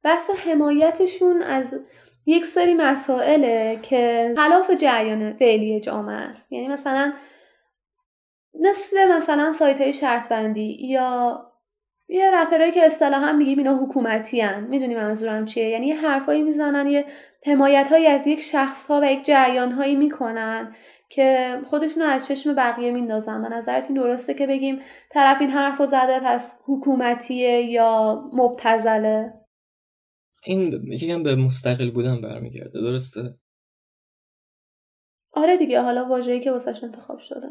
بحث 0.04 0.30
حمایتشون 0.30 1.42
از 1.42 1.80
یک 2.28 2.46
سری 2.46 2.74
مسائله 2.74 3.80
که 3.82 4.34
خلاف 4.38 4.72
جریان 4.72 5.34
فعلی 5.34 5.80
جامعه 5.80 6.16
است. 6.16 6.52
یعنی 6.52 6.68
مثلا 6.68 7.14
مثل 8.62 9.12
مثلا 9.12 9.52
سایت 9.52 9.82
های 9.82 9.94
شرط 9.94 10.30
بندی 10.30 10.78
یا 10.80 11.42
یه 12.10 12.32
رپرایی 12.32 12.72
که 12.72 12.86
اصطلاحا 12.86 13.32
میگیم 13.32 13.58
اینا 13.58 13.76
حکومتی 13.76 14.42
هن. 14.42 14.64
می‌دونی 14.64 14.96
منظورم 14.96 15.46
چیه؟ 15.46 15.70
یعنی 15.70 15.88
یه 15.88 15.96
حرفایی 15.96 16.42
می‌زنن 16.42 16.88
یه 16.88 17.06
حمایت 17.46 17.90
هایی 17.92 18.08
از 18.08 18.28
یک 18.28 18.42
شخص 18.42 18.88
ها 18.88 19.00
و 19.04 19.12
یک 19.12 19.26
جریان 19.26 19.72
هایی 19.72 19.96
می‌کنن 19.96 20.76
که 21.10 21.60
خودشون 21.66 22.04
از 22.04 22.28
چشم 22.28 22.56
بقیه 22.56 22.92
میندازن. 22.92 23.42
به 23.42 23.50
نظرت 23.50 23.86
این 23.90 24.04
درسته 24.04 24.34
که 24.34 24.48
بگیم 24.48 24.82
طرف 25.12 25.42
این 25.42 25.50
حرف 25.50 25.78
رو 25.78 25.86
زده 25.86 26.20
پس 26.20 26.62
حکومتیه 26.66 27.62
یا 27.62 28.22
مبتزله 28.34 29.34
این 30.48 30.88
یکم 30.88 31.24
به 31.24 31.36
مستقل 31.36 31.92
بودن 31.92 32.22
برمیگرده 32.22 32.82
درسته؟ 32.82 33.36
آره 35.34 35.58
دیگه 35.58 35.82
حالا 35.82 36.06
واژه‌ای 36.06 36.40
که 36.40 36.52
واسش 36.52 36.84
انتخاب 36.84 37.20
شده. 37.20 37.48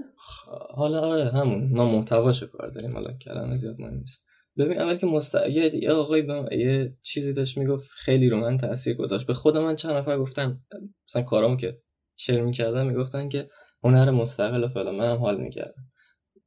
حالا 0.75 1.01
آره 1.01 1.31
همون. 1.31 1.71
ما 1.73 1.93
محتواش 1.93 2.43
کار 2.43 2.71
داریم 2.71 2.93
حالا 2.93 3.13
کلمه 3.13 3.57
زیاد 3.57 3.81
مهم 3.81 3.95
نیست. 3.95 4.25
ببین 4.59 4.81
اول 4.81 4.97
که 4.97 5.07
مست... 5.07 5.35
یه 5.35 5.93
آقای 5.93 6.23
به 6.23 6.57
یه 6.57 6.97
چیزی 7.03 7.33
داشت 7.33 7.59
می‌گفت 7.59 7.91
خیلی 7.91 8.29
رو 8.29 8.37
من 8.37 8.59
تاثیر 8.59 8.97
گذاشت. 8.97 9.27
به 9.27 9.35
خود 9.35 9.57
من 9.57 9.77
چند 9.77 9.93
نفر 9.93 10.19
گفتن 10.19 10.61
مثلا 11.09 11.23
کارامو 11.23 11.57
که 11.57 11.79
شیر 12.17 12.43
می‌کردن 12.43 12.87
می‌گفتن 12.87 13.29
که 13.29 13.49
هنر 13.85 14.11
مستقل 14.11 14.65
و 14.65 14.69
فلان 14.69 14.95
منم 14.95 15.17
حال 15.17 15.41
می‌کردم. 15.41 15.85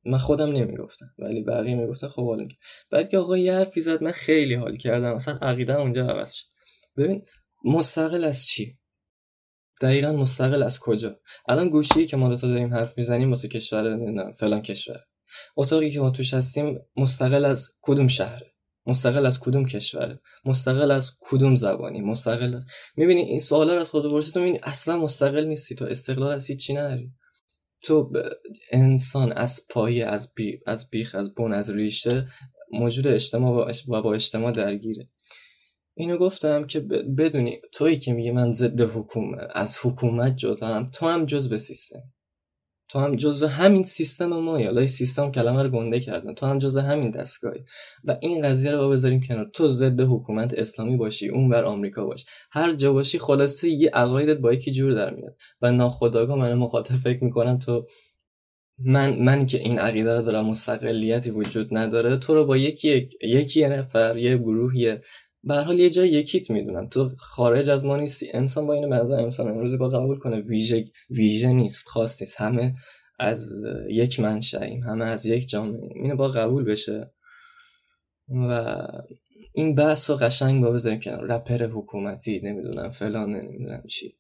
من 0.06 0.18
خودم 0.18 0.52
نمی‌گفتم 0.52 1.14
ولی 1.20 1.42
بقیه 1.42 1.76
می‌گفتن 1.76 2.08
خب 2.08 2.26
حال 2.26 2.48
بعد 2.92 3.10
که 3.10 3.18
آقا 3.18 3.38
یه 3.38 3.54
حرفی 3.54 3.82
زد 3.82 4.04
من 4.04 4.12
خیلی 4.12 4.54
حال 4.54 4.78
کردم. 4.78 5.14
مثلا 5.14 5.38
عقیده 5.42 5.76
اونجا 5.76 6.08
عوض 6.08 6.34
شد. 6.34 6.46
ببین 6.98 7.26
مستقل 7.66 8.24
از 8.24 8.46
چی؟ 8.46 8.78
دقیقا 9.82 10.12
مستقل 10.12 10.64
از 10.64 10.80
کجا؟ 10.80 11.20
الان 11.50 11.70
گوشی 11.70 12.06
که 12.06 12.18
ما 12.18 12.30
دو 12.30 12.36
داریم 12.36 12.74
حرف 12.74 12.98
می‌زنیم 12.98 13.30
واسه 13.30 13.48
کشور 13.48 14.34
فلان 14.34 14.62
کشور. 14.62 15.00
اتاقی 15.58 15.90
که 15.90 16.00
ما 16.00 16.10
توش 16.10 16.34
هستیم 16.34 16.80
مستقل 16.98 17.46
از 17.46 17.72
کدوم 17.82 18.08
شهره؟ 18.08 18.54
مستقل 18.86 19.26
از 19.26 19.40
کدوم 19.40 19.66
کشوره؟ 19.66 20.20
مستقل 20.46 20.92
از 20.92 21.18
کدوم 21.20 21.56
زبانی؟ 21.56 22.02
مستقل 22.02 22.56
از... 22.56 22.64
می‌بینی 22.96 23.22
این 23.22 23.40
سوالا 23.40 23.74
رو 23.74 23.82
از 23.82 23.90
خود 23.90 24.12
پرسی 24.12 24.32
تو 24.32 24.40
می‌بینی 24.40 24.60
اصلا 24.64 24.98
مستقل 24.98 25.46
نیستی. 25.46 25.76
تو 25.76 25.86
استقلال 25.86 26.32
از 26.32 26.48
چی 26.48 26.74
نداری 26.74 27.12
تو 27.82 28.12
انسان 28.72 29.32
از 29.32 29.66
پایه 29.70 30.06
از, 30.06 30.34
بی... 30.34 30.60
از 30.66 30.90
بیخ 30.90 31.16
از 31.16 31.36
بون 31.36 31.54
از 31.54 31.70
ریشه 31.70 32.28
موجود 32.72 33.08
اجتماع 33.08 33.72
و 33.88 34.02
با 34.02 34.14
اجتماع 34.14 34.52
درگیره. 34.52 35.10
اینو 35.94 36.18
گفتم 36.18 36.68
که 36.68 36.80
بدونی 37.18 37.62
تویی 37.72 37.98
که 37.98 38.14
میگه 38.14 38.32
من 38.32 38.54
ضد 38.54 38.82
حکومت 38.82 39.48
از 39.56 39.78
حکومت 39.84 40.36
جدا 40.36 40.90
تو 40.94 41.08
هم 41.08 41.26
جز 41.26 41.50
به 41.50 41.58
سیستم 41.58 42.04
تو 42.90 43.00
هم 43.00 43.16
جزء 43.16 43.48
همین 43.48 43.84
سیستم 43.84 44.26
ما 44.26 44.60
یا 44.60 44.88
سیستم 44.88 45.32
کلمه 45.32 45.64
رو 45.64 45.70
گنده 45.70 46.00
کردن. 46.00 46.34
تو 46.34 46.46
هم 46.46 46.58
جزء 46.60 46.82
همین 46.82 47.12
دستگاهی 47.12 47.60
و 48.04 48.18
این 48.22 48.42
قضیه 48.42 48.72
رو 48.72 48.90
بذاریم 48.90 49.22
کنار. 49.28 49.50
تو 49.54 49.74
ضد 49.74 50.02
حکومت 50.02 50.54
اسلامی 50.54 50.98
باشی 50.98 51.30
اون 51.30 51.50
بر 51.50 51.64
آمریکا 51.64 52.06
باش. 52.06 52.26
هر 52.52 52.74
جا 52.74 52.94
باشی 52.94 53.20
خلاصه 53.20 53.70
یه 53.70 53.90
عقایدت 53.94 54.38
با 54.38 54.54
یکی 54.54 54.72
جور 54.72 54.94
در 54.94 55.16
میاد. 55.16 55.36
و 55.62 55.72
ناخداگاه 55.72 56.38
من 56.40 56.54
مخاطب 56.54 56.96
فکر 56.96 57.24
می‌کنم 57.24 57.60
تو 57.60 57.86
من 58.86 59.16
من 59.20 59.46
که 59.46 59.58
این 59.60 59.80
عقیده 59.80 60.18
رو 60.18 60.22
دارم 60.22 60.46
مستقلیتی 60.46 61.32
وجود 61.32 61.78
نداره 61.78 62.18
تو 62.18 62.34
رو 62.34 62.46
با 62.46 62.58
یکی 62.58 63.10
یکی 63.22 63.66
نفر 63.66 64.18
یه 64.18 64.38
گروه 64.38 64.74
به 65.44 65.56
حال 65.56 65.80
یه 65.80 65.90
جای 65.90 66.10
یکیت 66.10 66.52
می‌دونم. 66.52 66.88
تو 66.88 67.10
خارج 67.18 67.70
از 67.70 67.86
ما 67.86 67.98
نیستی. 67.98 68.32
انسان 68.34 68.68
با 68.68 68.74
این 68.74 68.86
منظر 68.86 69.14
انسان 69.14 69.48
امروزی 69.48 69.78
با 69.78 69.90
قبول 69.90 70.18
کنه. 70.20 70.42
ویژه 70.42 70.84
ویژه 71.10 71.54
نیست. 71.54 71.88
خاص 71.88 72.22
نیست. 72.22 72.42
همه 72.42 72.74
از 73.20 73.54
یک 73.90 74.20
منشأیم. 74.20 74.84
همه 74.84 75.06
از 75.06 75.26
یک 75.26 75.50
جامعه 75.50 75.90
اینو 75.96 76.16
با 76.16 76.28
قبول 76.28 76.64
بشه. 76.64 77.12
و 78.30 78.76
این 79.54 79.76
بحث 79.76 80.10
رو 80.10 80.16
قشنگ 80.16 80.64
با 80.64 80.72
بذاریم 80.72 81.00
کنار. 81.00 81.26
رپر 81.26 81.64
حکومتی 81.64 82.40
نمی‌دونم 82.44 82.92
فلان 82.92 83.36
نمی‌دونم 83.36 83.84
چی. 83.90 84.16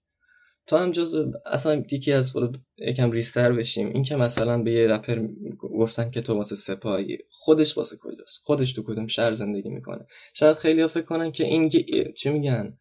تو 0.69 0.77
هم 0.77 0.91
جز 0.91 1.25
اصلا 1.45 1.83
یکی 1.91 2.11
از 2.11 2.33
یکم 2.77 3.11
ریستر 3.11 3.53
بشیم. 3.53 3.87
این 3.87 4.03
که 4.03 4.15
مثلا 4.15 4.63
به 4.63 4.71
یه 4.71 4.87
رپر 4.87 5.27
گفتن 5.61 6.09
که 6.11 6.21
تو 6.21 6.33
واسه 6.33 6.55
سپاهی 6.55 7.17
خودش 7.29 7.77
واسه 7.77 7.97
کجاست؟ 7.97 8.41
خودش 8.43 8.73
تو 8.73 8.83
کدوم 8.83 9.07
شهر 9.07 9.33
زندگی 9.33 9.69
می‌کنه. 9.69 10.05
شاید 10.33 10.57
خیلی 10.57 10.81
ها 10.81 10.87
فکر 10.87 11.05
کنن 11.05 11.31
که 11.31 11.43
این 11.43 11.69
چی 12.13 12.29
میگن؟ 12.29 12.77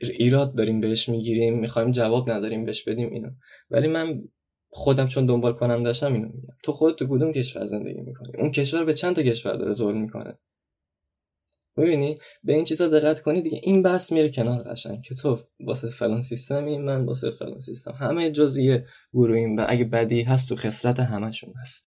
ایراد 0.00 0.56
داریم 0.56 0.80
بهش 0.80 1.08
می‌گیریم 1.08 1.58
می‌خوایم 1.58 1.90
جواب 1.90 2.30
نداریم 2.30 2.64
بهش 2.64 2.82
بدیم 2.82 3.10
اینو. 3.10 3.30
ولی 3.70 3.88
من 3.88 4.22
خودم 4.68 5.06
چون 5.06 5.26
دنبال 5.26 5.52
کنم 5.52 5.82
داشتم 5.82 6.12
اینو 6.12 6.26
میگم. 6.26 6.56
تو 6.64 6.72
خودت 6.72 6.98
تو 6.98 7.06
کدوم 7.06 7.32
کشور 7.32 7.66
زندگی 7.66 8.00
می‌کنی؟ 8.00 8.32
اون 8.38 8.50
کشور 8.50 8.84
به 8.84 8.94
چند 8.94 9.16
تا 9.16 9.22
کشور 9.22 9.56
داره 9.56 9.72
ظلم 9.72 10.00
می‌کنه؟ 10.00 10.38
ببینی 11.76 12.18
به 12.44 12.52
این 12.52 12.64
چیزا 12.64 12.88
دقت 12.88 13.20
کنی 13.20 13.42
دیگه 13.42 13.60
این 13.62 13.82
بحث 13.82 14.12
میره 14.12 14.30
کنار 14.30 14.62
قشنگ 14.62 15.02
که 15.02 15.14
تو 15.14 15.38
واسه 15.60 15.88
فلان 15.88 16.22
سیستمی 16.22 16.78
من 16.78 17.04
واسه 17.04 17.30
فلان 17.30 17.60
سیستم. 17.60 17.92
همه 18.00 18.30
جزئیه 18.30 18.84
گروهیم 19.12 19.56
و 19.56 19.66
اگه 19.68 19.84
بدی 19.84 20.22
هست 20.22 20.48
تو 20.48 20.56
خصلت 20.56 21.00
همشون 21.00 21.54
هست. 21.60 21.84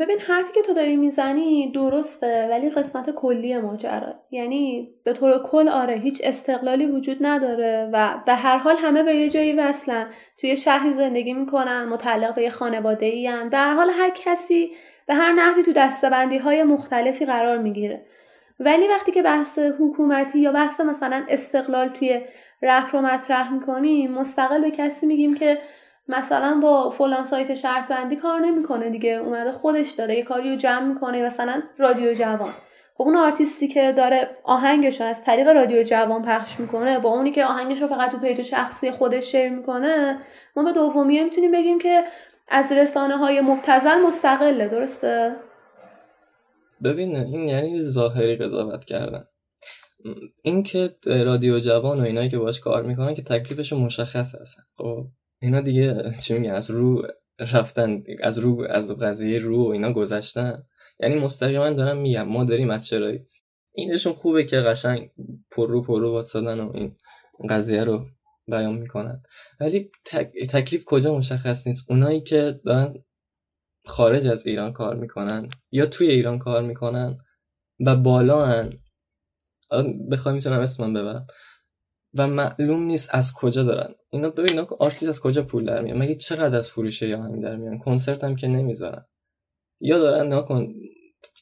ببین 0.00 0.18
حرفی 0.20 0.52
که 0.54 0.62
تو 0.62 0.74
داری 0.74 0.96
می‌زنی 0.96 1.72
درسته 1.72 2.48
ولی 2.50 2.70
قسمت 2.70 3.10
کلی 3.10 3.58
ماجرا. 3.58 4.14
یعنی 4.30 4.88
به 5.04 5.12
طور 5.12 5.42
کل 5.42 5.68
آره 5.68 5.94
هیچ 5.94 6.20
استقلالی 6.24 6.86
وجود 6.86 7.16
نداره 7.20 7.90
و 7.92 8.22
به 8.26 8.34
هر 8.34 8.58
حال 8.58 8.76
همه 8.78 9.02
به 9.02 9.14
یه 9.14 9.28
جایی 9.28 9.52
وصلن. 9.52 10.10
توی 10.40 10.56
شهری 10.56 10.92
زندگی 10.92 11.32
می‌کنن 11.32 11.84
متعلق 11.84 12.34
به 12.34 12.42
یه 12.42 12.50
خانواده 12.50 13.06
ای 13.06 13.48
به 13.50 13.56
هر 13.56 13.74
حال 13.74 13.90
هر 13.90 14.10
کسی 14.16 14.70
به 15.06 15.14
هر 15.14 15.32
نحوی 15.32 15.62
تو 15.62 15.72
دستبندی 15.72 16.38
های 16.38 16.62
مختلفی 16.62 17.26
قرار 17.26 17.58
می‌گیره. 17.58 18.06
ولی 18.60 18.88
وقتی 18.88 19.12
که 19.12 19.22
بحث 19.22 19.58
حکومتی 19.58 20.38
یا 20.38 20.52
بحث 20.52 20.80
مثلا 20.80 21.24
استقلال 21.28 21.88
توی 21.88 22.20
رپ 22.62 22.86
رو 22.92 23.00
مطرح 23.00 23.52
می‌کنیم 23.52 24.12
مستقل 24.12 24.62
به 24.62 24.70
کسی 24.70 25.06
میگیم 25.06 25.34
که 25.34 25.58
مثلا 26.08 26.60
با 26.62 26.90
فلان 26.90 27.24
سایت 27.24 27.54
شرط 27.54 27.88
بندی 27.88 28.16
کار 28.16 28.40
نمی‌کنه 28.40 28.90
دیگه 28.90 29.10
اومده 29.10 29.52
خودش 29.52 29.90
داره 29.90 30.14
یه 30.16 30.22
کاری 30.22 30.50
رو 30.50 30.56
جمع 30.56 30.84
می‌کنه 30.84 31.22
مثلا 31.22 31.62
رادیو 31.78 32.14
جوان. 32.14 32.52
خب 32.94 33.04
اون 33.04 33.16
آرتیستی 33.16 33.68
که 33.68 33.92
داره 33.92 34.28
آهنگش 34.44 35.00
رو 35.00 35.06
از 35.06 35.24
طریق 35.24 35.48
رادیو 35.48 35.82
جوان 35.82 36.22
پخش 36.22 36.60
می‌کنه 36.60 36.98
با 36.98 37.10
اونی 37.10 37.30
که 37.30 37.44
آهنگش 37.44 37.82
رو 37.82 37.88
فقط 37.88 38.10
تو 38.10 38.18
page 38.18 38.42
شخصی 38.42 38.90
خودش 38.90 39.32
share 39.32 39.48
می‌کنه 39.48 40.18
ما 40.56 40.62
به 40.62 40.72
دومیه 40.72 41.24
می‌تونیم 41.24 41.50
بگیم 41.50 41.78
که 41.78 42.04
از 42.50 42.72
رسانه 42.72 43.16
های 43.16 43.40
مبتذل 43.40 44.00
مستقله 44.00 44.68
درسته؟ 44.68 45.36
ببین 46.84 47.16
این 47.16 47.48
یعنی 47.48 47.80
ظاهری 47.80 48.36
قضاوت 48.36 48.84
کردن. 48.84 49.24
اینکه 50.42 50.96
رادیو 51.06 51.60
جوان 51.60 52.00
و 52.00 52.04
اینایی 52.04 52.28
که 52.28 52.38
باش 52.38 52.60
کار 52.60 52.82
می‌کنن 52.82 53.14
که 53.14 53.22
تکلیفشون 53.22 53.80
مشخص 53.80 54.34
هستن. 54.34 54.62
خب 54.76 55.06
اینا 55.42 55.60
دیگه 55.60 56.14
چی 56.20 56.38
میگن؟ 56.38 56.54
از 56.54 56.70
رو 56.70 57.06
رفتن 57.38 58.02
از 58.22 58.38
رو 58.38 58.66
از 58.70 58.88
قضیه 58.88 59.38
رو 59.38 59.64
و 59.64 59.68
اینا 59.68 59.92
گذشتن. 59.92 60.62
یعنی 61.00 61.14
مستقیما 61.14 61.70
دارم 61.70 61.98
میگم 61.98 62.22
ما 62.22 62.44
داریم 62.44 62.70
از 62.70 62.86
چرایی. 62.86 63.20
اینشون 63.74 64.12
خوبه 64.12 64.44
که 64.44 64.56
قشنگ 64.56 65.10
پر 65.50 65.68
رو 65.68 65.82
پر 65.82 66.00
رو 66.00 66.10
واتسادن 66.10 66.60
و 66.60 66.72
این 66.76 66.96
قضیه 67.50 67.84
رو 67.84 68.06
بیان 68.46 68.74
می‌کنن. 68.74 69.22
ولی 69.60 69.90
تکلیف 70.48 70.84
کجا 70.84 71.18
مشخص 71.18 71.66
نیست؟ 71.66 71.90
اونایی 71.90 72.20
که 72.20 72.60
دارن 72.64 72.94
خارج 73.88 74.26
از 74.26 74.46
ایران 74.46 74.72
کار 74.72 74.96
می‌کنن 74.96 75.48
یا 75.70 75.86
توی 75.86 76.10
ایران 76.10 76.38
کار 76.38 76.62
می‌کنن 76.62 77.18
و 77.86 77.96
بالا 77.96 78.46
هن 78.46 78.72
بخوای 80.10 80.34
می‌تونم 80.34 80.60
اسمم 80.60 80.92
ببرم. 80.92 81.26
و 82.14 82.26
معلوم 82.26 82.82
نیست 82.82 83.08
از 83.12 83.32
کجا 83.34 83.62
دارن. 83.62 83.94
اینا 84.10 84.30
ببین 84.30 84.66
آرتیست 84.78 85.08
از 85.08 85.20
کجا 85.20 85.42
پول 85.42 85.64
در 85.64 85.82
میان 85.82 85.98
مگه 85.98 86.14
چقدر 86.14 86.56
از 86.56 86.70
فروش 86.70 87.02
یا 87.02 87.22
همین 87.22 87.40
در 87.40 87.56
میان 87.56 87.78
کنسرت 87.78 88.24
هم 88.24 88.36
که 88.36 88.48
نمی‌ذارن. 88.48 89.04
یا 89.80 89.98
دارن 89.98 90.32
نکن 90.34 90.74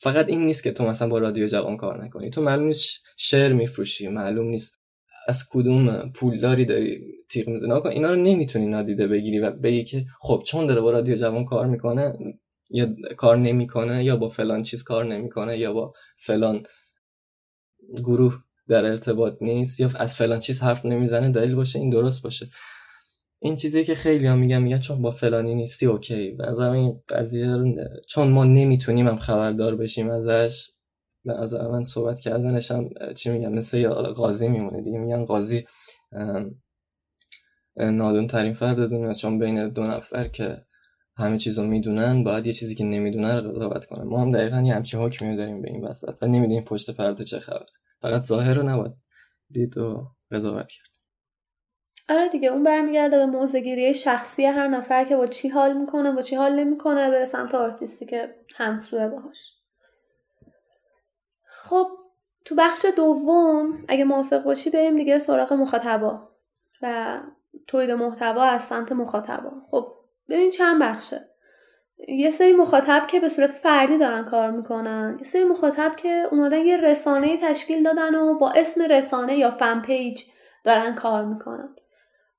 فقط 0.01 0.29
این 0.29 0.47
نیست 0.47 0.63
که 0.63 0.73
تو 0.73 0.85
مثلا 0.85 1.09
با 1.09 1.19
رادیو 1.19 1.47
جوان 1.47 1.77
کار 1.77 2.05
نکنی. 2.05 2.31
تو 2.31 2.43
معلوم 2.43 2.67
نیست 2.67 3.03
شعر 3.17 3.53
میفروشی 3.53 4.09
معلوم 4.09 4.47
نیست 4.47 4.81
از 5.27 5.49
کدوم 5.51 6.13
پولداری 6.15 6.65
داری 6.65 7.01
تیغ 7.29 7.49
می‌زنی؟ 7.49 7.69
نکن 7.69 7.89
اینا 7.89 8.11
رو 8.11 8.17
نمی‌تونی 8.17 8.67
نادیده 8.67 9.07
بگیری 9.07 9.39
و 9.39 9.51
بگی 9.51 9.85
که 9.85 10.05
خب 10.21 10.43
چون 10.47 10.67
داره 10.67 10.81
با 10.81 10.91
رادیو 10.91 11.15
جوان 11.15 11.45
کار 11.45 11.67
می‌کنه 11.67 12.13
یا 12.71 12.89
کار 13.17 13.37
نمی‌کنه 13.37 14.05
یا 14.05 14.17
با 14.17 14.29
فلان 14.29 14.63
چیز 14.63 14.83
کار 14.83 15.05
نمی‌کنه 15.05 15.59
یا 15.59 15.73
با 15.73 15.93
فلان 16.17 16.63
گروه 17.97 18.39
در 18.69 18.85
ارتباط 18.85 19.35
نیست 19.41 19.81
یا 19.81 19.91
از 19.97 20.17
فلان 20.17 20.39
چیز 20.39 20.63
حرف 20.63 20.85
نمی‌زنه 20.85 21.31
دلیل 21.31 21.55
باشه 21.55 21.79
این 21.79 21.91
درست 21.91 22.23
باشه. 22.23 22.47
این 23.39 23.55
چیزی 23.55 23.85
که 23.85 23.95
خیلی 23.95 24.27
هم 24.27 24.39
میگم 24.39 24.63
میگن 24.63 24.79
چون 24.79 25.03
با 25.03 25.11
فلانی 25.11 25.55
نیستی 25.55 25.87
اوکی. 25.87 26.31
و 26.31 26.43
از 26.43 26.59
این 26.59 27.03
قضیه 27.09 27.53
چون 28.09 28.29
ما 28.29 28.45
نمی‌تونیم 28.45 29.09
هم 29.09 29.17
خبردار 29.17 29.77
بشیم 29.77 30.11
ازش 30.11 30.71
از 31.33 31.55
من 31.55 31.85
صحبت 31.85 32.21
کردنش 32.21 32.71
هم 32.71 32.89
چی 33.17 33.31
میگم 33.31 33.53
مثل 33.53 33.89
قاضی 33.89 34.49
میمونه 34.49 34.83
دیگه. 34.83 34.99
میگن 34.99 35.25
قاضی 35.25 35.67
نادون 37.77 38.27
ترین 38.27 38.55
فرد 38.55 38.77
دنیا 38.77 39.13
چون 39.13 39.39
بین 39.39 39.69
دو 39.69 39.87
نفر 39.87 40.29
که 40.29 40.63
همه 41.19 41.39
چیزو 41.39 41.67
می‌دونن 41.67 42.25
باید 42.25 42.47
یه 42.47 42.53
چیزی 42.53 42.75
که 42.75 42.85
نمی‌دونن 42.85 43.45
رو 43.45 43.53
قضاوت 43.53 43.85
کنن. 43.87 44.05
ما 44.05 44.21
هم 44.21 44.31
دقیقا 44.31 44.61
یه 44.61 44.75
همچین 44.75 45.01
حکمی 45.01 45.37
داریم 45.37 45.63
به 45.63 45.71
این 45.71 45.85
وسط 45.85 46.15
و 46.23 46.27
نمی‌دونیم 46.27 46.65
پشت 46.65 46.91
پرده 46.91 47.25
چه 47.25 47.39
خبر 47.39 47.67
فقط 48.03 48.23
ظاهر 48.23 48.55
رو 48.55 48.63
نباید 48.63 48.93
دید 49.51 49.79
و 49.79 50.11
قضاوت 50.31 50.67
کرد. 50.69 50.87
آره 52.09 52.29
دیگه 52.29 52.49
اون 52.49 52.65
برمیگرده 52.65 53.17
به 53.17 53.27
موضع‌گیری 53.27 53.95
شخصی 53.95 54.45
هر 54.45 54.69
نفر 54.69 55.05
که 55.05 55.17
با 55.17 55.27
چی 55.27 55.49
حال 55.49 55.77
می‌کنه 55.77 56.13
با 56.13 56.23
چی 56.23 56.37
حال 56.37 56.53
نمی‌کنه 56.61 57.11
به 57.11 57.25
سمت 57.25 57.55
آرتیستی 57.55 58.07
که 58.07 58.35
همسوه 58.57 59.09
باهاش. 59.09 59.56
خب 61.71 61.87
تو 62.45 62.55
بخش 62.55 62.87
دوم 62.97 63.85
اگه 63.89 64.05
موافق 64.05 64.43
باشی 64.43 64.71
بریم 64.71 64.97
دیگه 64.97 65.19
سراغ 65.19 65.53
مخاطبا 65.53 66.29
و 66.83 67.19
تولید 67.67 67.91
محتوا 67.91 68.45
از 68.45 68.65
سمت 68.65 68.93
مخاطبا. 68.93 69.51
خب 69.71 69.87
ببین 70.29 70.51
چند 70.51 70.83
بخشه. 70.83 71.29
یه 72.09 72.31
سری 72.31 72.53
مخاطب 72.53 73.07
که 73.07 73.21
به 73.21 73.29
صورت 73.29 73.53
فردی 73.53 73.99
دارن 73.99 74.25
کار 74.25 74.51
می‌کنن. 74.51 75.17
یه 75.19 75.25
سری 75.25 75.45
مخاطب 75.45 75.97
که 75.97 76.25
اومدن 76.31 76.59
یه 76.59 76.77
رسانه 76.77 77.37
تشکیل 77.37 77.83
دادن 77.83 78.15
و 78.15 78.39
با 78.39 78.51
اسم 78.51 78.83
رسانه 78.83 79.37
یا 79.37 79.51
fan 79.51 79.81
page 79.81 80.23
دارن 80.65 80.95
کار 80.95 81.25
می‌کنن. 81.25 81.77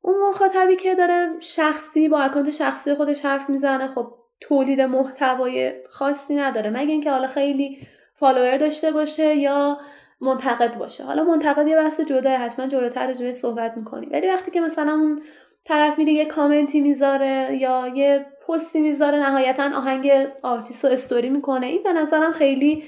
اون 0.01 0.29
مخاطبی 0.29 0.75
که 0.75 0.95
داره 0.95 1.29
شخصی 1.39 2.09
با 2.09 2.19
account 2.19 2.49
شخصی 2.49 2.95
خودش 2.95 3.25
حرف 3.25 3.49
می‌زنه 3.49 3.87
خب 3.87 4.13
تولید 4.39 4.81
محتوای 4.81 5.73
خاصی 5.89 6.35
نداره. 6.35 6.69
مگه 6.69 6.91
اینکه 6.91 7.11
حالا 7.11 7.27
خیلی 7.27 7.87
follower 8.19 8.57
داشته 8.57 8.91
باشه 8.91 9.35
یا 9.35 9.77
منتقد 10.21 10.77
باشه. 10.77 11.03
حالا 11.03 11.23
منتقد 11.23 11.67
یه 11.67 11.75
بحث 11.75 12.01
جدا 12.01 12.29
حتما 12.29 12.67
جلوتر 12.67 13.13
روش 13.13 13.33
صحبت 13.33 13.77
می‌کنیم. 13.77 14.09
ولی 14.11 14.27
وقتی 14.27 14.51
که 14.51 14.61
مثلا 14.61 14.91
اون 14.91 15.21
طرف 15.65 15.97
میره 15.97 16.11
یه 16.11 16.25
کامنتی 16.25 16.81
می‌ذاره 16.81 17.57
یا 17.61 17.87
یه 17.95 18.25
پستی 18.47 18.79
می‌ذاره 18.79 19.17
نهایتا 19.17 19.77
آهنگ 19.77 20.11
آرتیست 20.41 20.85
رو 20.85 20.91
استوری 20.91 21.29
می‌کنه 21.29 21.65
این 21.65 21.83
به 21.83 21.93
نظرم 21.93 22.31
خیلی 22.31 22.83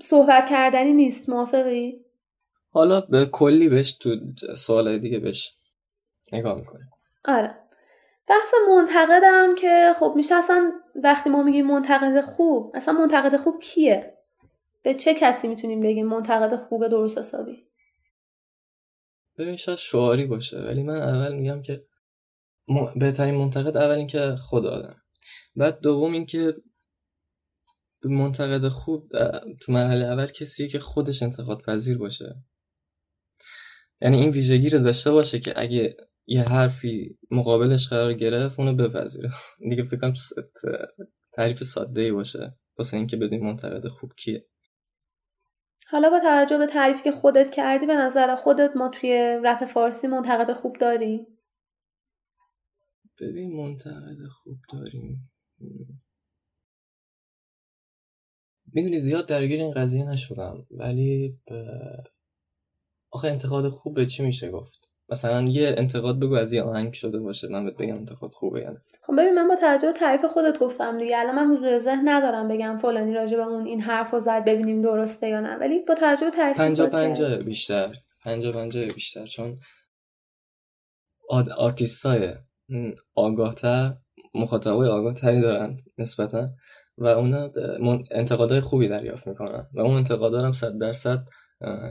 صحبت 0.00 0.50
کردنی 0.50 0.92
نیست. 0.92 1.28
موافقی؟ 1.28 2.04
حالا 2.70 3.00
به 3.00 3.24
کلی 3.32 3.68
بهش 3.68 3.92
تو 3.92 4.10
سوال 4.58 4.98
دیگه 4.98 5.18
بهش 5.18 5.54
نگاه 6.32 6.54
می‌کنه 6.54 6.80
آره. 7.24 7.54
بحث 8.28 8.54
منتقدم 8.68 9.54
که 9.54 9.92
خب 10.00 10.12
میشه 10.16 10.34
اصلا 10.34 10.72
وقتی 10.94 11.30
ما 11.30 11.42
میگیم 11.42 11.66
منتقد 11.66 12.20
خوب 12.20 12.72
اصلا 12.74 12.94
منتقد 12.94 13.36
خوب 13.36 13.60
کیه؟ 13.62 14.18
به 14.82 14.94
چه 14.94 15.14
کسی 15.14 15.48
می‌تونیم 15.48 15.80
بگیم 15.80 16.06
منتقد 16.06 16.56
خوب 16.56 16.88
درست 16.88 17.18
حسابی؟ 17.18 17.66
ببین 19.38 19.56
شاید 19.56 19.78
شعاری 19.78 20.26
باشه 20.26 20.58
ولی 20.58 20.82
من 20.82 20.96
اول 20.96 21.34
میگم 21.34 21.62
که 21.62 21.84
بهترین 22.96 23.34
منتقد 23.34 23.76
اول 23.76 23.94
اینکه 23.94 24.36
خدا 24.50 24.70
آدم. 24.70 24.96
بعد 25.56 25.80
دوم 25.80 26.12
اینکه 26.12 26.54
منتقد 28.04 28.68
خوب 28.68 29.08
تو 29.60 29.72
مرحله 29.72 30.06
اول 30.06 30.26
کسیه 30.26 30.68
که 30.68 30.78
خودش 30.78 31.22
انتقاد 31.22 31.62
پذیر 31.62 31.98
باشه. 31.98 32.34
یعنی 34.00 34.16
این 34.16 34.30
ویژگی 34.30 34.68
رو 34.68 34.78
داشته 34.78 35.10
باشه 35.10 35.38
که 35.38 35.52
اگه 35.56 35.96
یه 36.26 36.42
حرفی 36.42 37.18
مقابلش 37.30 37.88
قرار 37.88 38.12
گرفت 38.14 38.58
اونو 38.58 38.76
بپذیره. 38.76 39.30
دیگه 39.70 39.82
فکرم 39.82 40.12
تعریف 41.32 41.62
ساده 41.62 42.00
ای 42.00 42.12
باشه. 42.12 42.58
واسه 42.78 42.96
اینکه 42.96 43.16
بدین 43.16 43.44
منتقد 43.44 43.88
خوب 43.88 44.12
کیه. 44.16 44.46
حالا 45.86 46.10
با 46.10 46.20
توجه 46.20 46.58
به 46.58 46.66
تعریفی 46.66 47.02
که 47.02 47.12
خودت 47.12 47.50
کردی 47.50 47.86
به 47.86 47.96
نظر 47.96 48.34
خودت 48.34 48.70
ما 48.76 48.88
توی 48.88 49.40
رپ 49.44 49.64
فارسی 49.64 50.06
منتقد 50.06 50.52
خوب 50.52 50.76
داریم؟ 50.78 51.26
ببین 53.20 53.56
منتقد 53.56 54.26
خوب 54.30 54.58
داریم. 54.72 55.30
می‌دونی 58.74 58.98
زیاد 58.98 59.28
درگیر 59.28 59.60
این 59.60 59.70
قضیه 59.70 60.04
نشدم 60.04 60.66
ولی 60.70 61.38
آخه 63.10 63.28
انتقاد 63.28 63.68
خوب 63.68 63.96
به 63.96 64.06
چی 64.06 64.22
میشه 64.22 64.50
گفت؟ 64.50 64.91
مثلا 65.08 65.42
یه 65.42 65.74
انتقاد 65.78 66.20
بگو 66.20 66.34
از 66.34 66.52
یه 66.52 66.62
آهنگ 66.62 66.92
شده 66.92 67.18
باشه 67.18 67.48
من 67.48 67.64
بهت 67.64 67.76
بگم 67.76 67.94
انتقاد 67.94 68.30
خوبه 68.30 68.60
یعنی 68.60 68.76
خب 69.02 69.12
ببین 69.12 69.34
من 69.34 69.48
با 69.48 69.56
توجه 69.56 69.86
به 69.86 69.98
تعریف 69.98 70.24
خودت 70.24 70.58
گفتم 70.58 70.98
دیگه 70.98 71.18
الان 71.18 71.34
من 71.34 71.56
حضور 71.56 71.78
ذهن 71.78 72.08
ندارم 72.08 72.48
بگم 72.48 72.78
فلانی 72.78 73.14
راجع 73.14 73.36
به 73.36 73.46
اون 73.46 73.66
این 73.66 73.80
حرفو 73.80 74.20
زد 74.20 74.44
ببینیم 74.44 74.80
درسته 74.80 75.28
یا 75.28 75.40
نه. 75.40 75.56
ولی 75.56 75.78
با 75.78 75.94
توجه 75.94 76.24
به 76.24 76.30
تعریف 76.30 76.56
پنجا 76.56 76.86
پنجا 76.86 77.36
بیشتر 77.36 77.94
پنجا 78.24 78.52
پنجا 78.52 78.80
بیشتر. 78.94 79.26
چون 79.26 79.58
آرتیستای 81.56 82.34
آگاهتر 83.14 83.94
مخاطبای 84.34 84.88
آگاهتری 84.88 85.40
دارن 85.40 85.76
نسبتا 85.98 86.48
و 86.98 87.06
اونا 87.06 87.50
انتقادهای 88.10 88.60
خوبی 88.60 88.88
دریافت 88.88 89.26
می‌کنن 89.26 89.66
و 89.74 89.80
اون 89.80 89.96
انتقادا 89.96 90.40
هم 90.40 90.52
صد 90.52 90.78
درصد 90.78 91.24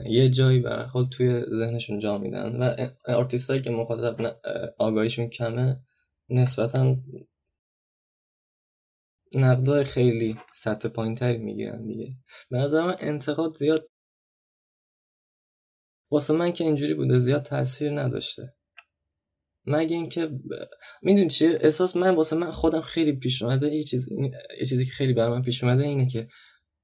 یه 0.06 0.28
جایی 0.28 0.60
برای 0.60 0.86
حال 0.86 1.08
توی 1.08 1.44
ذهنشون 1.50 1.98
جا 1.98 2.18
میدن 2.18 2.56
و 2.56 2.74
هایی 3.48 3.62
که 3.62 3.70
مخاطب 3.70 4.36
آگاهیشون 4.78 5.28
کمه 5.28 5.80
نسبتا 6.28 6.96
نقدای 9.34 9.84
خیلی 9.84 10.36
سطح 10.54 10.88
پایین 10.88 11.14
تری 11.14 11.38
می‌گیرن 11.38 11.86
دیگه. 11.86 12.14
به 12.50 12.58
نظر 12.58 12.86
من 12.86 12.96
انتقاد 12.98 13.54
زیاد 13.54 13.88
واسه 16.10 16.34
من 16.34 16.52
که 16.52 16.64
اینجوری 16.64 16.94
بوده 16.94 17.18
زیاد 17.18 17.42
تاثیر 17.42 18.00
نداشته. 18.00 18.54
مگه 19.66 19.96
اینکه 19.96 20.26
ب... 20.26 20.40
می‌دونی 21.02 21.28
چیه؟ 21.28 21.58
احساس 21.60 21.96
من 21.96 22.14
واسه 22.14 22.36
من 22.36 22.50
خودم 22.50 22.80
خیلی 22.80 23.12
پیش 23.12 23.42
اومده. 23.42 23.66
یه 23.66 23.82
چیز 23.82 24.08
یه 24.60 24.66
چیزی 24.68 24.84
که 24.84 24.90
خیلی 24.90 25.12
برای 25.12 25.30
من 25.30 25.42
پیش 25.42 25.64
اومده 25.64 25.82
اینه 25.82 26.06
که 26.06 26.28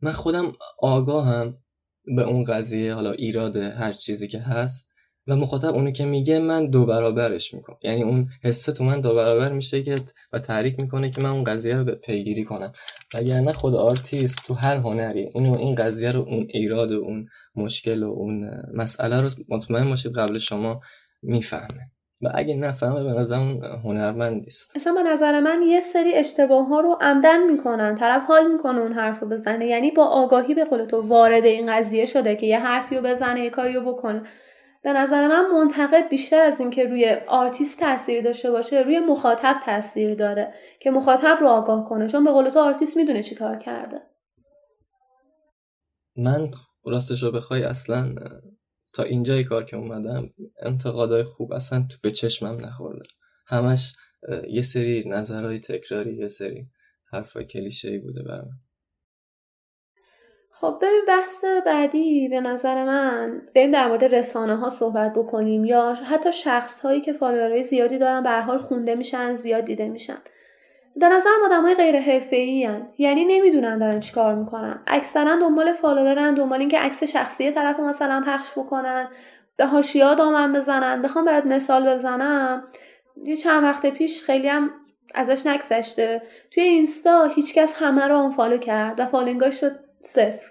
من 0.01 0.13
خودم 0.13 0.53
آگاهم 0.79 1.63
به 2.17 2.23
اون 2.23 2.45
قضیه 2.45 2.95
حالا 2.95 3.13
ایراد 3.13 3.57
هر 3.57 3.93
چیزی 3.93 4.29
که 4.29 4.39
هست. 4.39 4.89
و 5.27 5.37
مخاطب 5.37 5.75
اونی 5.75 5.93
که 5.93 6.05
میگه 6.05 6.39
من 6.39 6.71
دو 6.71 6.87
برابرش 6.87 7.55
می‌کنم. 7.55 7.77
یعنی 7.83 8.03
اون 8.03 8.29
حسه 8.45 8.73
تو 8.73 8.85
من 8.85 9.01
دو 9.01 9.15
برابر 9.15 9.53
میشه 9.53 9.83
که 9.83 9.97
و 10.33 10.39
تحریک 10.39 10.81
می‌کنه 10.81 11.11
که 11.11 11.21
من 11.21 11.31
اون 11.31 11.45
قضیه 11.45 11.75
رو 11.75 11.95
پیگیری 11.95 12.45
کنم. 12.45 12.73
نه 13.15 13.53
خود 13.53 13.75
آرتیست 13.75 14.39
تو 14.47 14.55
هر 14.55 14.77
هنری 14.77 15.31
اینو 15.35 15.59
این 15.59 15.75
قضیه 15.75 16.13
رو 16.13 16.21
اون 16.21 16.47
ایراد 16.51 16.93
و 16.93 16.95
اون 16.95 17.27
مشکل 17.57 18.03
و 18.03 18.11
اون 18.11 18.51
مسئله 18.75 19.21
رو 19.21 19.31
مطمئن 19.49 19.91
باشید 19.91 20.13
قبل 20.13 20.39
شما 20.39 20.81
می‌فهمه. 21.23 21.91
و 22.23 22.29
اگه 22.35 22.57
نفهمه 22.57 23.05
به 23.05 23.21
نظر 23.21 23.37
هنرمند 23.85 24.43
نیست. 24.43 24.77
اصلا 24.77 24.93
به 24.93 25.03
نظر 25.03 25.41
من 25.41 25.63
یه 25.63 25.81
سری 25.81 26.15
اشتباه 26.15 26.67
ها 26.67 26.81
رو 26.81 26.99
عمدن 27.01 27.51
می‌کنن 27.51 27.95
طرف 27.95 28.25
حال 28.25 28.53
می‌کنه 28.53 28.81
اون 28.81 28.93
حرف 28.93 29.21
رو 29.21 29.29
بزنه. 29.29 29.67
یعنی 29.67 29.91
با 29.91 30.05
آگاهی 30.05 30.55
به 30.55 30.65
قول 30.65 30.85
تو 30.85 31.01
وارد 31.01 31.45
این 31.45 31.73
قضیه 31.73 32.07
شده 32.07 32.37
که 32.37 32.47
یه 32.47 32.59
حرفی 32.59 32.97
رو 32.97 33.03
بزنه 33.03 33.41
یه 33.41 33.51
کاری 33.51 33.75
رو 33.75 33.93
بکنه. 33.93 34.23
به 34.83 34.93
نظر 34.93 35.29
من 35.29 35.51
منتقد 35.51 36.09
بیشتر 36.09 36.41
از 36.41 36.61
اینکه 36.61 36.85
روی 36.85 37.17
آرتیست 37.27 37.81
تاثیر 37.81 38.23
داشته 38.23 38.51
باشه 38.51 38.81
روی 38.81 39.01
مخاطب 39.01 39.57
تاثیر 39.65 40.15
داره 40.15 40.55
که 40.81 40.91
مخاطب 40.91 41.39
رو 41.41 41.47
آگاه 41.47 41.89
کنه. 41.89 42.09
چون 42.09 42.25
به 42.25 42.31
قول 42.31 42.49
تو 42.49 42.59
آرتیست 42.59 42.97
می‌دونه 42.97 43.23
چی 43.23 43.35
کار 43.35 43.57
کرده. 43.57 44.03
من 46.17 46.49
راستش 46.87 47.23
رو 47.23 47.33
بخوای 47.33 47.65
اصلا 47.65 48.15
تا 48.95 49.03
اینجای 49.03 49.45
کار 49.45 49.65
که 49.65 49.77
اومدم 49.77 50.31
انتقادای 50.63 51.23
خوب 51.25 51.53
اصلا 51.53 51.87
تو 51.91 51.97
به 52.03 52.11
چشمم 52.11 52.67
نخورده. 52.67 53.05
همش 53.47 53.93
یه 54.49 54.63
سری 54.63 55.09
نظرهای 55.09 55.61
تکراری 55.61 56.17
یه 56.17 56.29
سری 56.29 56.67
حرفای 57.13 57.45
کلیشه 57.45 57.99
بوده 57.99 58.23
برام. 58.23 58.51
خب 60.61 60.79
ببین 60.83 61.05
بحث 61.09 61.45
بعدی 61.67 62.29
به 62.29 62.41
نظر 62.41 62.85
من 62.85 63.43
بریم 63.55 63.71
در 63.71 63.89
مورد 63.89 64.05
رسانه 64.05 64.57
ها 64.57 64.71
صحبت 64.71 65.13
بکنیم 65.13 65.65
یا 65.65 65.95
حتی 65.95 66.33
شخص 66.33 66.81
هایی 66.81 67.01
که 67.01 67.13
follower 67.13 67.53
های 67.53 67.63
زیادی 67.63 67.99
دارن 67.99 68.23
به 68.23 68.31
حال 68.31 68.59
خونده 68.59 68.95
میشن 68.95 69.35
زیاد 69.35 69.65
دیده 69.65 69.89
میشن. 69.89 70.19
به 71.01 71.09
نظر 71.09 71.31
آدم 71.45 71.63
های 71.63 71.75
غیر 71.75 72.01
حرفه‌ای 72.01 72.71
یعنی 72.99 73.25
نمی‌دونن 73.25 73.79
دارن 73.79 74.01
چیکار 74.01 74.35
می‌کنن. 74.35 74.81
اکثرا 74.87 75.37
دنبال 75.37 75.73
follower 75.73 76.28
ن 76.28 76.35
دنبال 76.35 76.61
اینکه 76.61 76.79
عکس 76.79 77.05
شخصی 77.05 77.51
طرف 77.51 77.81
مثلا 77.81 78.25
پخش 78.27 78.53
بکنن 78.57 79.09
به 79.57 79.67
حاشیه 79.67 80.15
دامن 80.15 80.53
بزنن. 80.53 81.03
بخوام 81.03 81.25
برات 81.25 81.47
مثال 81.47 81.95
بزنم. 81.95 82.65
یه 83.25 83.37
چند 83.37 83.65
وقت 83.65 83.87
پیش 83.87 84.23
خیلی 84.25 84.49
هم 84.49 84.71
ازش 85.15 85.47
نگذشته. 85.47 86.23
توی 86.51 86.63
اینستا 86.63 87.25
هیچکس 87.25 87.75
همه 87.83 88.07
رو 88.07 88.17
unfollow 88.17 88.59
کرد 88.59 89.01
و 89.01 89.07
following 89.07 89.51
اش 89.51 89.61
شد 89.61 89.79
صفر. 90.01 90.51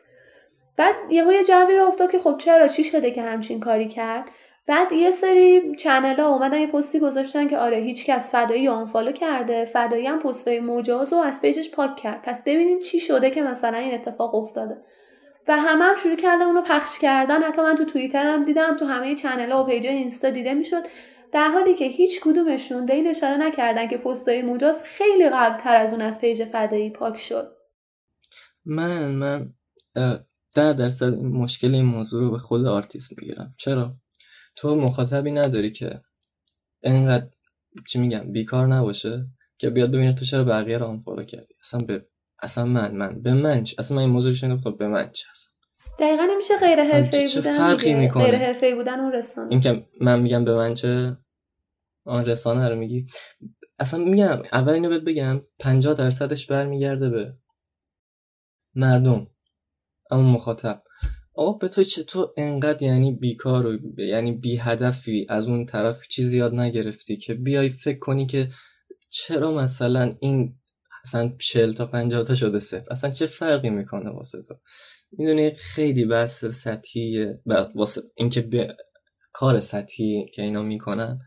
بعد 0.77 0.95
یهو 1.09 1.31
یه 1.31 1.43
جوی 1.43 1.75
راه 1.75 1.87
افتاد 1.87 2.11
که 2.11 2.19
خب 2.19 2.37
چرا 2.37 2.67
چی 2.67 2.83
شده 2.83 3.11
که 3.11 3.21
همچین 3.21 3.59
کاری 3.59 3.87
کرد؟ 3.87 4.29
بعد 4.67 4.91
یه 4.91 5.11
سری 5.11 5.75
channel 5.75 6.19
ها 6.19 6.27
اومدن 6.33 6.61
یه 6.61 6.67
پستی 6.67 6.99
گذاشتن 6.99 7.47
که 7.47 7.57
آره 7.57 7.77
هیچکس 7.77 8.31
فدایی 8.31 8.67
unfollow 8.67 9.11
کرده 9.11 9.65
فدایی 9.65 10.07
هم 10.07 10.19
پستای 10.19 10.59
مجاز 10.59 11.13
و 11.13 11.15
از 11.15 11.41
page 11.41 11.61
ش 11.61 11.71
پاک 11.71 11.95
کرد. 11.95 12.21
پس 12.21 12.43
ببینید 12.43 12.81
چی 12.81 12.99
شده 12.99 13.31
که 13.31 13.41
مثلا 13.41 13.77
این 13.77 13.93
اتفاق 13.93 14.35
افتاده. 14.35 14.77
و 15.47 15.57
همه 15.57 15.83
هم 15.83 15.95
شروع 15.95 16.15
کردن 16.15 16.41
اونو 16.41 16.61
پخش 16.61 16.99
کردن. 16.99 17.43
حتی 17.43 17.61
من 17.61 17.75
تو 17.75 17.85
توییتر 17.85 18.25
هم 18.27 18.43
دیدم 18.43 18.75
تو 18.75 18.85
همه 18.85 19.15
channel 19.15 19.51
ها 19.51 19.63
و 19.63 19.67
page 19.67 19.87
اینستا 19.87 20.29
دیده 20.29 20.53
می‌شد. 20.53 20.83
در 21.31 21.47
حالی 21.47 21.73
که 21.73 21.85
هیچ 21.85 22.21
کدومشون 22.21 22.85
به 22.85 22.93
این 22.93 23.07
اشاره 23.07 23.37
نکردن 23.37 23.87
که 23.87 23.97
پستای 23.97 24.41
مجاز 24.41 24.83
خیلی 24.83 25.29
قبل 25.29 25.57
تر 25.57 25.75
از 25.75 25.93
اون 25.93 26.01
از 26.01 26.21
page 26.21 26.43
فدایی 26.43 26.89
پاک 26.89 27.17
شد. 27.19 27.51
من 28.65 29.11
صد 29.11 29.49
در 30.55 30.73
درصد 30.73 31.13
مشکل 31.13 31.75
این 31.75 31.85
موضوع 31.85 32.21
رو 32.21 32.31
به 32.31 32.37
خود 32.37 32.65
آرتیست 32.65 33.13
می‌گیرم. 33.17 33.53
چرا؟ 33.57 33.93
تو 34.57 34.75
مخاطبی 34.75 35.31
نداری 35.31 35.71
که 35.71 36.01
انقدر 36.83 37.27
چی 37.87 37.99
میگم 37.99 38.31
بیکار 38.31 38.67
نباشه 38.67 39.25
که 39.57 39.69
بیاد 39.69 39.89
ببینه 39.89 40.13
تو 40.13 40.25
چرا 40.25 40.43
بقیه 40.43 40.77
رو 40.77 40.85
unfollow 40.85 41.23
کردی؟ 41.23 41.55
اصلا 41.63 41.79
به 41.79 42.07
اصلا 42.39 42.65
من 42.65 42.95
من 42.95 43.21
به 43.21 43.33
من 43.33 43.63
چه 43.63 43.75
اصلا 43.79 43.95
من 43.95 44.03
این 44.03 44.11
موضوع 44.11 44.33
شنیدم 44.33 44.75
به 44.79 44.87
من 44.87 45.11
چه 45.11 45.25
اصلا 45.31 45.53
دقیقا 45.99 46.23
نمیشه 46.31 46.57
غیر 46.57 46.83
حرفه‌ای 46.83 47.35
بودن 47.35 47.57
فرقی 47.57 47.93
می‌کنه؟ 47.93 48.23
غیر 48.23 48.35
حرفه‌ای 48.35 48.75
بودن 48.75 48.99
اون 48.99 49.13
رسانه. 49.13 49.47
این 49.51 49.59
که 49.59 49.87
من 50.01 50.19
میگم 50.19 50.45
به 50.45 50.55
من 50.55 50.73
چه؟ 50.73 51.17
آن 52.05 52.25
رسانه 52.25 52.69
رو 52.69 52.75
میگی؟ 52.75 53.05
اصلا 53.79 53.99
میگم 54.03 54.41
اول 54.53 54.73
اینو 54.73 54.89
بهت 54.89 55.01
بگم 55.01 55.41
50 55.59 55.93
درصدش 55.93 56.47
برمیگرده 56.47 57.09
به 57.09 57.33
مردم 58.75 59.27
اما 60.11 60.21
مخاطب. 60.21 60.83
آقا 61.37 61.53
به 61.53 61.67
تو 61.67 61.83
تو 61.83 62.33
انقدر 62.37 62.83
یعنی 62.83 63.11
بیکار 63.11 63.65
و 63.65 64.01
یعنی 64.01 64.31
بی 64.31 64.57
هدفی 64.57 65.25
از 65.29 65.47
اون 65.47 65.65
طرف 65.65 66.07
چیزی 66.07 66.37
یاد 66.37 66.55
نگرفتی 66.55 67.17
که 67.17 67.33
بیای 67.33 67.69
فکر 67.69 67.99
کنی 67.99 68.25
که 68.25 68.49
چرا 69.09 69.51
مثلا 69.51 70.13
این 70.19 70.55
اصلا 71.05 71.33
40 71.39 71.73
تا 71.73 71.85
50 71.85 72.23
تا 72.23 72.35
شده 72.35 72.59
صفر؟ 72.59 72.85
اصلا 72.91 73.09
چه 73.09 73.25
فرقی 73.25 73.69
می‌کنه 73.69 74.09
واسه 74.11 74.41
تو؟ 74.41 74.55
می‌دونی 75.11 75.55
خیلی 75.55 76.05
بحث 76.05 76.45
سطحیه 76.45 77.41
واسه 77.75 78.01
اینکه 78.15 78.41
به 78.41 78.77
کار 79.33 79.59
سطحی 79.59 80.25
که 80.33 80.41
اینا 80.41 80.61
می‌کنن 80.61 81.19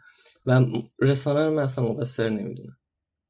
و 0.47 0.65
رسانه 1.01 1.47
رو 1.47 1.55
من 1.55 1.63
اصلا 1.63 1.85
مقصر 1.85 2.29
نمی‌دونم. 2.29 2.77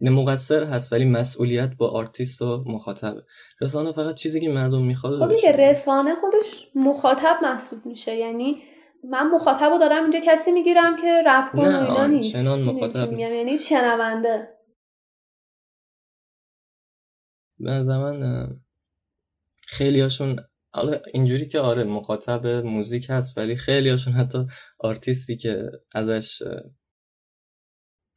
مقصر 0.00 0.64
هست 0.64 0.92
ولی 0.92 1.04
مسئولیت 1.04 1.70
با 1.78 1.88
آرتیست 1.90 2.42
و 2.42 2.64
مخاطبه. 2.66 3.24
رسانه 3.60 3.92
فقط 3.92 4.14
چیزی 4.14 4.40
که 4.40 4.48
مردم 4.48 4.84
می‌خواد 4.84 5.18
خب 5.18 5.34
دیگه 5.36 5.52
رسانه 5.52 6.14
خودش 6.14 6.68
مخاطب 6.74 7.38
محسوب 7.42 7.86
میشه 7.86 8.16
یعنی 8.16 8.62
من 9.04 9.30
مخاطب 9.30 9.70
رو 9.72 9.78
دارم 9.78 10.02
اینجا 10.02 10.20
کسی 10.24 10.52
می‌گیرم 10.52 10.96
که 10.96 11.22
رپ 11.26 11.52
کن 11.52 11.58
و 11.58 11.80
اینا 11.80 12.06
نیست. 12.06 12.32
چنان 12.32 12.62
مخاطب 12.62 13.12
نیست. 13.12 13.34
یعنی 13.34 13.58
شنونده. 13.58 14.48
به 17.58 17.84
زمان 17.84 18.48
خیلی 19.66 20.00
هاشون 20.00 20.36
اینجوری 21.14 21.48
که 21.48 21.60
آره 21.60 21.84
مخاطب 21.84 22.46
موزیک 22.46 23.06
هست 23.10 23.38
ولی 23.38 23.56
خیلی 23.56 23.90
هاشون 23.90 24.12
حتی 24.12 24.46
آرتیستی 24.78 25.36
که 25.36 25.70
ازش 25.94 26.42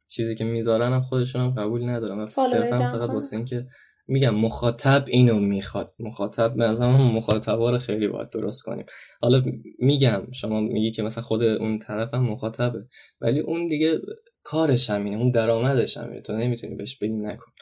چیزی 0.06 0.34
که 0.34 0.44
می‌ذارن 0.44 0.92
هم 0.92 1.02
خودشون 1.02 1.42
هم 1.42 1.50
قبول 1.50 1.88
ندارم 1.88 2.26
صرفا 2.26 2.76
فقط 2.76 3.10
واسه 3.10 3.36
اینکه 3.36 3.66
میگم 4.06 4.34
مخاطب 4.34 5.04
اینو 5.06 5.40
می‌خواد. 5.40 5.94
مخاطب 5.98 6.56
نظرم 6.56 7.12
مخاطبا 7.12 7.70
رو 7.70 7.78
خیلی 7.78 8.08
باید 8.08 8.30
درست 8.30 8.62
کنیم. 8.62 8.86
حالا 9.20 9.42
میگم 9.78 10.22
شما 10.32 10.60
میگی 10.60 10.90
که 10.90 11.02
مثلا 11.02 11.22
خود 11.22 11.42
اون 11.42 11.78
طرف 11.78 12.14
هم 12.14 12.24
مخاطبه. 12.24 12.86
ولی 13.20 13.40
اون 13.40 13.68
دیگه 13.68 14.00
کارش 14.42 14.90
همینه 14.90 15.16
اون 15.16 15.30
درآمدش 15.30 15.96
همینه. 15.96 16.20
تو 16.20 16.32
نمی‌تونی 16.32 16.74
بهش 16.74 16.98
بگی 16.98 17.12
نکن. 17.12 17.52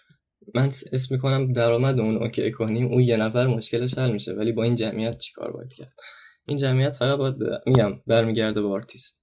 من 0.54 0.66
اسم 0.66 1.14
می‌کنم 1.14 1.52
درآمد 1.52 2.00
اون 2.00 2.16
OK 2.16 2.50
کنیم 2.50 2.86
اون 2.86 3.00
یه 3.00 3.16
نفر 3.16 3.46
مشکلش 3.46 3.98
حل 3.98 4.12
میشه. 4.12 4.32
ولی 4.32 4.52
با 4.52 4.62
این 4.62 4.74
جمعیت 4.74 5.18
چیکار 5.18 5.52
باید 5.52 5.72
کرد؟ 5.72 5.92
این 6.48 6.58
جمعیت 6.58 6.96
فقط 6.96 7.18
باید 7.18 7.34
میگم 7.66 7.92
برمیگرده 8.06 8.62
به 8.62 8.68
آرتیست. 8.68 9.21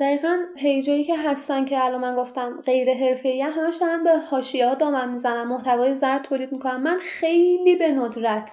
دقیقا 0.00 0.38
page 0.56 0.88
ایی 0.88 1.04
که 1.04 1.18
هستن 1.18 1.64
که 1.64 1.84
الان 1.84 2.00
من 2.00 2.14
گفتم 2.14 2.60
غیر 2.66 2.94
حرفه‌ای 2.94 3.42
همش 3.42 3.76
دارن 3.76 4.04
به 4.04 4.18
حاشیه 4.18 4.68
ها 4.68 4.74
دامن 4.74 5.12
می‌زنن 5.12 5.42
محتوای 5.42 5.94
زرد 5.94 6.22
تولید 6.22 6.52
می‌کنن. 6.52 6.76
من 6.76 6.98
خیلی 6.98 7.76
به 7.76 7.92
ندرت 7.92 8.50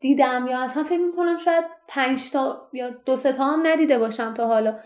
دیدم 0.00 0.46
یا 0.50 0.58
اصلا 0.58 0.84
فکر 0.84 1.00
می‌کنم 1.00 1.38
شاید 1.38 1.64
پنج 1.88 2.30
تا 2.32 2.68
یا 2.72 2.90
دو 2.90 3.16
تا 3.16 3.44
هم 3.44 3.66
ندیده 3.66 3.98
باشم 3.98 4.34
تا 4.34 4.46
حالا 4.46 4.78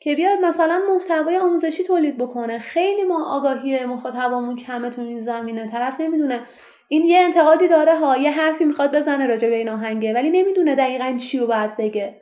که 0.00 0.14
بیاد 0.14 0.38
مثلا 0.38 0.80
محتوای 0.94 1.36
آموزشی 1.36 1.84
تولید 1.84 2.18
بکنه. 2.18 2.58
خیلی 2.58 3.02
ما 3.02 3.36
آگاهی 3.36 3.84
مخاطبمون 3.84 4.56
کمه 4.56 4.90
تو 4.90 5.02
این 5.02 5.20
زمینه. 5.20 5.70
طرف 5.70 6.00
نمی‌دونه. 6.00 6.40
این 6.88 7.06
یه 7.06 7.18
انتقادی 7.18 7.68
داره 7.68 7.96
ها 7.96 8.16
یه 8.16 8.30
حرفی 8.30 8.64
می‌خواد 8.64 8.96
بزنه 8.96 9.26
راجع 9.26 9.48
به 9.48 9.56
این 9.56 9.68
آهنگه 9.68 10.14
ولی 10.14 10.30
نمی‌دونه 10.30 10.74
دقیقا 10.74 11.16
چی 11.16 11.38
رو 11.38 11.46
باید 11.46 11.76
بگه. 11.76 12.21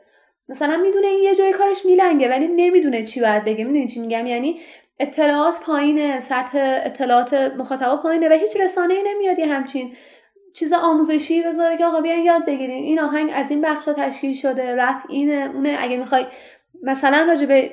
مثلا 0.51 0.77
می‌دونه 0.77 1.07
این 1.07 1.23
یه 1.23 1.35
جای 1.35 1.51
کارش 1.51 1.85
میلنگه 1.85 2.29
ولی 2.29 2.47
نمی‌دونه 2.47 3.03
چی 3.03 3.21
باید 3.21 3.45
بگه. 3.45 3.63
می‌دونی 3.63 3.87
چی 3.87 3.99
میگم؟ 3.99 4.25
یعنی 4.25 4.59
اطلاعات 4.99 5.59
پایینه 5.59 6.19
سطح 6.19 6.81
اطلاعات 6.85 7.33
مخاطبا 7.33 7.97
پایینه 7.97 8.29
و 8.29 8.31
هیچ 8.31 8.57
رسانه 8.59 8.93
ای 8.93 9.03
نمیاد 9.07 9.39
یه 9.39 9.47
همچین 9.47 9.95
چیز 10.53 10.73
آموزشی 10.73 11.43
بذاره 11.43 11.77
که 11.77 11.85
آقا 11.85 12.01
بیان 12.01 12.19
یاد 12.19 12.45
بگیرین. 12.45 12.83
این 12.83 12.99
آهنگ 12.99 13.31
از 13.33 13.51
این 13.51 13.61
بخشا 13.61 13.93
تشکیل 13.93 14.33
شده 14.33 14.75
رپ 14.75 15.03
اینه 15.09 15.51
اونه. 15.53 15.77
اگه 15.79 15.97
می‌خوای 15.97 16.25
مثلا 16.83 17.25
راجع 17.27 17.45
به 17.45 17.71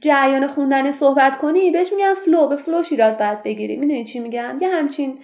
جریان 0.00 0.46
خوندن 0.46 0.90
صحبت 0.90 1.36
کنی 1.36 1.70
بهش 1.70 1.92
میگن 1.92 2.14
flow 2.24 2.48
به 2.48 2.56
flow 2.56 2.82
ش 2.82 2.96
ایراد 2.96 3.18
باید 3.18 3.42
بگیری. 3.42 3.76
می‌دونی 3.76 4.04
چی 4.04 4.18
میگم؟ 4.18 4.58
یه 4.60 4.68
همچین 4.68 5.18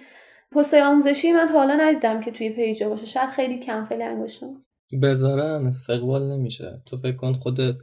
پستای 0.51 0.81
آموزشی 0.81 1.31
من 1.31 1.45
تا 1.45 1.53
حالا 1.53 1.75
ندیدم 1.75 2.21
که 2.21 2.31
توی 2.31 2.49
پیجا 2.49 2.89
باشه. 2.89 3.05
شاید 3.05 3.29
خیلی 3.29 3.59
کم 3.59 3.85
خیلی 3.85 4.03
انگشتم 4.03 4.64
بذارم 5.01 5.67
استقبال 5.67 6.31
نمیشه. 6.31 6.81
تو 6.85 6.97
فکر 6.97 7.15
کن 7.15 7.33
خودت 7.33 7.75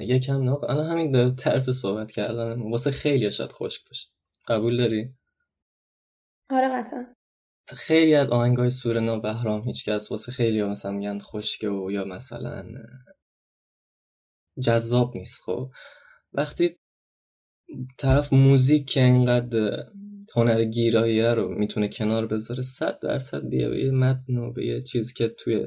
یکم 0.00 0.42
نه 0.42 0.64
الان 0.64 0.86
همین 0.86 1.34
طرز 1.34 1.70
صحبت 1.70 2.10
کردن 2.10 2.70
واسه 2.70 2.90
خیلی 2.90 3.32
شاید 3.32 3.52
خشک 3.52 3.88
باشه. 3.88 4.08
قبول 4.48 4.76
داری؟ 4.76 5.14
آره 6.50 6.68
قطعا. 6.68 7.06
خیلی 7.68 8.14
از 8.14 8.30
آهنگای 8.30 8.70
سور 8.70 9.00
نو 9.00 9.20
بهرام 9.20 9.62
هیچکس 9.62 10.10
واسه 10.10 10.32
خیلی 10.32 10.62
مثلا 10.62 10.90
میگن 10.90 11.18
خشکه 11.18 11.68
و 11.68 11.90
یا 11.90 12.04
مثلا 12.04 12.64
جذاب 14.64 15.16
نیست 15.16 15.42
خب. 15.42 15.70
وقتی 16.32 16.76
طرف 17.98 18.32
موزیک 18.32 18.90
که 18.90 19.02
اینقدر 19.02 19.86
هنر 20.36 20.64
گیراییه 20.64 21.34
رو 21.34 21.48
می‌تونه 21.48 21.88
کنار 21.88 22.26
بذاره 22.26 22.62
صد 22.62 22.98
درصد 22.98 23.48
بیه 23.48 23.68
به 23.68 23.84
یه 23.84 23.90
متن 23.90 24.38
و 24.38 24.52
به 24.52 24.66
یه 24.66 24.82
چیزی 24.82 25.14
که 25.14 25.28
توی 25.28 25.66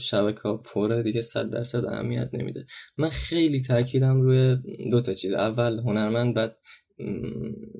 شبکه 0.00 0.40
ها 0.40 0.56
پره 0.56 1.02
دیگه 1.02 1.22
صد 1.22 1.50
درصد 1.50 1.84
اهمیت 1.84 2.30
نمیده. 2.32 2.66
من 2.98 3.08
خیلی 3.08 3.62
تاکیدم 3.62 4.20
روی 4.20 4.56
دو 4.90 5.00
تا 5.00 5.14
چیز. 5.14 5.32
اول 5.32 5.78
هنرمند 5.78 6.34
بعد 6.34 6.56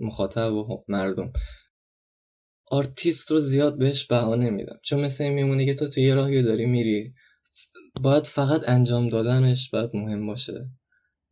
مخاطب 0.01 0.53
و 0.53 0.85
مردم. 0.89 1.33
آرتیست 2.71 3.31
رو 3.31 3.41
زیاد 3.41 3.79
بهش 3.79 4.07
بها 4.07 4.35
نمیدم. 4.35 4.77
چون 4.83 5.01
مثل 5.01 5.25
این 5.25 5.33
میمونه 5.33 5.67
که 5.67 5.75
تو 5.75 5.89
تو 5.89 6.01
یه 6.01 6.15
راهی 6.15 6.43
داری 6.43 6.67
میری. 6.67 7.15
باید 8.03 8.27
فقط 8.27 8.69
انجام 8.69 9.09
دادنش 9.09 9.71
باید 9.71 9.91
مهم 9.95 10.27
باشه. 10.27 10.71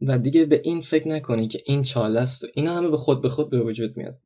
و 0.01 0.19
دیگه 0.19 0.47
به 0.47 0.61
این 0.65 0.81
فکر 0.81 1.09
نکنی 1.09 1.49
که 1.49 1.63
این 1.67 1.83
چاله 1.83 2.21
است 2.21 2.45
و 2.45 2.47
اینا 2.55 2.75
همه 2.75 2.89
به 2.89 2.97
خود 2.97 3.23
به 3.23 3.29
خود 3.29 3.51
به 3.51 3.61
وجود 3.61 3.97
میاد. 3.97 4.21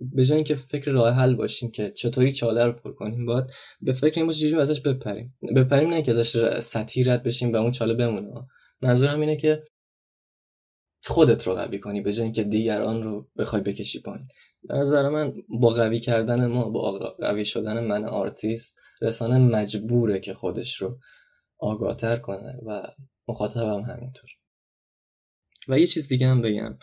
به 0.00 0.24
جای 0.24 0.36
اینکه 0.36 0.54
فکر 0.54 0.90
راه 0.90 1.14
حل 1.14 1.34
باشیم 1.34 1.70
که 1.70 1.90
چطوری 1.90 2.32
چاله 2.32 2.64
رو 2.64 2.72
پر 2.72 2.92
کنیم 2.92 3.26
باید 3.26 3.44
به 3.80 3.92
فکر 3.92 4.12
این 4.16 4.26
باشیم 4.26 4.58
ازش 4.58 4.80
بپریم. 4.80 5.36
بپریم 5.56 5.90
نه 5.90 6.02
که 6.02 6.10
ازش 6.10 6.58
سطحی 6.60 7.04
رد 7.04 7.22
بشیم 7.22 7.52
و 7.52 7.56
اون 7.56 7.70
چاله 7.70 7.94
بمونه. 7.94 8.46
منظورم 8.82 9.20
اینه 9.20 9.36
که 9.36 9.64
خودت 11.06 11.46
رو 11.46 11.54
قوی 11.54 11.78
کنی 11.78 12.00
به 12.00 12.12
جای 12.12 12.24
اینکه 12.24 12.42
دیگران 12.42 13.02
رو 13.02 13.28
بخوای 13.38 13.62
بکشی 13.62 14.00
پایین. 14.00 14.28
به 14.62 14.74
نظر 14.74 15.08
من 15.08 15.32
با 15.48 15.68
قوی 15.70 16.00
کردن 16.00 16.46
ما 16.46 16.68
با 16.68 16.98
قوی 17.18 17.44
شدن 17.44 17.84
من 17.84 18.04
آرتیست 18.04 18.76
رسانه 19.02 19.38
مجبوره 19.38 20.20
که 20.20 20.34
خودش 20.34 20.76
رو 20.76 20.98
آگاهتر 21.58 22.16
کنه 22.16 22.60
و 22.66 22.82
مخاطبم 23.28 23.80
همینطور. 23.80 24.30
و 25.68 25.78
یه 25.78 25.86
چیز 25.86 26.08
دیگه 26.08 26.26
هم 26.26 26.42
بگم. 26.42 26.78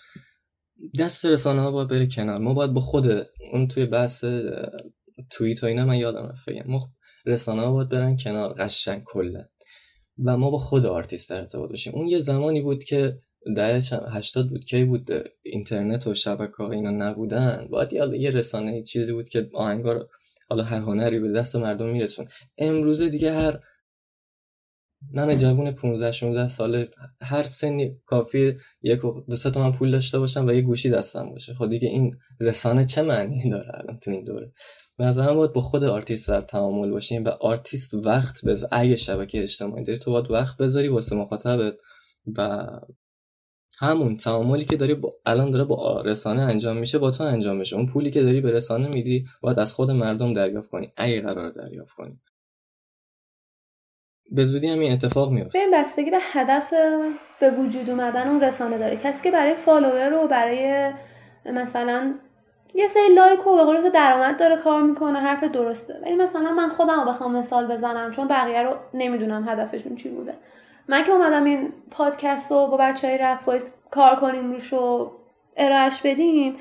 دست 0.99 1.26
رسانه 1.26 1.61
ها 1.61 1.71
باید 1.71 1.88
بره 1.88 2.07
کنار. 2.07 2.38
ما 2.38 2.53
باید 2.53 2.71
با 2.71 2.82
خود 2.82 3.07
اون 3.53 3.67
توی 3.67 3.86
بحث 3.86 4.26
توییت 5.30 5.63
و 5.63 5.65
اینا 5.65 5.86
من 5.86 5.97
یادم 5.97 6.26
رفت 6.26 6.49
بگم. 6.49 6.71
ما 6.71 6.89
رسانه 7.26 7.61
ها 7.61 7.71
باید 7.71 7.89
برن 7.89 8.17
کنار 8.17 8.53
قشنگ 8.53 9.03
کلا. 9.03 9.45
و 10.26 10.38
ما 10.38 10.51
با 10.51 10.57
خود 10.57 10.86
آرتیست 10.86 11.32
ارتباط 11.32 11.69
باشیم. 11.69 11.93
اون 11.95 12.07
یه 12.07 12.19
زمانی 12.19 12.61
بود 12.61 12.84
که 12.84 13.17
دهه 13.55 13.82
هشتاد 14.11 14.49
بود 14.49 14.65
کی 14.65 14.84
بود 14.84 15.09
اینترنت 15.43 16.07
و 16.07 16.13
شبکه 16.13 16.61
اینا 16.61 16.89
نبودن. 16.89 17.67
باید 17.71 17.93
یه 18.13 18.30
رسانه 18.30 18.84
چیزی 18.84 19.13
بود 19.13 19.30
که 19.30 19.49
آهنگا 19.53 19.89
رو 19.89 20.07
حالا 20.49 20.63
هر 20.63 20.80
هنری 20.80 21.19
به 21.19 21.32
دست 21.32 21.55
مردم 21.55 21.89
میرسوند 21.89 22.26
امروزه 22.57 23.09
دیگه 23.09 23.34
هر 23.34 23.59
من 25.12 25.38
جوون 25.38 25.72
15 25.72 26.12
16 26.12 26.47
ساله 26.47 26.89
هر 27.22 27.43
سنی 27.43 27.97
کافی 28.06 28.54
یک 28.82 28.99
دو 29.30 29.36
سه 29.36 29.51
تومن 29.51 29.72
پول 29.72 29.91
داشته 29.91 30.20
باشم 30.20 30.47
و 30.47 30.51
یه 30.51 30.62
گوشی 30.62 30.89
دستم 30.89 31.30
باشه. 31.30 31.54
خب 31.54 31.70
دیگه 31.70 31.88
این 31.88 32.16
رسانه 32.39 32.86
چه 32.86 33.01
معنی 33.01 33.49
داره 33.49 33.72
الان 33.74 33.99
تو 33.99 34.12
این 34.12 34.24
دوره؟ 34.24 34.51
نظرم 34.99 35.36
باید 35.36 35.54
با 35.54 35.62
خود 35.62 35.84
آرتیست 35.84 36.30
در 36.30 36.41
تعامل 36.41 36.91
باشیم 36.91 37.24
و 37.26 37.30
آرتیست 37.30 37.93
وقت 37.93 38.45
بذار. 38.45 38.70
اگه 38.72 38.95
شبکه 38.95 39.43
اجتماعی 39.43 39.84
داری 39.84 39.99
تو 39.99 40.12
باید 40.12 40.32
وقت 40.32 40.58
بذاری 40.58 40.88
واسه 40.88 41.16
مخاطبت 41.16 41.74
و 42.38 42.68
همون 43.80 44.18
تعاملی 44.18 44.66
که 44.66 44.76
داری 44.78 44.95
با... 44.95 45.14
الان 45.26 45.51
داره 45.51 45.64
با 45.64 46.01
رسانه 46.01 46.41
انجام 46.41 46.78
میشه 46.78 46.97
با 46.97 47.12
تو 47.12 47.24
انجام 47.24 47.58
میشه. 47.58 47.76
اون 47.76 47.88
پولی 47.88 48.12
که 48.12 48.22
داری 48.22 48.41
به 48.41 48.51
رسانه 48.51 48.88
میدی 48.88 49.26
باید 49.41 49.60
از 49.60 49.74
خود 49.74 49.91
مردم 49.91 50.34
دریافت 50.34 50.70
کنی. 50.70 50.91
اگه 50.97 51.22
قرار 51.22 51.51
دریافت 51.51 51.95
کنی. 51.95 52.20
به 54.34 54.45
زودی 54.45 54.67
هم 54.67 54.79
این 54.79 54.93
اتفاق 54.93 55.31
میفته. 55.31 55.59
این 55.59 55.71
بستگی 55.73 56.11
به 56.11 56.19
هدف 56.21 56.73
به 57.39 57.51
وجود 57.51 57.89
اومدن 57.89 58.27
اون 58.27 58.41
رسانه 58.41 58.77
داره. 58.77 58.95
کسی 58.95 59.23
که 59.23 59.31
برای 59.31 59.55
follower 59.55 60.13
و 60.13 60.27
برای 60.27 60.91
مثلا 61.45 62.13
یه 62.75 62.88
سری 62.88 63.15
like 63.15 63.47
و 63.47 63.55
به 63.55 63.63
قول 63.63 63.89
درآمد 63.89 64.39
داره 64.39 64.57
کار 64.57 64.81
می‌کنه 64.81 65.19
حرف 65.19 65.43
درسته. 65.43 65.99
ولی 66.03 66.15
مثلا 66.15 66.51
من 66.51 66.69
خودم 66.69 66.99
رو 66.99 67.05
بخوام 67.05 67.36
مثال 67.36 67.67
بزنم 67.67 68.11
چون 68.11 68.27
بقیه 68.27 68.61
رو 68.61 68.75
نمی‌دونم 68.93 69.49
هدفشون 69.49 69.95
چی 69.95 70.09
بوده. 70.09 70.34
من 70.88 71.03
که 71.03 71.11
اومدم 71.11 71.43
این 71.43 71.73
پادکست 71.91 72.51
رو 72.51 72.67
با 72.67 72.77
بچه 72.77 73.07
های 73.07 73.17
رپ 73.17 73.61
کار 73.91 74.15
کنیم 74.15 74.51
روش 74.51 74.73
و 74.73 75.11
ارائهش 75.57 76.01
بدیم 76.03 76.55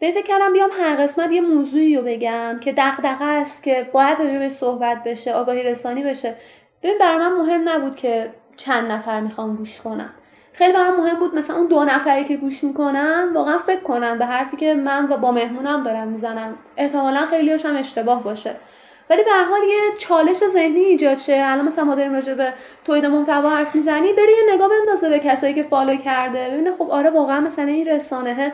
به 0.00 0.12
فکر 0.12 0.26
کردم 0.26 0.52
بیام 0.52 0.70
هر 0.80 0.96
قسمت 0.96 1.32
یه 1.32 1.40
موضوعی 1.40 1.96
رو 1.96 2.02
بگم 2.02 2.58
که 2.60 2.72
دغدغه 2.72 3.24
است 3.24 3.62
که 3.62 3.90
باید 3.92 4.18
راجع 4.18 4.48
صحبت 4.48 5.04
بشه 5.04 5.32
آگاهی 5.32 5.62
رسانی 5.62 6.02
بشه. 6.02 6.34
ببین 6.82 6.98
برای 6.98 7.18
من 7.18 7.32
مهم 7.32 7.68
نبود 7.68 7.96
که 7.96 8.30
چند 8.56 8.90
نفر 8.90 9.20
می‌خوام 9.20 9.56
گوش 9.56 9.80
کنم 9.80 10.10
خیلی 10.52 10.72
برام 10.72 10.96
مهم 10.96 11.18
بود 11.18 11.34
مثلا 11.34 11.56
اون 11.56 11.66
دو 11.66 11.84
نفری 11.84 12.24
که 12.24 12.36
گوش 12.36 12.64
می‌کنن 12.64 13.30
واقعا 13.34 13.58
فکر 13.58 13.80
کنن 13.80 14.18
به 14.18 14.26
حرفی 14.26 14.56
که 14.56 14.74
من 14.74 15.06
با 15.06 15.32
مهمونم 15.32 15.82
دارم 15.82 16.08
می‌زنم. 16.08 16.58
احتمالا 16.76 17.26
خیلی 17.26 17.50
هم 17.50 17.76
اشتباه 17.76 18.22
باشه. 18.22 18.54
ولی 19.10 19.24
به 19.24 19.30
حال 19.50 19.60
یه 19.62 19.98
چالش 19.98 20.36
ذهنی 20.36 20.80
ایجاد 20.80 21.18
شه. 21.18 21.42
الان 21.44 21.64
مثلا 21.64 21.84
ما 21.84 21.94
داریم 21.94 22.12
راجع 22.12 22.34
به 22.34 22.52
تولید 22.84 23.06
محتوا 23.06 23.50
حرف 23.50 23.74
می‌زنی 23.74 24.12
بری 24.12 24.32
یه 24.32 24.54
نگاه 24.54 24.68
بندازه 24.68 25.08
به 25.08 25.18
کسایی 25.18 25.54
که 25.54 25.62
follow 25.62 25.96
کرده. 25.96 26.50
ببینه 26.50 26.72
خب 26.72 26.90
آره 26.90 27.10
واقعا 27.10 27.40
مثلا 27.40 27.64
این 27.64 27.86
رسانه 27.86 28.52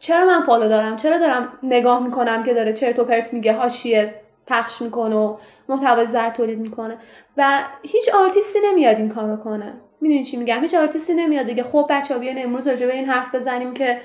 چرا 0.00 0.26
من 0.26 0.42
follow 0.42 0.68
دارم؟ 0.68 0.96
چرا 0.96 1.18
دارم 1.18 1.52
نگاه 1.62 2.02
می‌کنم 2.02 2.42
که 2.42 2.54
داره 2.54 2.72
چرت 2.72 2.98
و 2.98 3.04
پرت 3.04 3.32
میگه 3.32 3.52
حاشیه 3.52 4.14
پخش 4.46 4.82
می‌کنه 4.82 5.16
و 5.16 5.36
محتوا 5.68 6.04
زرد 6.04 6.30
تولید 6.30 6.58
می‌کنه. 6.58 6.98
و 7.36 7.64
هیچ 7.82 8.14
آرتیستی 8.14 8.58
نمیاد 8.70 8.96
این 8.96 9.08
کارو 9.08 9.36
کنه. 9.36 9.72
می‌دونی 10.00 10.24
چی 10.24 10.36
میگم؟ 10.36 10.60
هیچ 10.60 10.74
آرتیستی 10.74 11.14
نمیاد 11.14 11.46
بگه 11.46 11.62
خب 11.62 11.86
بچه‌ها 11.90 12.18
بیان 12.18 12.38
امروز 12.38 12.68
راجع 12.68 12.86
به 12.86 12.94
این 12.94 13.04
حرف 13.04 13.34
بزنیم 13.34 13.74
که 13.74 14.00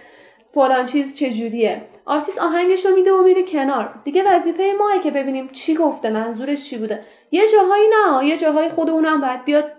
فلان 0.53 0.85
چیز 0.85 1.15
چجوریه. 1.15 1.81
آرتیست 2.05 2.39
آهنگش 2.39 2.85
رو 2.85 2.95
میده 2.95 3.13
و 3.13 3.23
میره 3.23 3.43
کنار. 3.43 3.93
دیگه 4.03 4.35
وظیفه 4.35 4.73
ماهاست 4.79 4.99
که 4.99 5.11
ببینیم 5.11 5.49
چی 5.51 5.75
گفته 5.75 6.09
منظورش 6.09 6.69
چی 6.69 6.77
بوده. 6.77 7.03
یه 7.31 7.43
جاهایی 7.47 7.83
نه 7.87 8.25
یه 8.25 8.37
جاهایی 8.37 8.69
خود 8.69 8.89
اونم 8.89 9.21
باید 9.21 9.43
بیاد 9.45 9.71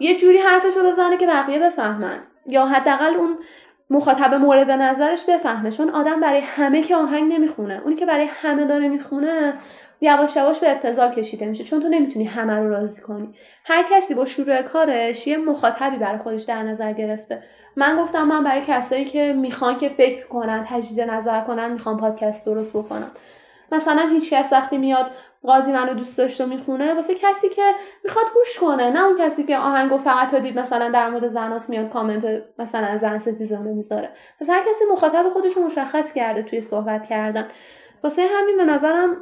یه 0.00 0.16
جوری 0.16 0.38
حرفش 0.38 0.76
رو 0.76 0.86
بزنه 0.86 1.16
که 1.16 1.26
بقیه 1.26 1.58
بفهمن. 1.58 2.18
یا 2.46 2.66
حداقل 2.66 3.14
اون 3.14 3.38
مخاطب 3.90 4.34
مورد 4.34 4.70
نظرش 4.70 5.24
بفهمه. 5.24 5.70
چون 5.70 5.90
آدم 5.90 6.20
برای 6.20 6.40
همه 6.40 6.82
که 6.82 6.96
آهنگ 6.96 7.32
نمی‌خونه. 7.32 7.80
اونی 7.84 7.96
که 7.96 8.06
برای 8.06 8.28
همه 8.32 8.64
داره 8.64 8.88
می‌خونه 8.88 9.54
یواش 10.00 10.36
یواش 10.36 10.58
به 10.58 10.72
ابتذال 10.72 11.12
کشیده 11.12 11.46
میشه 11.46 11.64
چون 11.64 11.80
تو 11.80 11.88
نمی‌تونی 11.88 12.24
همه 12.24 12.56
رو 12.56 12.70
راضی 12.70 13.02
کنی. 13.02 13.34
هر 13.64 13.82
کسی 13.90 14.14
با 14.14 14.24
شروع 14.24 14.62
کارش 14.62 15.26
یه 15.26 15.36
مخاطبی 15.36 15.96
برای 15.96 16.18
خودش 16.18 16.42
در 16.42 16.62
نظر 16.62 16.92
گرفته. 16.92 17.42
من 17.76 17.96
گفتم 17.96 18.22
من 18.22 18.44
برای 18.44 18.62
کسایی 18.66 19.04
که 19.04 19.32
می‌خوان 19.32 19.78
که 19.78 19.88
فکر 19.88 20.26
کنن 20.26 20.66
تجدید 20.68 21.00
نظر 21.00 21.40
کنن 21.40 21.72
می‌خوام 21.72 21.96
پادکست 21.96 22.46
درست 22.46 22.76
بکنم. 22.76 23.10
مثلا 23.72 24.08
هیچ 24.12 24.32
کس 24.32 24.52
وقتی 24.52 24.78
میاد 24.78 25.10
قاضی 25.42 25.72
منو 25.72 25.94
دوست 25.94 26.18
داشته 26.18 26.46
می‌خونه 26.46 26.94
واسه 26.94 27.14
کسی 27.14 27.48
که 27.48 27.62
می‌خواد 28.04 28.24
گوش 28.34 28.58
کنه 28.58 28.90
نه 28.90 29.04
اون 29.04 29.18
کسی 29.18 29.44
که 29.44 29.58
آهنگو 29.58 29.98
فقط 29.98 30.30
تا 30.30 30.38
دید 30.38 30.58
مثلا 30.58 30.88
در 30.88 31.08
مورد 31.10 31.26
زناس 31.26 31.70
میاد 31.70 31.90
کامنت 31.90 32.42
مثلا 32.58 32.98
زن 32.98 33.18
ستیزانه 33.18 33.72
می‌ذاره. 33.72 34.08
پس 34.40 34.50
هر 34.50 34.60
کسی 34.60 34.84
مخاطب 34.92 35.28
خودش 35.28 35.52
رو 35.52 35.64
مشخص 35.64 36.12
کرده 36.12 36.42
توی 36.42 36.60
صحبت 36.60 37.08
کردن. 37.08 37.48
واسه 38.02 38.26
همین 38.38 38.56
به 38.56 38.64
نظرم 38.64 39.16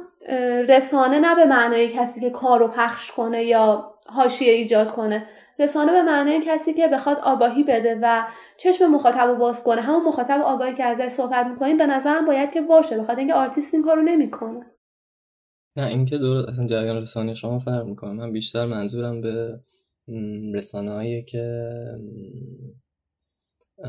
رسانه 0.69 1.19
نه 1.19 1.35
به 1.35 1.45
معنای 1.45 1.89
کسی 1.89 2.21
که 2.21 2.29
کارو 2.29 2.67
پخش 2.67 3.11
کنه 3.11 3.43
یا 3.43 3.93
حاشیه 4.07 4.53
ایجاد 4.53 4.91
کنه. 4.91 5.27
رسانه 5.59 5.91
به 5.91 6.01
معنای 6.01 6.41
کسی 6.45 6.73
که 6.73 6.87
بخواد 6.87 7.17
آگاهی 7.17 7.63
بده 7.63 7.99
و 8.01 8.23
چشم 8.57 8.87
مخاطب 8.87 9.27
رو 9.27 9.35
باز 9.35 9.63
کنه. 9.63 9.81
همون 9.81 10.03
مخاطب 10.05 10.41
آگاهی 10.41 10.73
که 10.73 10.83
ازش 10.83 11.07
صحبت 11.07 11.45
می‌کنیم 11.45 11.77
به 11.77 11.85
نظرم 11.85 12.25
باید 12.25 12.51
که 12.51 12.61
باشه. 12.61 12.97
بخاطر 12.97 13.19
اینکه 13.19 13.33
آرتیست 13.33 13.73
این 13.73 13.83
کارو 13.83 14.01
نمی‌کنه. 14.01 14.65
نه 15.75 15.85
اینکه 15.85 16.17
درست 16.17 16.49
اصلا 16.49 16.65
جریان 16.65 17.01
رسانه 17.01 17.35
شما 17.35 17.59
فرق 17.59 17.85
می‌کنه. 17.85 18.11
من 18.11 18.31
بیشتر 18.31 18.65
منظورم 18.65 19.21
به 19.21 19.59
رسانه 20.53 21.21
که 21.21 21.71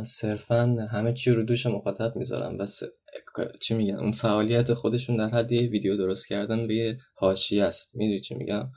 صرفا 0.04 0.76
همه 0.92 1.12
چی 1.12 1.30
رو 1.30 1.42
دوش 1.42 1.66
مخاطب 1.66 2.16
می‌ذارن 2.16 2.56
و 2.56 2.66
چی 3.60 3.74
میگن 3.74 3.94
اون 3.94 4.12
فعالیت 4.12 4.74
خودشون 4.74 5.16
در 5.16 5.28
حد 5.28 5.52
ویدیو 5.52 5.96
درست 5.96 6.28
کردن 6.28 6.66
به 6.66 6.74
یه 6.74 6.98
حاشیه 7.14 7.64
است. 7.64 7.90
می‌دونی 7.94 8.20
چی 8.20 8.34
میگم؟ 8.34 8.70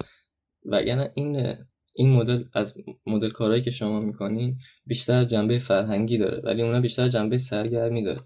و 0.66 0.82
یعنی 0.82 1.08
این 1.14 1.56
این 1.96 2.14
مدل 2.14 2.44
از 2.54 2.74
مدل 3.06 3.30
کارهایی 3.30 3.62
که 3.62 3.72
شما 3.72 4.00
می‌کنین 4.00 4.58
بیشتر 4.86 5.24
جنبه 5.24 5.60
فرهنگی 5.60 6.18
داره 6.18 6.42
ولی 6.44 6.62
اونا 6.62 6.82
بیشتر 6.82 7.08
جنبه 7.08 7.38
سرگرمی 7.38 8.04
داره. 8.04 8.22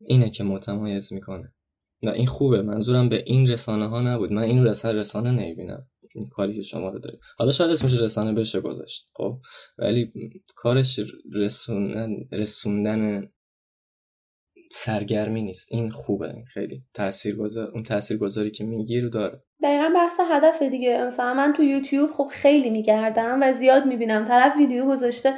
اینه 0.00 0.30
که 0.30 0.44
متمایز 0.44 1.12
می‌کنه. 1.12 1.52
و 2.02 2.08
این 2.08 2.26
خوبه. 2.26 2.62
منظورم 2.62 3.08
به 3.08 3.22
این 3.26 3.48
رسانه 3.48 3.88
ها 3.88 4.00
نبود. 4.00 4.32
من 4.32 4.42
اینو 4.42 4.64
رسانه 4.64 4.98
رسانه 4.98 5.30
نمی‌بینم. 5.30 5.86
این 6.14 6.28
کاری 6.28 6.54
که 6.54 6.62
شما 6.62 6.88
رو 6.88 6.98
دارید. 6.98 7.20
حالا 7.38 7.52
شاید 7.52 7.70
اسمش 7.70 7.92
رسانه 7.92 8.32
بشه 8.32 8.60
گذاشت 8.60 9.06
خب؟ 9.14 9.40
ولی 9.78 10.12
کارش 10.54 11.00
رسوندن 11.32 12.10
رسوندن 12.32 13.28
سرگرمی 14.78 15.42
نیست. 15.42 15.68
این 15.70 15.90
خوبه. 15.90 16.34
خیلی 16.54 16.82
تاثیرگذار 16.94 17.70
اون 17.74 17.82
تاثیرگذاری 17.82 18.50
که 18.50 18.64
میگی 18.64 19.00
رو 19.00 19.08
داره. 19.08 19.42
دقیقا 19.62 19.90
بحث 19.94 20.20
هدف 20.30 20.62
دیگه. 20.62 21.04
مثلا 21.06 21.34
من 21.34 21.52
تو 21.52 21.62
یوتیوب 21.62 22.10
خب 22.10 22.26
خیلی 22.30 22.70
میگردم 22.70 23.38
و 23.42 23.52
زیاد 23.52 23.86
می‌بینم. 23.86 24.24
طرف 24.24 24.56
ویدیو 24.56 24.86
گذاشته. 24.86 25.34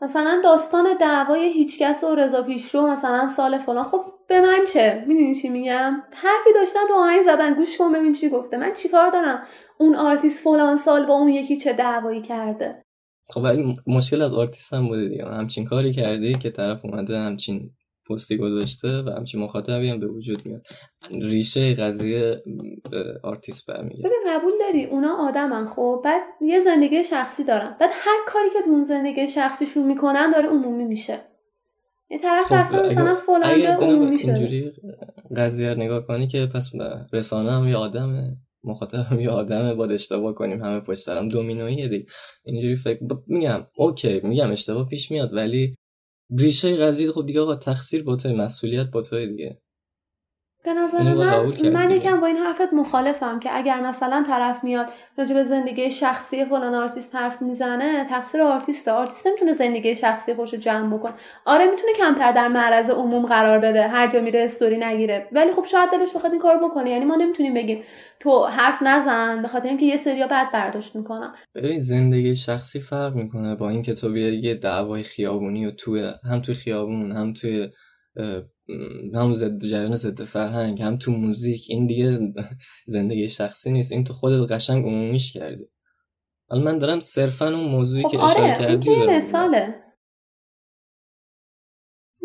مثلا 0.00 0.40
داستان 0.44 0.86
دعوای 1.00 1.52
هیچکس 1.52 2.04
و 2.04 2.14
رضا 2.14 2.42
پیشرو 2.42 2.86
مثلا 2.86 3.28
سال 3.28 3.58
فلان. 3.58 3.84
خب 3.84 4.04
به 4.28 4.40
من 4.40 4.64
چه؟ 4.72 5.04
می‌دونی 5.06 5.34
چی 5.34 5.48
میگم؟ 5.48 6.02
حرفی 6.14 6.50
داشتن 6.54 6.80
تو 6.88 6.94
آهنگ 6.94 7.22
زدن. 7.22 7.54
گوش 7.54 7.78
کن 7.78 7.92
ببین 7.92 8.12
چی 8.12 8.28
گفته. 8.28 8.56
من 8.56 8.72
چیکار 8.72 9.10
دارم؟ 9.10 9.42
اون 9.78 9.96
آرتیست 9.96 10.44
فلان 10.44 10.76
سال 10.76 11.06
با 11.06 11.14
اون 11.14 11.28
یکی 11.28 11.56
چه 11.56 11.72
دعوایی 11.72 12.22
کرده؟ 12.22 12.82
خب 13.28 13.40
ولی 13.40 13.76
مشکل 13.86 14.22
از 14.22 14.34
آرتیست 14.34 14.72
هم 14.72 14.88
بوده 14.88 15.08
دیگه. 15.08 15.24
همچین 15.24 15.64
کاری 15.64 15.92
کردی 15.92 16.32
که 16.32 16.50
طرف 16.50 16.84
اومده 16.84 17.18
همچین 17.18 17.70
پستی 18.10 18.36
گذاشته 18.36 19.02
و 19.02 19.10
همچین 19.10 19.40
مخاطبی 19.40 19.88
هم 19.88 20.00
به 20.00 20.06
وجود 20.06 20.38
میاد. 20.44 20.66
ریشه 21.20 21.74
قضیه 21.74 22.42
به 22.90 23.20
آرتیست 23.22 23.66
برمیگرده. 23.66 24.08
ببین 24.08 24.22
قبول 24.28 24.52
داری 24.60 24.84
اونا 24.84 25.28
آدمن 25.28 25.66
خب؟ 25.66 26.02
بعد 26.04 26.22
یه 26.40 26.60
زندگی 26.60 27.04
شخصی 27.04 27.44
دارن. 27.44 27.76
بعد 27.80 27.90
هر 27.92 28.18
کاری 28.26 28.50
که 28.52 28.62
تو 28.64 28.70
اون 28.70 28.84
زندگی 28.84 29.28
شخصیشون 29.28 29.86
می‌کنن 29.86 30.30
داره 30.30 30.48
عمومی 30.48 30.84
میشه. 30.84 31.18
یه 32.10 32.18
طرف 32.18 32.46
خب 32.46 32.54
رفته 32.54 32.82
مثلا 32.82 33.14
فلان 33.14 33.60
جا 33.60 33.68
عمومی 33.68 34.18
شده. 34.18 34.34
اینجوری 34.34 34.72
قضیه 35.36 35.74
نگاه 35.74 36.06
کنی 36.06 36.26
که 36.26 36.46
پس 36.54 36.70
رسانه 37.12 37.52
هم 37.52 37.68
یه 37.68 37.76
آدمه 37.76 38.36
مخاطب 38.64 38.98
هم 38.98 39.20
یه 39.20 39.30
آدمه 39.30 39.74
باید 39.74 39.92
اشتباه 39.92 40.34
کنیم 40.34 40.64
همه 40.64 40.80
پشت 40.80 40.98
سرم. 40.98 41.28
دومینویه 41.28 41.88
دیگه. 41.88 42.06
اینجوری 42.44 42.76
فکر 42.76 43.00
میگم 43.26 43.66
okay 43.76 44.20
میگم 44.24 44.50
اشتباه 44.50 44.88
پیش 44.88 45.10
میاد 45.10 45.34
ولی 45.34 45.76
ریشه 46.38 46.76
قضیه 46.76 47.12
خب 47.12 47.26
دیگه 47.26 47.40
آقا 47.40 47.56
تقصیر 47.56 48.02
با 48.04 48.16
توی 48.16 48.32
مسئولیت 48.32 48.86
با 48.90 49.02
توی 49.02 49.26
دیگه. 49.28 49.62
به 50.64 50.74
نظر 50.74 51.02
من 51.02 51.70
من 51.72 51.90
یکم 51.90 52.20
با 52.20 52.26
این 52.26 52.36
حرفت 52.36 52.72
مخالفم 52.72 53.40
که 53.40 53.56
اگر 53.56 53.80
مثلا 53.80 54.24
طرف 54.26 54.64
میاد 54.64 54.86
راجع 55.18 55.34
به 55.34 55.44
زندگی 55.44 55.90
شخصی 55.90 56.44
فلان 56.44 56.74
آرتیست 56.74 57.14
حرف 57.14 57.42
می‌زنه 57.42 58.04
تقصیر 58.04 58.42
آرتیست 58.42 58.88
آرتیست 58.88 59.26
نمی‌تونه 59.26 59.52
زندگی 59.52 59.94
شخصی 59.94 60.34
خودشو 60.34 60.56
جمع 60.56 60.96
بکنه. 60.96 61.14
آره 61.44 61.70
می‌تونه 61.70 61.92
کمتر 61.92 62.32
در 62.32 62.48
معرض 62.48 62.90
عموم 62.90 63.26
قرار 63.26 63.58
بده. 63.58 63.88
هر 63.88 64.06
جا 64.06 64.20
میره 64.20 64.42
استوری 64.42 64.76
نگیره. 64.78 65.28
ولی 65.32 65.52
خب 65.52 65.64
شاید 65.64 65.90
دلش 65.90 66.12
بخواد 66.14 66.32
این 66.32 66.40
کارو 66.40 66.68
بکنه. 66.68 66.90
یعنی 66.90 67.04
ما 67.04 67.16
نمی‌تونیم 67.16 67.54
بگیم 67.54 67.82
تو 68.20 68.44
حرف 68.44 68.82
نزن 68.82 69.42
به 69.42 69.48
خاطر 69.48 69.68
اینکه 69.68 69.86
یه 69.86 69.96
سریا 69.96 70.26
بعد 70.26 70.52
برداشت 70.52 70.96
می‌کنن 70.96 71.34
ببین 71.54 71.80
زندگی 71.80 72.36
شخصی 72.36 72.80
فرق 72.80 73.14
می‌کنه 73.14 73.56
با 73.56 73.70
اینکه 73.70 73.94
تو 73.94 74.12
بیای 74.12 74.36
یه 74.36 74.54
دعوای 74.54 75.02
خیابونی 75.02 75.66
و 75.66 75.70
تو 75.70 76.12
هم 76.30 76.40
توی 76.40 76.54
خیابون 76.54 77.12
هم 77.12 77.32
توی 77.32 77.68
هم 79.14 79.32
ضد 79.32 79.66
جریان 79.66 79.96
ضد 79.96 80.24
فرهنگ 80.24 80.82
هم 80.82 80.96
تو 80.96 81.10
موزیک. 81.10 81.66
این 81.68 81.86
دیگه 81.86 82.18
زندگی 82.86 83.28
شخصی 83.28 83.70
نیست. 83.70 83.92
این 83.92 84.04
تو 84.04 84.12
خودت 84.12 84.52
قشنگ 84.52 84.84
عمومیش 84.84 85.32
کردی. 85.32 85.64
حالا 86.48 86.62
من 86.62 86.78
دارم 86.78 87.00
صرفا 87.00 87.46
اون 87.46 87.70
موضوعی 87.70 88.02
خب 88.02 88.10
که 88.10 88.18
آره، 88.18 88.30
اشاره 88.30 88.58
کردی 88.58 88.90
این 88.90 89.10
مثاله. 89.10 89.74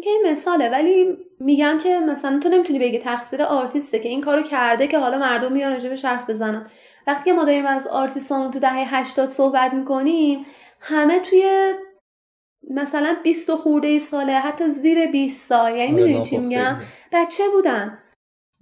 این 0.04 0.24
مثاله. 0.32 0.70
ولی 0.70 1.06
میگم 1.40 1.80
که 1.84 2.00
مثلا 2.00 2.40
تو 2.44 2.50
نمی‌تونی 2.50 2.80
بگی 2.80 3.00
تقصیر 3.00 3.42
آرتیسته 3.42 4.00
که 4.00 4.10
این 4.10 4.22
کارو 4.22 4.44
کرده 4.44 4.88
که 4.88 5.00
حالا 5.00 5.18
مردم 5.18 5.54
میان 5.54 5.72
راجبش 5.72 6.06
حرف 6.06 6.30
بزنن. 6.30 6.70
وقتی 7.08 7.26
که 7.26 7.34
ما 7.34 7.46
داریم 7.46 7.66
از 7.66 7.88
آرتیستان 7.88 8.52
تو 8.52 8.60
دهه 8.60 8.96
80 8.96 9.30
صحبت 9.30 9.74
می‌کنیم 9.74 10.46
همه 10.80 11.20
توی 11.20 11.74
مثلا 12.70 13.16
20 13.24 13.56
خورده 13.56 14.00
ساله 14.00 14.34
حتی 14.34 14.70
زیر 14.70 15.12
20 15.12 15.50
سال. 15.50 15.76
یعنی 15.76 15.94
آره، 15.94 16.04
می‌دونی 16.04 16.26
چی 16.26 16.38
میگم؟ 16.38 16.78
بچه 17.14 17.44
بودن. 17.56 17.98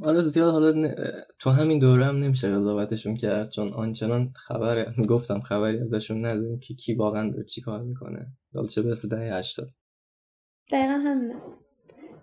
حالا 0.03 0.21
زیاد 0.21 0.51
حالا 0.51 0.95
تو 1.39 1.49
همین 1.49 1.79
دوره 1.79 2.05
هم 2.05 2.15
نمیشه 2.15 2.49
قضاوتشون 2.49 3.15
کرد 3.15 3.49
چون 3.49 3.73
آنچنان 3.73 4.33
خبره 4.35 4.93
گفتم 5.09 5.39
خبری 5.39 5.79
ازشون 5.79 6.25
نداریم 6.25 6.59
که 6.59 6.73
کی 6.73 6.93
واقعا 6.93 7.29
داره 7.29 7.43
چی 7.43 7.61
کار 7.61 7.81
می‌کنه. 7.81 8.27
چه 8.69 8.81
برسه 8.81 9.07
دهه 9.07 9.37
80 9.37 9.67
دقیقا 10.71 10.93
همینه. 10.93 11.35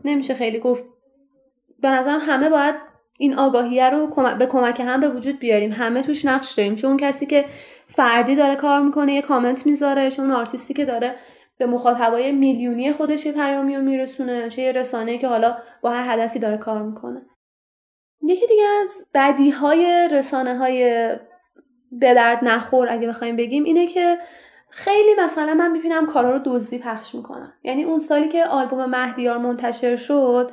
نمیشه 0.05 0.35
خیلی 0.35 0.59
گفت. 0.59 0.85
به 1.79 1.89
نظرم 1.89 2.21
همه 2.23 2.49
باید 2.49 2.75
این 3.19 3.35
آگاهیه 3.35 3.91
رو 3.91 4.07
به 4.39 4.47
کمک 4.47 4.81
هم 4.81 5.01
به 5.01 5.09
وجود 5.09 5.39
بیاریم. 5.39 5.73
همه 5.73 6.03
توش 6.03 6.25
نقش 6.25 6.55
داریم. 6.55 6.75
چون 6.75 6.97
کسی 6.97 7.27
که 7.27 7.45
فردی 7.89 8.37
داره 8.37 8.57
کار 8.57 8.83
می‌کنه 8.83 9.15
یه 9.15 9.23
کامنت 9.23 9.67
می‌ذاره 9.67 10.11
چون 10.11 10.31
آرتیستی 10.31 10.75
که 10.75 10.85
داره 10.85 11.15
به 11.61 11.67
مخاطبای 11.67 12.33
میلیونی 12.33 12.93
خودش 12.93 13.27
یه 13.27 13.33
پیامی 13.33 13.77
رو 13.77 13.83
میرسونه 13.83 14.49
چه 14.49 14.63
یه 14.63 14.73
رسانه 14.73 15.19
که 15.19 15.29
حالا 15.29 15.57
با 15.81 15.91
هر 15.91 16.13
هدفی 16.13 16.39
داره 16.39 16.57
کار 16.57 16.83
می‌کنه. 16.83 17.23
یکی 18.23 18.47
دیگه 18.47 18.65
از 18.81 19.07
بدی 19.15 19.51
های 19.51 20.09
رسانه 20.13 20.57
های 20.57 21.09
به 21.93 22.15
درد 22.15 22.39
نخور 22.45 22.89
اگه 22.91 23.09
بخوایم 23.09 23.37
بگیم 23.37 23.65
اینه 23.65 23.87
که 23.87 24.19
خیلی 24.71 25.15
مثلا 25.25 25.55
من 25.55 25.71
می‌بینم 25.71 26.07
کارا 26.07 26.33
رو 26.33 26.41
دزدی 26.45 26.79
پخش 26.79 27.15
می‌کنن. 27.15 27.53
یعنی 27.63 27.85
اون 27.85 27.99
سالی 27.99 28.29
که 28.29 28.45
آلبوم 28.45 28.85
مهدیار 28.85 29.39
منتشر 29.39 29.97
شد 29.97 30.51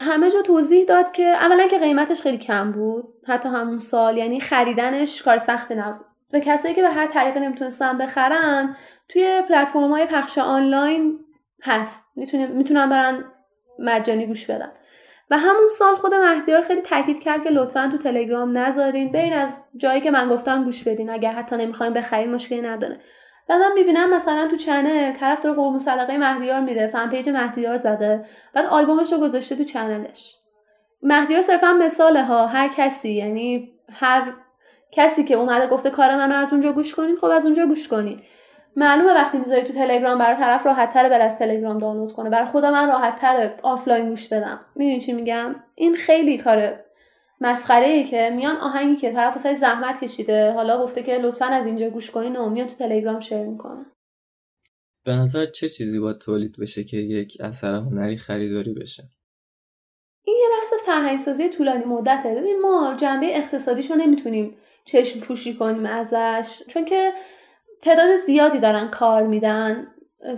همه 0.00 0.30
جا 0.30 0.42
توضیح 0.42 0.84
داد 0.84 1.12
که 1.12 1.24
اولا 1.24 1.66
که 1.66 1.78
قیمتش 1.78 2.22
خیلی 2.22 2.38
کم 2.38 2.72
بود 2.72 3.04
حتی 3.26 3.48
همون 3.48 3.78
سال 3.78 4.16
یعنی 4.18 4.40
خریدنش 4.40 5.22
کار 5.22 5.38
سختی 5.38 5.74
نبود. 5.74 6.06
و 6.34 6.40
کسایی 6.40 6.74
که 6.74 6.82
به 6.82 6.88
هر 6.88 7.06
طریقی 7.06 7.40
نمی‌تونستن 7.40 7.98
بخرن 7.98 8.76
توی 9.08 9.42
پلتفرم 9.48 9.90
های 9.90 10.06
پخش 10.06 10.38
آنلاین 10.38 11.18
هست. 11.62 12.02
می‌تونن 12.54 12.90
برن 12.90 13.24
مجانی 13.78 14.26
گوش 14.26 14.46
بدن. 14.46 14.72
و 15.30 15.38
همون 15.38 15.68
سال 15.78 15.94
خود 15.94 16.14
مهدیار 16.14 16.62
خیلی 16.62 16.80
تاکید 16.80 17.20
کرد 17.20 17.44
که 17.44 17.50
لطفا 17.50 17.88
تو 17.92 17.98
تلگرام 17.98 18.58
نذارین. 18.58 19.12
برین 19.12 19.32
از 19.32 19.68
جایی 19.76 20.00
که 20.00 20.10
من 20.10 20.28
گفتم 20.28 20.64
گوش 20.64 20.84
بدین. 20.88 21.10
اگر 21.10 21.32
حتی 21.32 21.56
نمی‌خواین 21.56 21.92
بخرین 21.92 22.34
مشکلی 22.34 22.62
نداره. 22.62 23.00
بعدم 23.48 23.72
می‌بینم 23.74 24.14
مثلا 24.14 24.48
تو 24.48 24.56
channel 24.56 25.12
طرف 25.12 25.40
داره 25.40 25.56
قربون 25.56 25.78
صدقه 25.78 26.18
مهدیار 26.18 26.60
میره 26.60 26.86
fan 26.86 27.10
page 27.10 27.30
مهدیار 27.30 27.76
زده 27.76 28.24
بعد 28.54 28.66
آلبومش 28.66 29.12
رو 29.12 29.18
گذاشته 29.18 29.56
تو 29.56 29.64
channel 29.64 30.14
ش. 30.14 30.36
مهدیار 31.02 31.40
صرفا 31.40 31.72
مثاله 31.72 32.24
ها 32.24 32.46
هر 32.46 32.68
کسی 32.68 33.10
یعنی 33.10 33.72
هر 33.92 34.32
کسی 34.94 35.24
که 35.24 35.34
اومده 35.34 35.66
گفته 35.66 35.90
کار 35.90 36.16
منو 36.16 36.34
از 36.34 36.52
اونجا 36.52 36.72
گوش 36.72 36.94
کنین 36.94 37.16
خب 37.16 37.24
از 37.24 37.46
اونجا 37.46 37.66
گوش 37.66 37.88
کنین. 37.88 38.22
معلومه 38.76 39.12
وقتی 39.12 39.38
می‌ذاری 39.38 39.62
تو 39.62 39.72
تلگرام 39.72 40.18
برای 40.18 40.36
طرف 40.36 40.66
راحت 40.66 40.92
تره 40.92 41.08
بر 41.08 41.20
از 41.20 41.38
تلگرام 41.38 41.78
دانلود 41.78 42.12
کنه. 42.12 42.30
برای 42.30 42.46
خودم 42.46 42.72
من 42.72 42.88
راحت 42.88 43.20
تره 43.20 43.56
آفلاین 43.62 44.08
گوش 44.08 44.28
بدم. 44.28 44.60
می‌دونی 44.76 45.00
چی 45.00 45.12
میگم؟ 45.12 45.54
این 45.74 45.96
خیلی 45.96 46.38
کار 46.38 46.80
مسخره 47.40 47.86
ای 47.86 48.04
که 48.04 48.30
میان 48.36 48.56
آهنگی 48.56 48.96
که 48.96 49.12
طرف 49.12 49.36
واسه 49.36 49.54
زحمت 49.54 50.04
کشیده 50.04 50.52
حالا 50.52 50.82
گفته 50.82 51.02
که 51.02 51.18
لطفا 51.18 51.44
از 51.44 51.66
اینجا 51.66 51.90
گوش 51.90 52.10
کنین 52.10 52.36
و 52.36 52.48
میان 52.48 52.66
تو 52.66 52.74
تلگرام 52.74 53.20
شیر 53.20 53.38
می‌کنه 53.38 53.86
به 55.04 55.12
نظر 55.12 55.46
چه 55.46 55.68
چیزی 55.68 56.00
باید 56.00 56.18
تولید 56.18 56.56
بشه 56.60 56.84
که 56.84 56.96
یک 56.96 57.36
اثر 57.40 57.74
هنری 57.74 58.16
خریداری 58.16 58.72
بشه؟ 58.72 59.02
این 60.24 60.36
یه 60.36 60.48
بحث 60.48 60.86
فرهنگسازی 60.86 61.48
طولانی 61.48 61.84
مدته. 61.84 62.34
ببین 62.34 62.60
ما 62.60 62.94
جنبه 62.98 63.38
اقتصادیشو 63.38 63.94
نمی‌تونیم 63.94 64.56
چشم 64.84 65.20
پوشی 65.20 65.56
کنیم 65.56 65.86
ازش. 65.86 66.62
چون 66.68 66.84
که 66.84 67.12
تعداد 67.82 68.16
زیادی 68.16 68.58
دارن 68.58 68.88
کار 68.88 69.22
میدن 69.22 69.86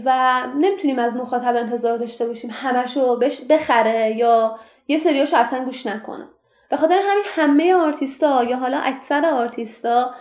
و 0.04 0.42
نمی‌تونیم 0.58 0.98
از 0.98 1.16
مخاطب 1.16 1.56
انتظار 1.56 1.98
داشته 1.98 2.26
باشیم 2.26 2.50
همشو 2.52 3.18
بخره 3.50 4.16
یا 4.16 4.58
یه 4.88 4.98
سریاشو 4.98 5.36
اصلا 5.36 5.64
گوش 5.64 5.86
نکنه. 5.86 6.28
به 6.70 6.76
خاطر 6.76 6.94
همین 6.94 7.24
همه 7.26 7.74
آرتیستا 7.74 8.44
یا 8.44 8.56
حالا 8.56 8.78
اکثر 8.78 9.26
آرتیستا 9.26 10.14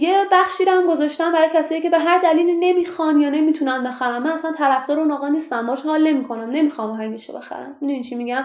یه 0.00 0.24
بخشی 0.32 0.64
رو 0.64 0.72
هم 0.72 0.86
گذاشتن 0.86 1.32
برای 1.32 1.48
کسایی 1.54 1.80
که 1.80 1.90
به 1.90 1.98
هر 1.98 2.18
دلیلی 2.18 2.52
نمی‌خوان 2.52 3.20
یا 3.20 3.30
نمی‌تونن 3.30 3.84
بخرن. 3.84 4.18
من 4.18 4.30
اصلا 4.30 4.52
طرفدار 4.52 4.98
اون 4.98 5.12
آقا 5.12 5.28
نیستم 5.28 5.66
باش 5.66 5.82
حال 5.82 6.02
نمی‌کنم 6.06 6.50
نمی‌خوام 6.50 6.90
آهنگشو 6.90 7.32
بخرم. 7.32 7.76
می‌دونی 7.80 8.04
چی 8.04 8.14
میگم؟ 8.14 8.44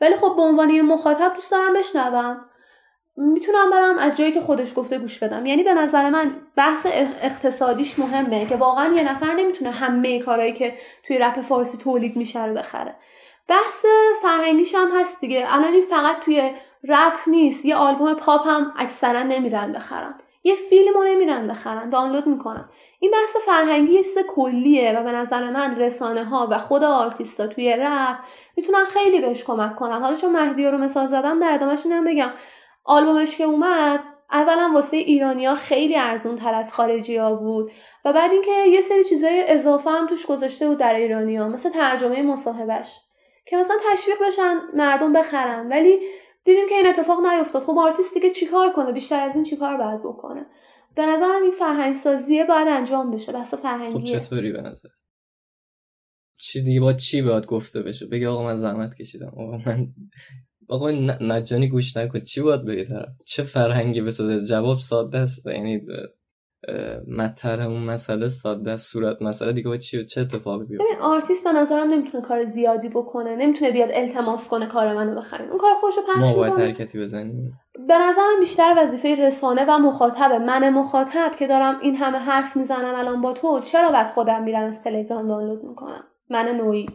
ولی 0.00 0.16
خب 0.16 0.32
به 0.36 0.42
عنوان 0.42 0.70
یه 0.70 0.82
مخاطب 0.82 1.34
دوست 1.34 1.50
دارم 1.50 1.72
بشنوم. 1.74 2.44
می‌تونم 3.20 3.70
برم 3.70 3.98
از 3.98 4.16
جایی 4.16 4.32
که 4.32 4.40
خودش 4.40 4.72
گفته 4.76 4.98
گوش 4.98 5.18
بدم. 5.18 5.46
یعنی 5.46 5.62
به 5.62 5.74
نظر 5.74 6.10
من 6.10 6.34
بحث 6.56 6.86
اقتصادیش 7.22 7.98
مهمه 7.98 8.46
که 8.46 8.56
واقعا 8.56 8.94
یه 8.94 9.12
نفر 9.12 9.34
نمی‌تونه 9.34 9.70
همه 9.70 10.18
کارهایی 10.18 10.52
که 10.52 10.74
توی 11.06 11.18
رپ 11.18 11.40
فارسی 11.40 11.78
تولید 11.78 12.16
میشه 12.16 12.44
رو 12.44 12.54
بخره. 12.54 12.94
بحث 13.48 13.84
فرهنگیش 14.22 14.74
هم 14.74 15.00
هست 15.00 15.20
دیگه. 15.20 15.46
الان 15.48 15.72
این 15.72 15.82
فقط 15.82 16.20
توی 16.20 16.52
رپ 16.88 17.18
نیست. 17.26 17.64
یه 17.64 17.76
آلبوم 17.76 18.14
پاپ 18.14 18.46
هم 18.46 18.72
اکثرا 18.76 19.22
نمیرن 19.22 19.72
بخرن. 19.72 20.14
یه 20.44 20.54
فیلم 20.54 20.94
رو 20.94 21.04
نمیرن 21.04 21.48
بخرن. 21.48 21.90
دانلود 21.90 22.26
می‌کنن. 22.26 22.68
این 23.00 23.10
بحث 23.10 23.46
فرهنگی 23.46 23.92
یه 23.92 24.02
کلیه 24.28 24.98
و 24.98 25.02
به 25.02 25.12
نظر 25.12 25.50
من 25.50 25.76
رسانه 25.76 26.24
ها 26.24 26.48
و 26.50 26.58
خود 26.58 26.84
آرتیستا 26.84 27.46
توی 27.46 27.76
رپ 27.76 28.16
می‌تونن 28.56 28.84
خیلی 28.84 29.20
بهش 29.20 29.44
کمک 29.44 29.76
کنن. 29.76 30.02
حالا 30.02 30.16
چون 30.16 30.32
مهدی 30.32 30.66
رو 30.66 30.78
مثال 30.78 31.06
زدم 31.06 31.40
در 31.40 31.54
ادامهش 31.54 31.86
بگم. 32.06 32.30
آلبومش 32.90 33.36
که 33.36 33.44
اومد 33.44 34.00
اولا 34.30 34.70
واسه 34.74 34.96
ایرانیا 34.96 35.54
خیلی 35.54 35.96
ارزون 35.96 36.36
تر 36.36 36.54
از 36.54 36.72
خارجی 36.72 37.16
ها 37.16 37.34
بود 37.34 37.70
و 38.04 38.12
بعد 38.12 38.30
اینکه 38.30 38.50
یه 38.50 38.80
سری 38.80 39.04
چیزای 39.04 39.44
اضافه 39.48 39.90
هم 39.90 40.06
توش 40.06 40.26
گذاشته 40.26 40.68
بود 40.68 40.78
در 40.78 40.94
ایرانیا 40.94 41.48
مثل 41.48 41.70
ترجمه 41.70 42.22
مصاحبهش 42.22 43.00
که 43.46 43.56
مثلا 43.56 43.76
تشویق 43.90 44.16
بشن 44.26 44.56
مردم 44.74 45.12
بخرن. 45.12 45.68
ولی 45.68 45.98
دیدیم 46.44 46.68
که 46.68 46.74
این 46.74 46.86
اتفاق 46.86 47.26
نیفتاد. 47.26 47.62
خب 47.62 47.78
آرتیستی 47.78 48.20
که 48.20 48.30
چیکار 48.30 48.72
کنه؟ 48.72 48.92
بیشتر 48.92 49.22
از 49.22 49.34
این 49.34 49.44
چیکار 49.44 49.76
باید 49.76 50.00
بکنه؟ 50.00 50.46
به 50.96 51.06
نظرم 51.06 51.42
این 51.42 51.50
فرهنگ 51.50 51.96
سازیه 51.96 52.44
باید 52.44 52.68
انجام 52.68 53.10
بشه 53.10 53.32
بحث 53.32 53.54
فرهنگیه. 53.54 54.18
خب 54.18 54.24
چطوری 54.24 54.52
به 54.52 54.60
نظر؟ 54.60 54.88
چی 56.38 56.62
دیگه 56.62 56.80
با 56.80 56.92
چی 56.92 57.22
باید 57.22 57.46
گفته 57.46 57.82
بشه؟ 57.82 58.06
بگه 58.06 58.28
آقا 58.28 58.44
من 58.44 58.56
زحمت 58.56 58.94
کشیدم. 58.94 59.32
آقا 59.36 59.58
من 59.66 59.88
آقا 60.70 60.90
مجانی 61.20 61.68
گوش 61.68 61.96
نکن. 61.96 62.20
چی 62.20 62.40
باید 62.40 62.88
طرف 62.88 63.08
چه 63.26 63.42
فرهنگی 63.42 64.00
بسازه؟ 64.00 64.46
جواب 64.46 64.78
ساده 64.78 65.18
است. 65.18 65.46
یعنی 65.46 65.80
مطرح 67.18 67.66
اون 67.66 67.82
مسئله 67.82 68.28
ساده 68.28 68.76
صورت 68.76 69.22
مسئله 69.22 69.52
دیگه 69.52 69.78
چی 69.78 70.04
چه 70.04 70.20
اتفاقی 70.20 70.64
بیفته؟ 70.64 70.84
ببین 70.84 71.02
آرتیست 71.02 71.44
به 71.44 71.52
نظرم 71.52 71.90
نمی‌تونه 71.90 72.24
کار 72.24 72.44
زیادی 72.44 72.88
بکنه. 72.88 73.36
نمی‌تونه 73.36 73.70
بیاد 73.70 73.90
التماس 73.92 74.48
کنه 74.48 74.66
کار 74.66 74.94
منو 74.94 75.16
بخرین 75.16 75.48
اون 75.48 75.58
کار 75.58 75.74
خودشو 75.74 76.00
پخش 76.00 76.28
ما 76.28 76.34
باید 76.34 76.54
حرکتی 76.54 76.98
بزنیم. 76.98 77.52
به 77.88 77.94
نظرم 77.98 78.40
بیشتر 78.40 78.74
وظیفه 78.78 79.14
رسانه 79.14 79.64
و 79.68 79.78
مخاطبه 79.78 80.38
من 80.38 80.70
مخاطب 80.70 81.32
که 81.38 81.46
دارم 81.46 81.78
این 81.82 81.96
همه 81.96 82.18
حرف 82.18 82.56
می‌زنم 82.56 82.94
الان 82.94 83.20
با 83.20 83.32
تو 83.32 83.60
چرا 83.60 83.92
بعد 83.92 84.06
خودم 84.06 84.42
میرم 84.42 84.64
از 84.64 84.82
تلگرام 84.82 85.28
دانلود 85.28 85.64
می‌کنم؟ 85.64 86.04
من 86.30 86.48
نوعی. 86.48 86.86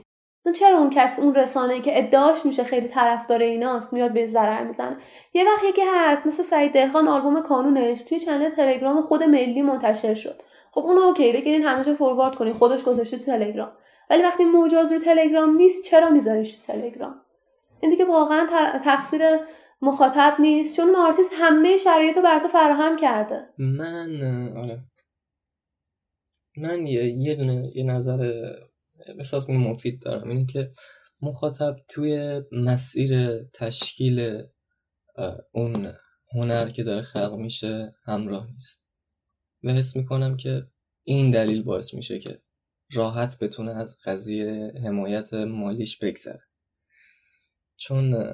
چرا 0.52 0.78
اون 0.78 0.90
کس 0.90 1.20
اون 1.20 1.36
رسانه 1.36 1.82
که 1.82 1.98
ادعاش 1.98 2.46
میشه 2.46 2.64
خیلی 2.64 2.88
طرفدار 2.88 3.42
ایناست 3.42 3.94
میاد 3.94 4.14
به 4.14 4.26
ضرر 4.26 4.64
می‌زنه؟ 4.64 4.98
یه 5.34 5.46
وقت 5.46 5.64
یکی 5.64 5.82
هست 5.96 6.28
مثل 6.28 6.44
سعید 6.44 6.74
دهخان 6.74 7.08
آلبوم 7.08 7.42
کانونش 7.42 8.02
توی 8.02 8.20
channel 8.20 8.50
تلگرام 8.50 9.02
خود 9.02 9.24
ملی 9.24 9.62
منتشر 9.62 10.14
شد. 10.14 10.42
خب 10.72 10.82
اون 10.82 10.98
okay 10.98 11.34
بگیرین 11.34 11.84
جا 11.84 11.94
forward 11.94 12.36
کنین 12.36 12.54
خودش 12.54 12.84
گذاشته 12.84 13.18
تو 13.18 13.24
تلگرام. 13.24 13.72
ولی 14.10 14.24
وقتی 14.24 14.46
مجاز 14.46 14.92
رو 14.92 15.00
تلگرام 15.00 15.58
نیست 15.58 15.86
چرا 15.86 16.10
میذاریش 16.10 16.58
تو 16.58 16.74
تلگرام؟ 16.74 17.16
این 17.82 17.92
دیگه 17.92 18.06
واقعا 18.06 18.48
تقصیر 18.84 19.22
مخاطب 19.82 20.36
نیست 20.40 20.76
چون 20.76 20.86
اون 20.86 20.96
آرتیست 20.96 21.32
همه 21.34 21.78
شرایط 21.78 22.16
رو 22.16 22.24
برا 22.24 22.40
تو 22.40 22.48
فراهم 22.48 22.96
کرده. 22.96 23.50
من 23.58 24.22
آره. 24.58 24.80
من 26.58 26.88
یه, 26.88 27.04
یه 27.18 27.36
دونه 27.36 27.72
یه 27.76 27.84
نظر 27.84 28.32
احساس 29.06 29.50
مفید 29.50 30.02
دارم. 30.02 30.30
اینه 30.30 30.46
که 30.46 30.72
مخاطب 31.22 31.76
توی 31.88 32.42
مسیر 32.52 33.44
تشکیل 33.44 34.44
اون 35.52 35.94
هنر 36.34 36.70
که 36.70 36.84
داره 36.84 37.02
خلق 37.02 37.34
میشه 37.34 37.96
همراه 38.06 38.52
نیست. 38.52 38.86
و 39.64 39.72
حس 39.72 39.96
می‌کنم 39.96 40.38
که 40.38 40.68
این 41.04 41.32
دلیل 41.32 41.64
باعث 41.64 41.94
میشه 41.94 42.20
که 42.20 42.42
راحت 42.92 43.40
بتونه 43.40 43.72
از 43.72 43.98
قضیه 44.06 44.74
حمایت 44.86 45.34
مالیش 45.34 45.98
بگذره. 45.98 46.44
چون 47.78 48.34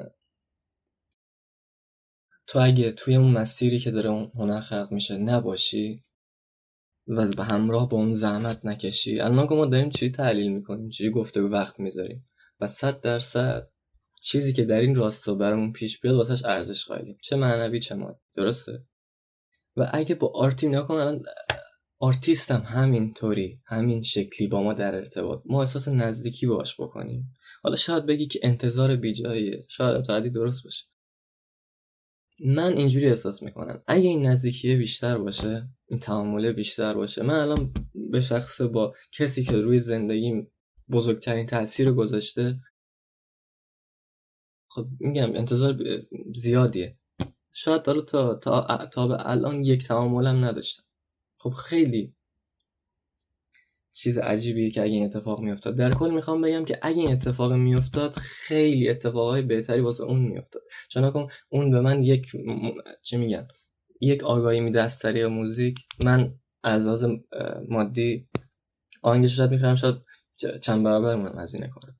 تو 2.47 2.59
اگه 2.59 2.91
توی 2.91 3.15
اون 3.15 3.31
مسیری 3.31 3.79
که 3.79 3.91
داره 3.91 4.09
اون 4.09 4.31
هنر 4.35 4.61
خلق 4.61 4.91
میشه 4.91 5.17
نباشی 5.17 6.03
و 7.07 7.27
به 7.27 7.43
همراه 7.43 7.89
با 7.89 7.97
اون 7.97 8.13
زحمت 8.13 8.65
نکشی. 8.65 9.19
الان 9.19 9.47
که 9.47 9.55
ما 9.55 9.65
داریم 9.65 9.89
چی 9.89 10.11
تحلیل 10.11 10.51
می‌کنیم؟ 10.51 10.89
چی 10.89 11.09
گفته 11.09 11.41
وقت 11.41 11.79
می‌ذاریم؟ 11.79 12.29
و 12.59 12.67
صد 12.67 13.01
درصد 13.01 13.67
چیزی 14.21 14.53
که 14.53 14.65
در 14.65 14.79
این 14.79 14.95
راستا 14.95 15.35
برامون 15.35 15.71
پیش 15.71 15.99
بیاد 15.99 16.15
واسش 16.15 16.45
ارزش 16.45 16.85
قائلیم. 16.85 17.17
چه 17.23 17.35
معنوی 17.35 17.79
چه 17.79 17.95
مادی. 17.95 18.19
درسته؟ 18.33 18.85
و 19.75 19.89
اگه 19.93 20.15
با 20.15 20.31
آرتی 20.35 20.67
نکن 20.67 20.93
الان 20.93 21.23
آرتیست 21.99 22.51
هم 22.51 22.61
همین 22.61 23.13
طوری 23.13 23.61
همین 23.65 24.01
شکلی 24.01 24.47
با 24.47 24.63
ما 24.63 24.73
در 24.73 24.95
ارتباط. 24.95 25.41
ما 25.45 25.59
احساس 25.59 25.87
نزدیکی 25.87 26.47
باش 26.47 26.81
بکنیم. 26.81 27.33
حالا 27.63 27.75
شاید 27.75 28.05
بگی 28.05 28.27
که 28.27 28.39
انتظار 28.43 28.95
بیجاییه. 28.95 29.65
شاید 29.69 30.09
هم 30.09 30.29
درست 30.29 30.63
باشه. 30.63 30.85
من 32.45 32.73
اینجوری 32.77 33.07
احساس 33.07 33.43
می‌کنم. 33.43 33.83
اگه 33.87 34.09
این 34.09 34.25
نزدیکی 34.27 34.75
بیشتر 34.75 35.17
باشه 35.17 35.69
این 35.87 35.99
تعامله 35.99 36.51
بیشتر 36.51 36.93
باشه 36.93 37.23
من 37.23 37.39
الان 37.39 37.73
به 38.11 38.21
شخص 38.21 38.61
با 38.61 38.95
کسی 39.11 39.43
که 39.43 39.57
روی 39.57 39.79
زندگیم 39.79 40.51
بزرگترین 40.91 41.45
تاثیر 41.45 41.91
گذاشته 41.91 42.59
خب 44.69 44.87
میگم 44.99 45.35
انتظار 45.35 45.77
زیادیه. 46.35 46.97
شاید 47.53 47.87
حالا 47.87 48.01
تا, 48.01 48.35
تا, 48.35 48.85
تا 48.93 49.15
الان 49.15 49.63
یک 49.63 49.87
تعاملم 49.87 50.45
نداشتم. 50.45 50.83
خب 51.39 51.49
خیلی 51.49 52.15
چیز 53.93 54.17
عجیبیه 54.17 54.71
که 54.71 54.81
اگه 54.81 54.91
این 54.91 55.05
اتفاق 55.05 55.39
میافتاد. 55.39 55.77
در 55.77 55.91
کل 55.91 56.09
می‌خوام 56.13 56.41
بگم 56.41 56.65
که 56.65 56.79
اگه 56.81 56.99
این 56.99 57.11
اتفاق 57.11 57.53
میافتاد 57.53 58.15
خیلی 58.15 58.89
اتفاقای 58.89 59.41
بهتری 59.41 59.81
واسه 59.81 60.03
اون 60.03 60.19
میافتاد. 60.19 60.61
چون 60.89 61.27
اون 61.49 61.71
به 61.71 61.81
من 61.81 62.03
یک 62.03 62.27
چی 63.01 63.17
میگن 63.17 63.47
یک 64.01 64.23
آگاهی 64.23 64.59
میده 64.59 64.81
از 64.81 64.99
طریق 64.99 65.25
موزیک 65.25 65.79
من 66.03 66.33
از 66.63 67.05
مادی 67.69 68.27
آهنگش 69.01 69.37
شاید 69.37 69.51
می‌خوام 69.51 69.75
شاید 69.75 69.95
چند 70.61 70.83
برابر 70.83 71.15
من 71.15 71.39
هزینه 71.39 71.67
کنم 71.67 71.99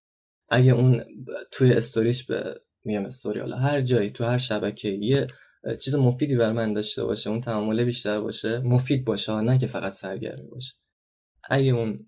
اگه 0.49 0.71
اون 0.71 1.03
توی 1.51 1.73
استوریش 1.73 2.23
به 2.23 2.61
میگم 2.85 3.05
استوری 3.05 3.39
حالا 3.39 3.57
هر 3.57 3.81
جایی 3.81 4.09
تو 4.09 4.23
هر 4.23 4.37
شبکه 4.37 4.89
یه 4.89 5.27
چیز 5.81 5.95
مفیدی 5.95 6.35
بر 6.35 6.51
من 6.51 6.73
داشته 6.73 7.03
باشه 7.03 7.29
اون 7.29 7.41
تعامله 7.41 7.85
بیشتر 7.85 8.21
باشه 8.21 8.59
مفید 8.59 9.05
باشه 9.05 9.33
نه 9.33 9.57
که 9.57 9.67
فقط 9.67 9.91
سرگرمی 9.91 10.49
باشه. 10.49 10.73
اگه 11.49 11.71
اون 11.71 12.05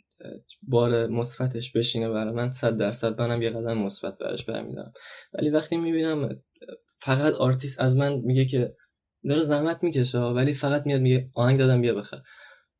بار 0.61 1.07
مثبتش 1.07 1.71
بشینه 1.71 2.09
برای 2.09 2.33
من 2.33 2.51
صد 2.51 2.77
درصد 2.77 3.21
منم 3.21 3.41
یه 3.41 3.49
قدم 3.49 3.77
مثبت 3.77 4.17
براش 4.17 4.45
برمیدارم. 4.45 4.93
ولی 5.33 5.49
وقتی 5.49 5.77
می‌بینم 5.77 6.41
فقط 7.01 7.33
آرتیست 7.33 7.79
از 7.79 7.95
من 7.95 8.13
میگه 8.13 8.45
که 8.45 8.75
داره 9.29 9.43
زحمت 9.43 9.83
می‌کشه 9.83 10.19
ولی 10.19 10.53
فقط 10.53 10.85
میاد 10.85 11.01
میگه 11.01 11.29
آهنگ 11.33 11.59
دادم 11.59 11.81
بیا 11.81 11.95
بخر. 11.95 12.17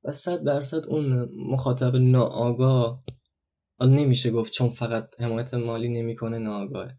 و 0.04 0.14
صد 0.14 0.43
درصد 0.43 0.86
اون 0.86 1.30
مخاطب 1.49 1.95
ناآگاه 1.95 3.04
نمیشه 3.82 4.32
گفت 4.32 4.54
چون 4.54 4.70
فقط 4.70 5.10
حمایت 5.22 5.54
مالی 5.54 5.89
نمی‌کنه 5.89 6.39
ناآگاهه. 6.39 6.97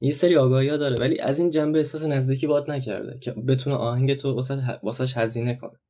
یه 0.00 0.12
سری 0.12 0.36
آگاهی 0.36 0.68
ها 0.68 0.76
داره 0.76 0.96
ولی 0.96 1.20
از 1.20 1.38
این 1.38 1.50
جنبه 1.50 1.78
احساس 1.78 2.04
نزدیکی 2.04 2.46
باد 2.46 2.70
نکرده 2.70 3.18
که 3.18 3.32
بتونه 3.32 3.76
آهنگ 3.76 4.14
تو 4.14 4.42
واسش 4.82 5.16
هزینه 5.16 5.54
کنه. 5.54 5.80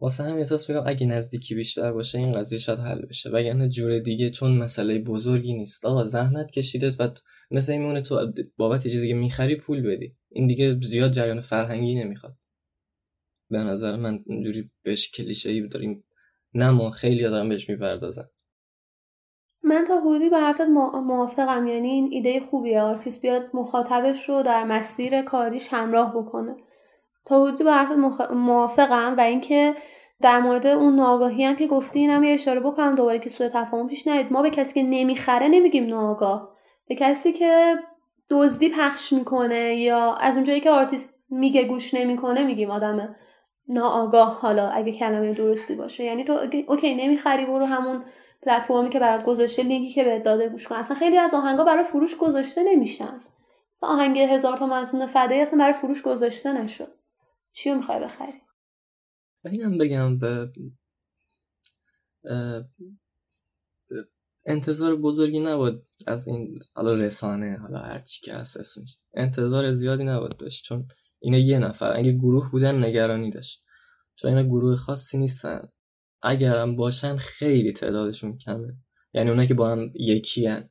واسه 0.00 0.24
هم 0.24 0.36
احساس 0.36 0.70
می‌کنم 0.70 0.84
اگه 0.86 1.06
نزدیکی 1.06 1.54
بیشتر 1.54 1.92
باشه 1.92 2.18
این 2.18 2.32
قضیه 2.32 2.58
شاید 2.58 2.78
حل 2.78 3.06
بشه. 3.06 3.30
وگرنه 3.30 3.68
جور 3.68 3.98
دیگه 3.98 4.30
چون 4.30 4.58
مسئله 4.58 4.98
بزرگی 4.98 5.54
نیست. 5.54 5.86
آقا 5.86 6.04
زحمت 6.04 6.50
کشیده 6.50 7.00
و 7.00 7.08
مثل 7.50 7.76
میمونه 7.76 8.00
تو 8.00 8.32
بابت 8.56 8.82
چیزی 8.82 9.08
که 9.08 9.14
می‌خری 9.14 9.56
پول 9.56 9.82
بدی. 9.82 10.16
این 10.30 10.46
دیگه 10.46 10.80
زیاد 10.82 11.10
جریان 11.10 11.40
فرهنگی 11.40 11.94
نمی‌خواد. 11.94 12.36
به 13.50 13.58
نظر 13.58 13.96
من 13.96 14.18
اینجوری 14.26 14.70
بهش 14.82 15.10
کلیشه 15.10 15.50
ای 15.50 15.68
داریم. 15.68 16.04
نه 16.54 16.70
ما 16.70 16.90
خیلی 16.90 17.22
دارم 17.22 17.48
بهش 17.48 17.68
می‌پردازن. 17.68 18.26
من 19.62 19.84
تا 19.88 20.00
حدودی 20.00 20.30
به 20.30 20.36
حرفت 20.36 20.60
موافقم. 21.04 21.66
یعنی 21.66 21.88
این 21.88 22.08
ایده 22.12 22.40
خوبیه. 22.40 22.80
آرتیست 22.80 23.22
بیاد 23.22 23.42
مخاطبش 23.54 24.28
رو 24.28 24.42
در 24.42 24.64
مسیر 24.64 25.22
کاریش 25.22 25.68
همراه 25.70 26.14
بکنه. 26.16 26.56
تا 27.24 27.44
حدودی 27.44 27.64
به 27.64 27.72
حرفت 27.72 27.92
موافقم 28.32 29.14
و 29.18 29.20
اینکه 29.20 29.74
در 30.20 30.40
مورد 30.40 30.66
اون 30.66 30.96
ناآگاهی 30.96 31.44
هم 31.44 31.56
که 31.56 31.66
گفتی 31.66 31.98
اینم 31.98 32.24
یه 32.24 32.34
اشاره 32.34 32.60
بکنم. 32.60 32.94
دوباره 32.94 33.18
که 33.18 33.30
سوء 33.30 33.48
تفاهم 33.48 33.88
پیش 33.88 34.06
نیاد. 34.06 34.32
ما 34.32 34.42
به 34.42 34.50
کسی 34.50 34.74
که 34.74 34.82
نمی‌خره 34.82 35.48
نمیگیم 35.48 35.86
ناآگاه. 35.86 36.50
به 36.88 36.94
کسی 36.94 37.32
که 37.32 37.74
دزدی 38.30 38.68
پخش 38.68 39.12
می‌کنه 39.12 39.74
یا 39.74 40.14
از 40.14 40.34
اونجایی 40.34 40.60
که 40.60 40.70
آرتیست 40.70 41.18
میگه 41.30 41.64
گوش 41.64 41.94
نمی‌کنه 41.94 42.42
میگیم 42.42 42.70
آدم 42.70 43.16
ناآگاه. 43.68 44.40
حالا 44.40 44.68
اگه 44.68 44.92
کلمه 44.92 45.34
درستی 45.34 45.74
باشه. 45.74 46.04
یعنی 46.04 46.24
تو 46.24 46.38
okay 46.66 46.94
نمی‌خری 46.94 47.46
برو 47.46 47.64
همون 47.64 48.04
پلتفرمی 48.42 48.88
که 48.88 48.98
برات 48.98 49.24
گذاشته 49.24 49.62
لینکی 49.62 49.88
که 49.88 50.04
بهت 50.04 50.22
داده 50.22 50.48
گوش 50.48 50.68
کن. 50.68 50.74
اصلا 50.74 50.96
خیلی 50.96 51.18
از 51.18 51.34
آهنگا 51.34 51.64
برای 51.64 51.84
فروش 51.84 52.16
گذاشته 52.16 52.62
نمیشن. 52.62 53.20
مثلا 53.74 53.88
آهنگ 53.88 54.18
هزار 54.18 54.56
تا 54.56 54.66
منسون 54.66 55.06
فدایی 55.06 55.40
اصلا 55.40 55.58
برای 55.58 55.72
فروش 55.72 56.02
گذاشته 56.02 56.52
نشد. 56.52 56.99
چی 57.52 57.74
می‌خوای 57.74 58.04
بخری؟ 58.04 58.32
اینم 59.44 59.78
بگم 59.78 60.18
به 60.18 60.52
انتظار 64.46 64.96
بزرگی 64.96 65.40
نبود 65.40 65.86
از 66.06 66.28
این 66.28 66.60
حالا 66.74 66.94
رسانه 66.94 67.58
حالا 67.58 67.78
هر 67.78 67.98
چی 67.98 68.20
که 68.20 68.34
هست 68.34 68.56
اسمش. 68.56 68.98
انتظار 69.14 69.72
زیادی 69.72 70.04
نبود 70.04 70.36
داشت 70.36 70.64
چون 70.64 70.88
اینا 71.18 71.38
یه 71.38 71.58
نفر 71.58 71.96
اگه 71.96 72.12
گروه 72.12 72.50
بودن 72.50 72.84
نگرانی 72.84 73.30
داشت. 73.30 73.64
چون 74.16 74.30
اینا 74.30 74.48
گروه 74.48 74.76
خاصی 74.76 75.18
نیستن. 75.18 75.68
اگرم 76.22 76.76
باشن 76.76 77.16
خیلی 77.16 77.72
تعدادشون 77.72 78.38
کمه. 78.38 78.76
یعنی 79.12 79.30
اونا 79.30 79.44
که 79.44 79.54
با 79.54 79.70
هم 79.70 79.92
یکی 79.94 80.46
هن. 80.46 80.70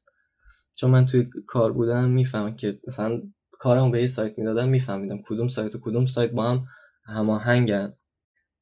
چون 0.76 0.92
من 0.92 1.06
توی 1.06 1.30
کار 1.48 1.74
بودم 1.74 2.10
می‌فهمم 2.10 2.56
که 2.56 2.80
مثلا 2.88 3.22
کارمو 3.60 3.92
به 3.92 4.02
یه 4.02 4.08
سایت 4.08 4.38
می‌دادم 4.38 4.70
میفهمیدم 4.70 5.22
کدوم 5.28 5.48
سایت 5.48 5.76
و 5.76 5.80
کدوم 5.82 6.06
سایت 6.06 6.32
با 6.32 6.44
هم 6.44 6.66
هماهنگن. 7.06 7.94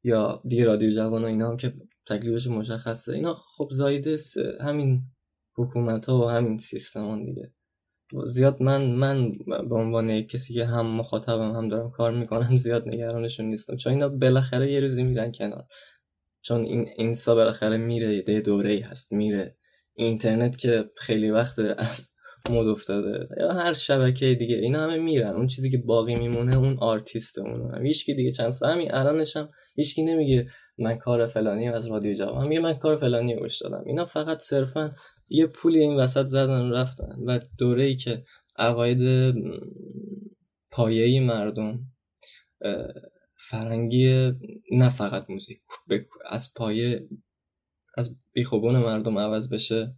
یا 0.04 0.42
دیگه 0.48 0.66
رادیو 0.66 0.90
جوان 0.90 1.24
و 1.24 1.26
اینا 1.26 1.50
هم 1.50 1.58
که 1.58 1.74
تکلیفش 2.06 2.48
مشخصه. 2.48 3.14
اینا 3.14 3.34
خب 3.34 3.68
زایده 3.72 4.18
همین 4.62 5.02
حکومت 5.56 6.06
ها 6.06 6.26
و 6.26 6.30
همین 6.30 6.58
سیستمان 6.58 7.26
دیگه. 7.26 7.52
زیاد 8.28 8.62
من 8.64 8.82
من 8.86 9.32
به 9.70 9.76
عنوان 9.76 10.22
کسی 10.22 10.54
که 10.54 10.66
هم 10.66 10.86
مخاطبم 10.86 11.52
هم 11.52 11.68
دارم 11.68 11.92
کار 11.92 12.12
می‌کنم 12.12 12.58
زیاد 12.58 12.88
نگرانشون 12.88 13.46
نیستم. 13.46 13.76
چون 13.76 13.94
اینا 13.94 14.10
بالاخره 14.10 14.72
یه 14.72 14.80
روزی 14.80 15.04
میرن 15.04 15.32
کنار. 15.32 15.66
چون 16.42 16.62
این 16.62 16.88
اینستا 16.98 17.36
بالاخره 17.36 17.78
میره 17.78 18.24
یه 18.28 18.42
دوره 18.42 18.72
ای 18.72 18.80
هست 18.80 19.12
میره. 19.12 19.58
اینترنت 19.96 20.58
که 20.58 20.90
خیلی 20.98 21.32
وقت 21.32 21.60
از 21.60 22.10
مد 22.52 22.68
افتاده. 22.68 23.28
یا 23.40 23.54
هر 23.54 23.74
شبکه 23.74 24.34
دیگه 24.34 24.56
اینا 24.56 24.84
همه 24.84 24.98
میرن. 24.98 25.36
اون 25.36 25.48
چیزی 25.48 25.72
که 25.72 25.78
باقی 25.78 26.16
میمونه 26.16 26.58
اون 26.58 26.78
آرتیست 26.80 27.38
اون 27.38 27.86
هیچ 27.86 28.06
کی 28.06 28.14
دیگه 28.14 28.32
چند 28.32 28.50
سال 28.50 28.72
همین 28.72 28.94
الانش 28.94 29.38
هم 29.38 29.50
هیچ 29.76 30.00
نمیگه 30.00 30.48
من 30.78 30.98
کار 30.98 31.28
فلانی 31.28 31.70
از 31.70 31.88
رادیو 31.88 32.14
جوان. 32.14 32.36
هم 32.36 32.48
میگه 32.48 32.62
من 32.62 32.74
کار 32.74 32.98
فلانی 32.98 33.36
گوش 33.36 33.62
دادم. 33.62 33.84
اینا 33.86 34.06
فقط 34.06 34.40
صرفا 34.40 34.90
یه 35.30 35.48
پولی 35.48 35.80
این 35.80 35.96
وسط 35.96 36.26
زدن 36.28 36.72
رفتن. 36.72 37.16
و 37.26 37.40
دوره 37.58 37.84
ای 37.84 37.96
که 37.96 38.24
عقاید 38.58 39.34
پایه‌ای 40.72 41.20
مردم 41.20 41.80
فرنگی 43.50 44.32
نه 44.72 44.90
فقط 44.90 45.30
موزیک 45.30 45.60
از 46.30 46.54
پایه 46.54 47.08
از 47.98 48.16
بیخوبون 48.34 48.78
مردم 48.78 49.18
عوض 49.18 49.50
بشه. 49.50 49.96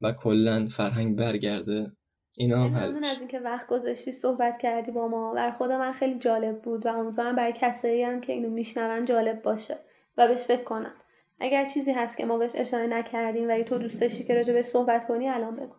و 0.00 0.12
کلا 0.12 0.66
فرهنگ 0.66 1.16
برگرده. 1.16 1.92
اینا 2.36 2.64
هم 2.64 2.74
حل 2.74 3.04
از 3.04 3.18
اینکه 3.18 3.40
وقت 3.40 3.68
گذاشتی 3.68 4.12
صحبت 4.12 4.58
کردی 4.58 4.90
با 4.90 5.08
ما. 5.08 5.34
بر 5.34 5.50
خود 5.50 5.72
من 5.72 5.92
خیلی 5.92 6.18
جالب 6.18 6.62
بود 6.62 6.86
و 6.86 6.88
امیدوارم 6.88 7.36
برای 7.36 7.52
کسایی 7.56 8.02
هم 8.02 8.20
که 8.20 8.32
اینو 8.32 8.50
میشنون 8.50 9.04
جالب 9.04 9.42
باشه 9.42 9.78
و 10.16 10.28
بهش 10.28 10.42
فکر 10.42 10.64
کنن. 10.64 10.94
اگر 11.40 11.64
چیزی 11.64 11.92
هست 11.92 12.18
که 12.18 12.26
ما 12.26 12.38
بهش 12.38 12.52
اشاره 12.54 12.86
نکردیم 12.86 13.48
و 13.48 13.62
تو 13.62 13.78
دوست 13.78 14.00
داشتی 14.00 14.24
که 14.24 14.34
راجع 14.34 14.52
به 14.52 14.62
صحبت 14.62 15.06
کنی 15.06 15.28
الان 15.28 15.56
بگو. 15.56 15.74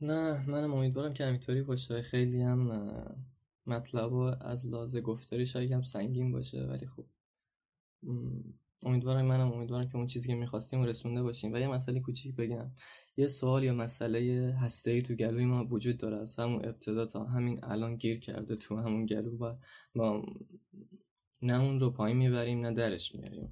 نه 0.00 0.50
منم 0.50 0.74
امیدوارم 0.74 1.14
که 1.14 1.24
همینطوری 1.24 1.62
باشه. 1.62 2.02
خیلی 2.02 2.42
هم 2.42 2.72
مطلب 3.66 4.12
از 4.40 4.66
لازه 4.66 5.00
گفتاری 5.00 5.46
شاید 5.46 5.72
هم 5.72 5.82
سنگین 5.82 6.32
باشه 6.32 6.66
ولی 6.66 6.86
خب 6.86 7.04
امیدوارم 8.84 9.24
منم 9.24 9.52
امیدوارم 9.52 9.88
که 9.88 9.96
اون 9.96 10.06
چیزی 10.06 10.28
که 10.28 10.34
می‌خواستیم 10.34 10.82
رسونده 10.82 11.22
باشیم. 11.22 11.52
و 11.52 11.58
یه 11.58 11.68
مسئله 11.68 12.00
کوچیک 12.00 12.36
بگم. 12.36 12.70
یه 13.16 13.26
سوال 13.26 13.64
یا 13.64 13.74
مسئله 13.74 14.52
هسته 14.60 15.02
تو 15.02 15.14
گلوی 15.14 15.44
ما 15.44 15.64
وجود 15.64 15.98
داره. 15.98 16.16
از 16.16 16.36
همون 16.36 16.64
ابتدا 16.64 17.06
تا 17.06 17.24
همین 17.24 17.64
الان 17.64 17.96
گیر 17.96 18.20
کرده 18.20 18.56
تو 18.56 18.76
همون 18.76 19.06
گلو 19.06 19.38
و 19.38 19.54
ما 19.94 20.22
نه 21.42 21.62
اون 21.62 21.80
رو 21.80 21.90
پایین 21.90 22.16
می‌بریم 22.16 22.66
نه 22.66 22.72
درش 22.72 23.14
میاریم 23.14 23.50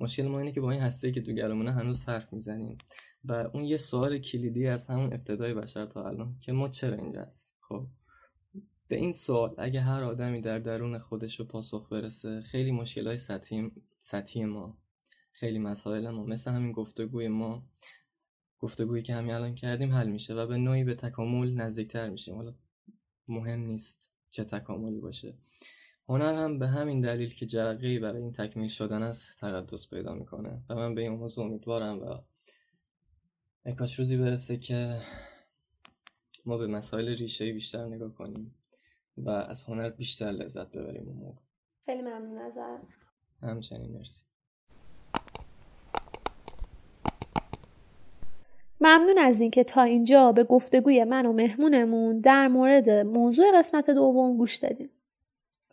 مشکل 0.00 0.28
ما 0.28 0.38
اینه 0.38 0.52
که 0.52 0.60
با 0.60 0.70
این 0.70 0.80
هسته 0.80 1.12
که 1.12 1.20
تو 1.20 1.32
گلومونه 1.32 1.72
هنوز 1.72 2.04
حرف 2.04 2.32
می‌زنیم. 2.32 2.78
و 3.24 3.32
اون 3.32 3.64
یه 3.64 3.76
سوال 3.76 4.18
کلیدی 4.18 4.66
از 4.66 4.86
همون 4.86 5.12
ابتدای 5.12 5.54
بشر 5.54 5.86
تا 5.86 6.08
الان 6.08 6.36
که 6.40 6.52
ما 6.52 6.68
چرا 6.68 6.96
اینجا 6.96 7.20
هست 7.22 7.52
خب 7.60 7.86
به 8.88 8.96
این 8.96 9.12
سوال 9.12 9.54
اگه 9.58 9.80
هر 9.80 10.02
آدمی 10.02 10.40
در 10.40 10.58
درون 10.58 10.98
خودش 10.98 11.40
رو 11.40 11.44
پاسخ 11.44 11.88
برسه 11.92 12.40
خیلی 12.40 12.72
مشکل 12.72 13.06
های 13.06 13.16
سطحی, 13.16 13.70
سطحی 14.06 14.44
ما 14.44 14.78
خیلی 15.32 15.58
مسائل 15.58 16.10
ما. 16.10 16.24
مثل 16.24 16.50
همین 16.50 16.72
گفتگوی 16.72 17.28
ما 17.28 17.62
گفتگویی 18.58 19.02
که 19.02 19.14
همین 19.14 19.34
الان 19.34 19.54
کردیم 19.54 19.92
حل 19.94 20.08
میشه 20.08 20.34
و 20.34 20.46
به 20.46 20.56
نوعی 20.56 20.84
به 20.84 20.94
تکامل 20.94 21.54
نزدیکتر 21.54 22.10
میشیم. 22.10 22.34
حالا 22.34 22.54
مهم 23.28 23.60
نیست 23.60 24.12
چه 24.30 24.44
تکاملی 24.44 25.00
باشه. 25.00 25.34
هنر 26.08 26.34
هم 26.34 26.58
به 26.58 26.68
همین 26.68 27.00
دلیل 27.00 27.34
که 27.34 27.46
جرقه 27.46 27.98
برای 27.98 28.22
این 28.22 28.32
تکمیل 28.32 28.68
شدن 28.68 29.02
است 29.02 29.40
تقدس 29.40 29.90
پیدا 29.90 30.14
می‌کنه. 30.14 30.62
و 30.68 30.74
من 30.74 30.94
به 30.94 31.00
این 31.02 31.12
موضوع 31.12 31.44
امیدوارم 31.44 32.02
و 32.02 32.18
اکاش 33.64 33.98
روزی 33.98 34.16
برسه 34.16 34.56
که 34.56 34.98
ما 36.46 36.56
به 36.56 36.66
مسائل 36.66 37.08
ریشه 37.08 37.52
بیشتر 37.52 37.86
نگاه 37.86 38.14
کنیم 38.14 38.54
و 39.16 39.30
از 39.30 39.64
هنر 39.64 39.90
بیشتر 39.90 40.30
لذت 40.30 40.70
ببریم 40.70 41.08
اون 41.08 41.16
موقع. 41.16 41.40
خیلی 41.86 42.02
ممنون 42.02 42.38
نظر 42.38 42.78
همچنین 43.42 43.92
مرسی 43.92 44.22
ممنون 48.80 49.18
از 49.18 49.40
اینکه 49.40 49.64
تا 49.64 49.82
اینجا 49.82 50.32
به 50.32 50.44
گفتگوی 50.44 51.04
من 51.04 51.26
و 51.26 51.32
مهمونمون 51.32 52.20
در 52.20 52.48
مورد 52.48 52.90
موضوع 52.90 53.46
قسمت 53.54 53.90
دوم 53.90 54.36
گوش 54.36 54.56
دادیم. 54.56 54.90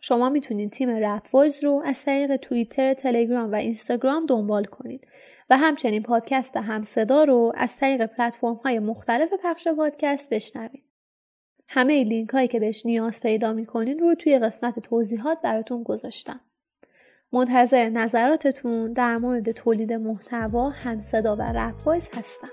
شما 0.00 0.30
می‌تونید 0.30 0.72
تیم 0.72 0.90
رپ 0.90 1.36
رو 1.62 1.82
از 1.84 2.04
طریق 2.04 2.36
توییتر، 2.36 2.94
تلگرام 2.94 3.52
و 3.52 3.54
اینستاگرام 3.54 4.26
دنبال 4.26 4.64
کنید 4.64 5.06
و 5.50 5.56
همچنین 5.56 6.02
پادکست 6.02 6.56
همصدا 6.56 7.24
رو 7.24 7.52
از 7.54 7.76
طریق 7.76 8.06
پلتفرم 8.06 8.54
های 8.54 8.78
مختلف 8.78 9.28
پخش 9.42 9.68
پادکست 9.68 10.34
بشنوید. 10.34 10.84
همه 11.68 12.04
لینک 12.04 12.30
هایی 12.30 12.48
که 12.48 12.60
بهش 12.60 12.86
نیاز 12.86 13.20
پیدا 13.20 13.52
می‌کنین 13.52 13.98
رو 13.98 14.14
توی 14.14 14.38
قسمت 14.38 14.78
توضیحات 14.78 15.38
براتون 15.42 15.82
گذاشتم. 15.82 16.40
منتظر 17.34 17.88
نظراتتون 17.88 18.92
در 18.92 19.16
مورد 19.16 19.50
تولید 19.50 19.92
محتوا، 19.92 20.70
همصدا 20.70 21.36
و 21.36 21.42
رپ 21.42 21.88
هستم. 21.88 22.48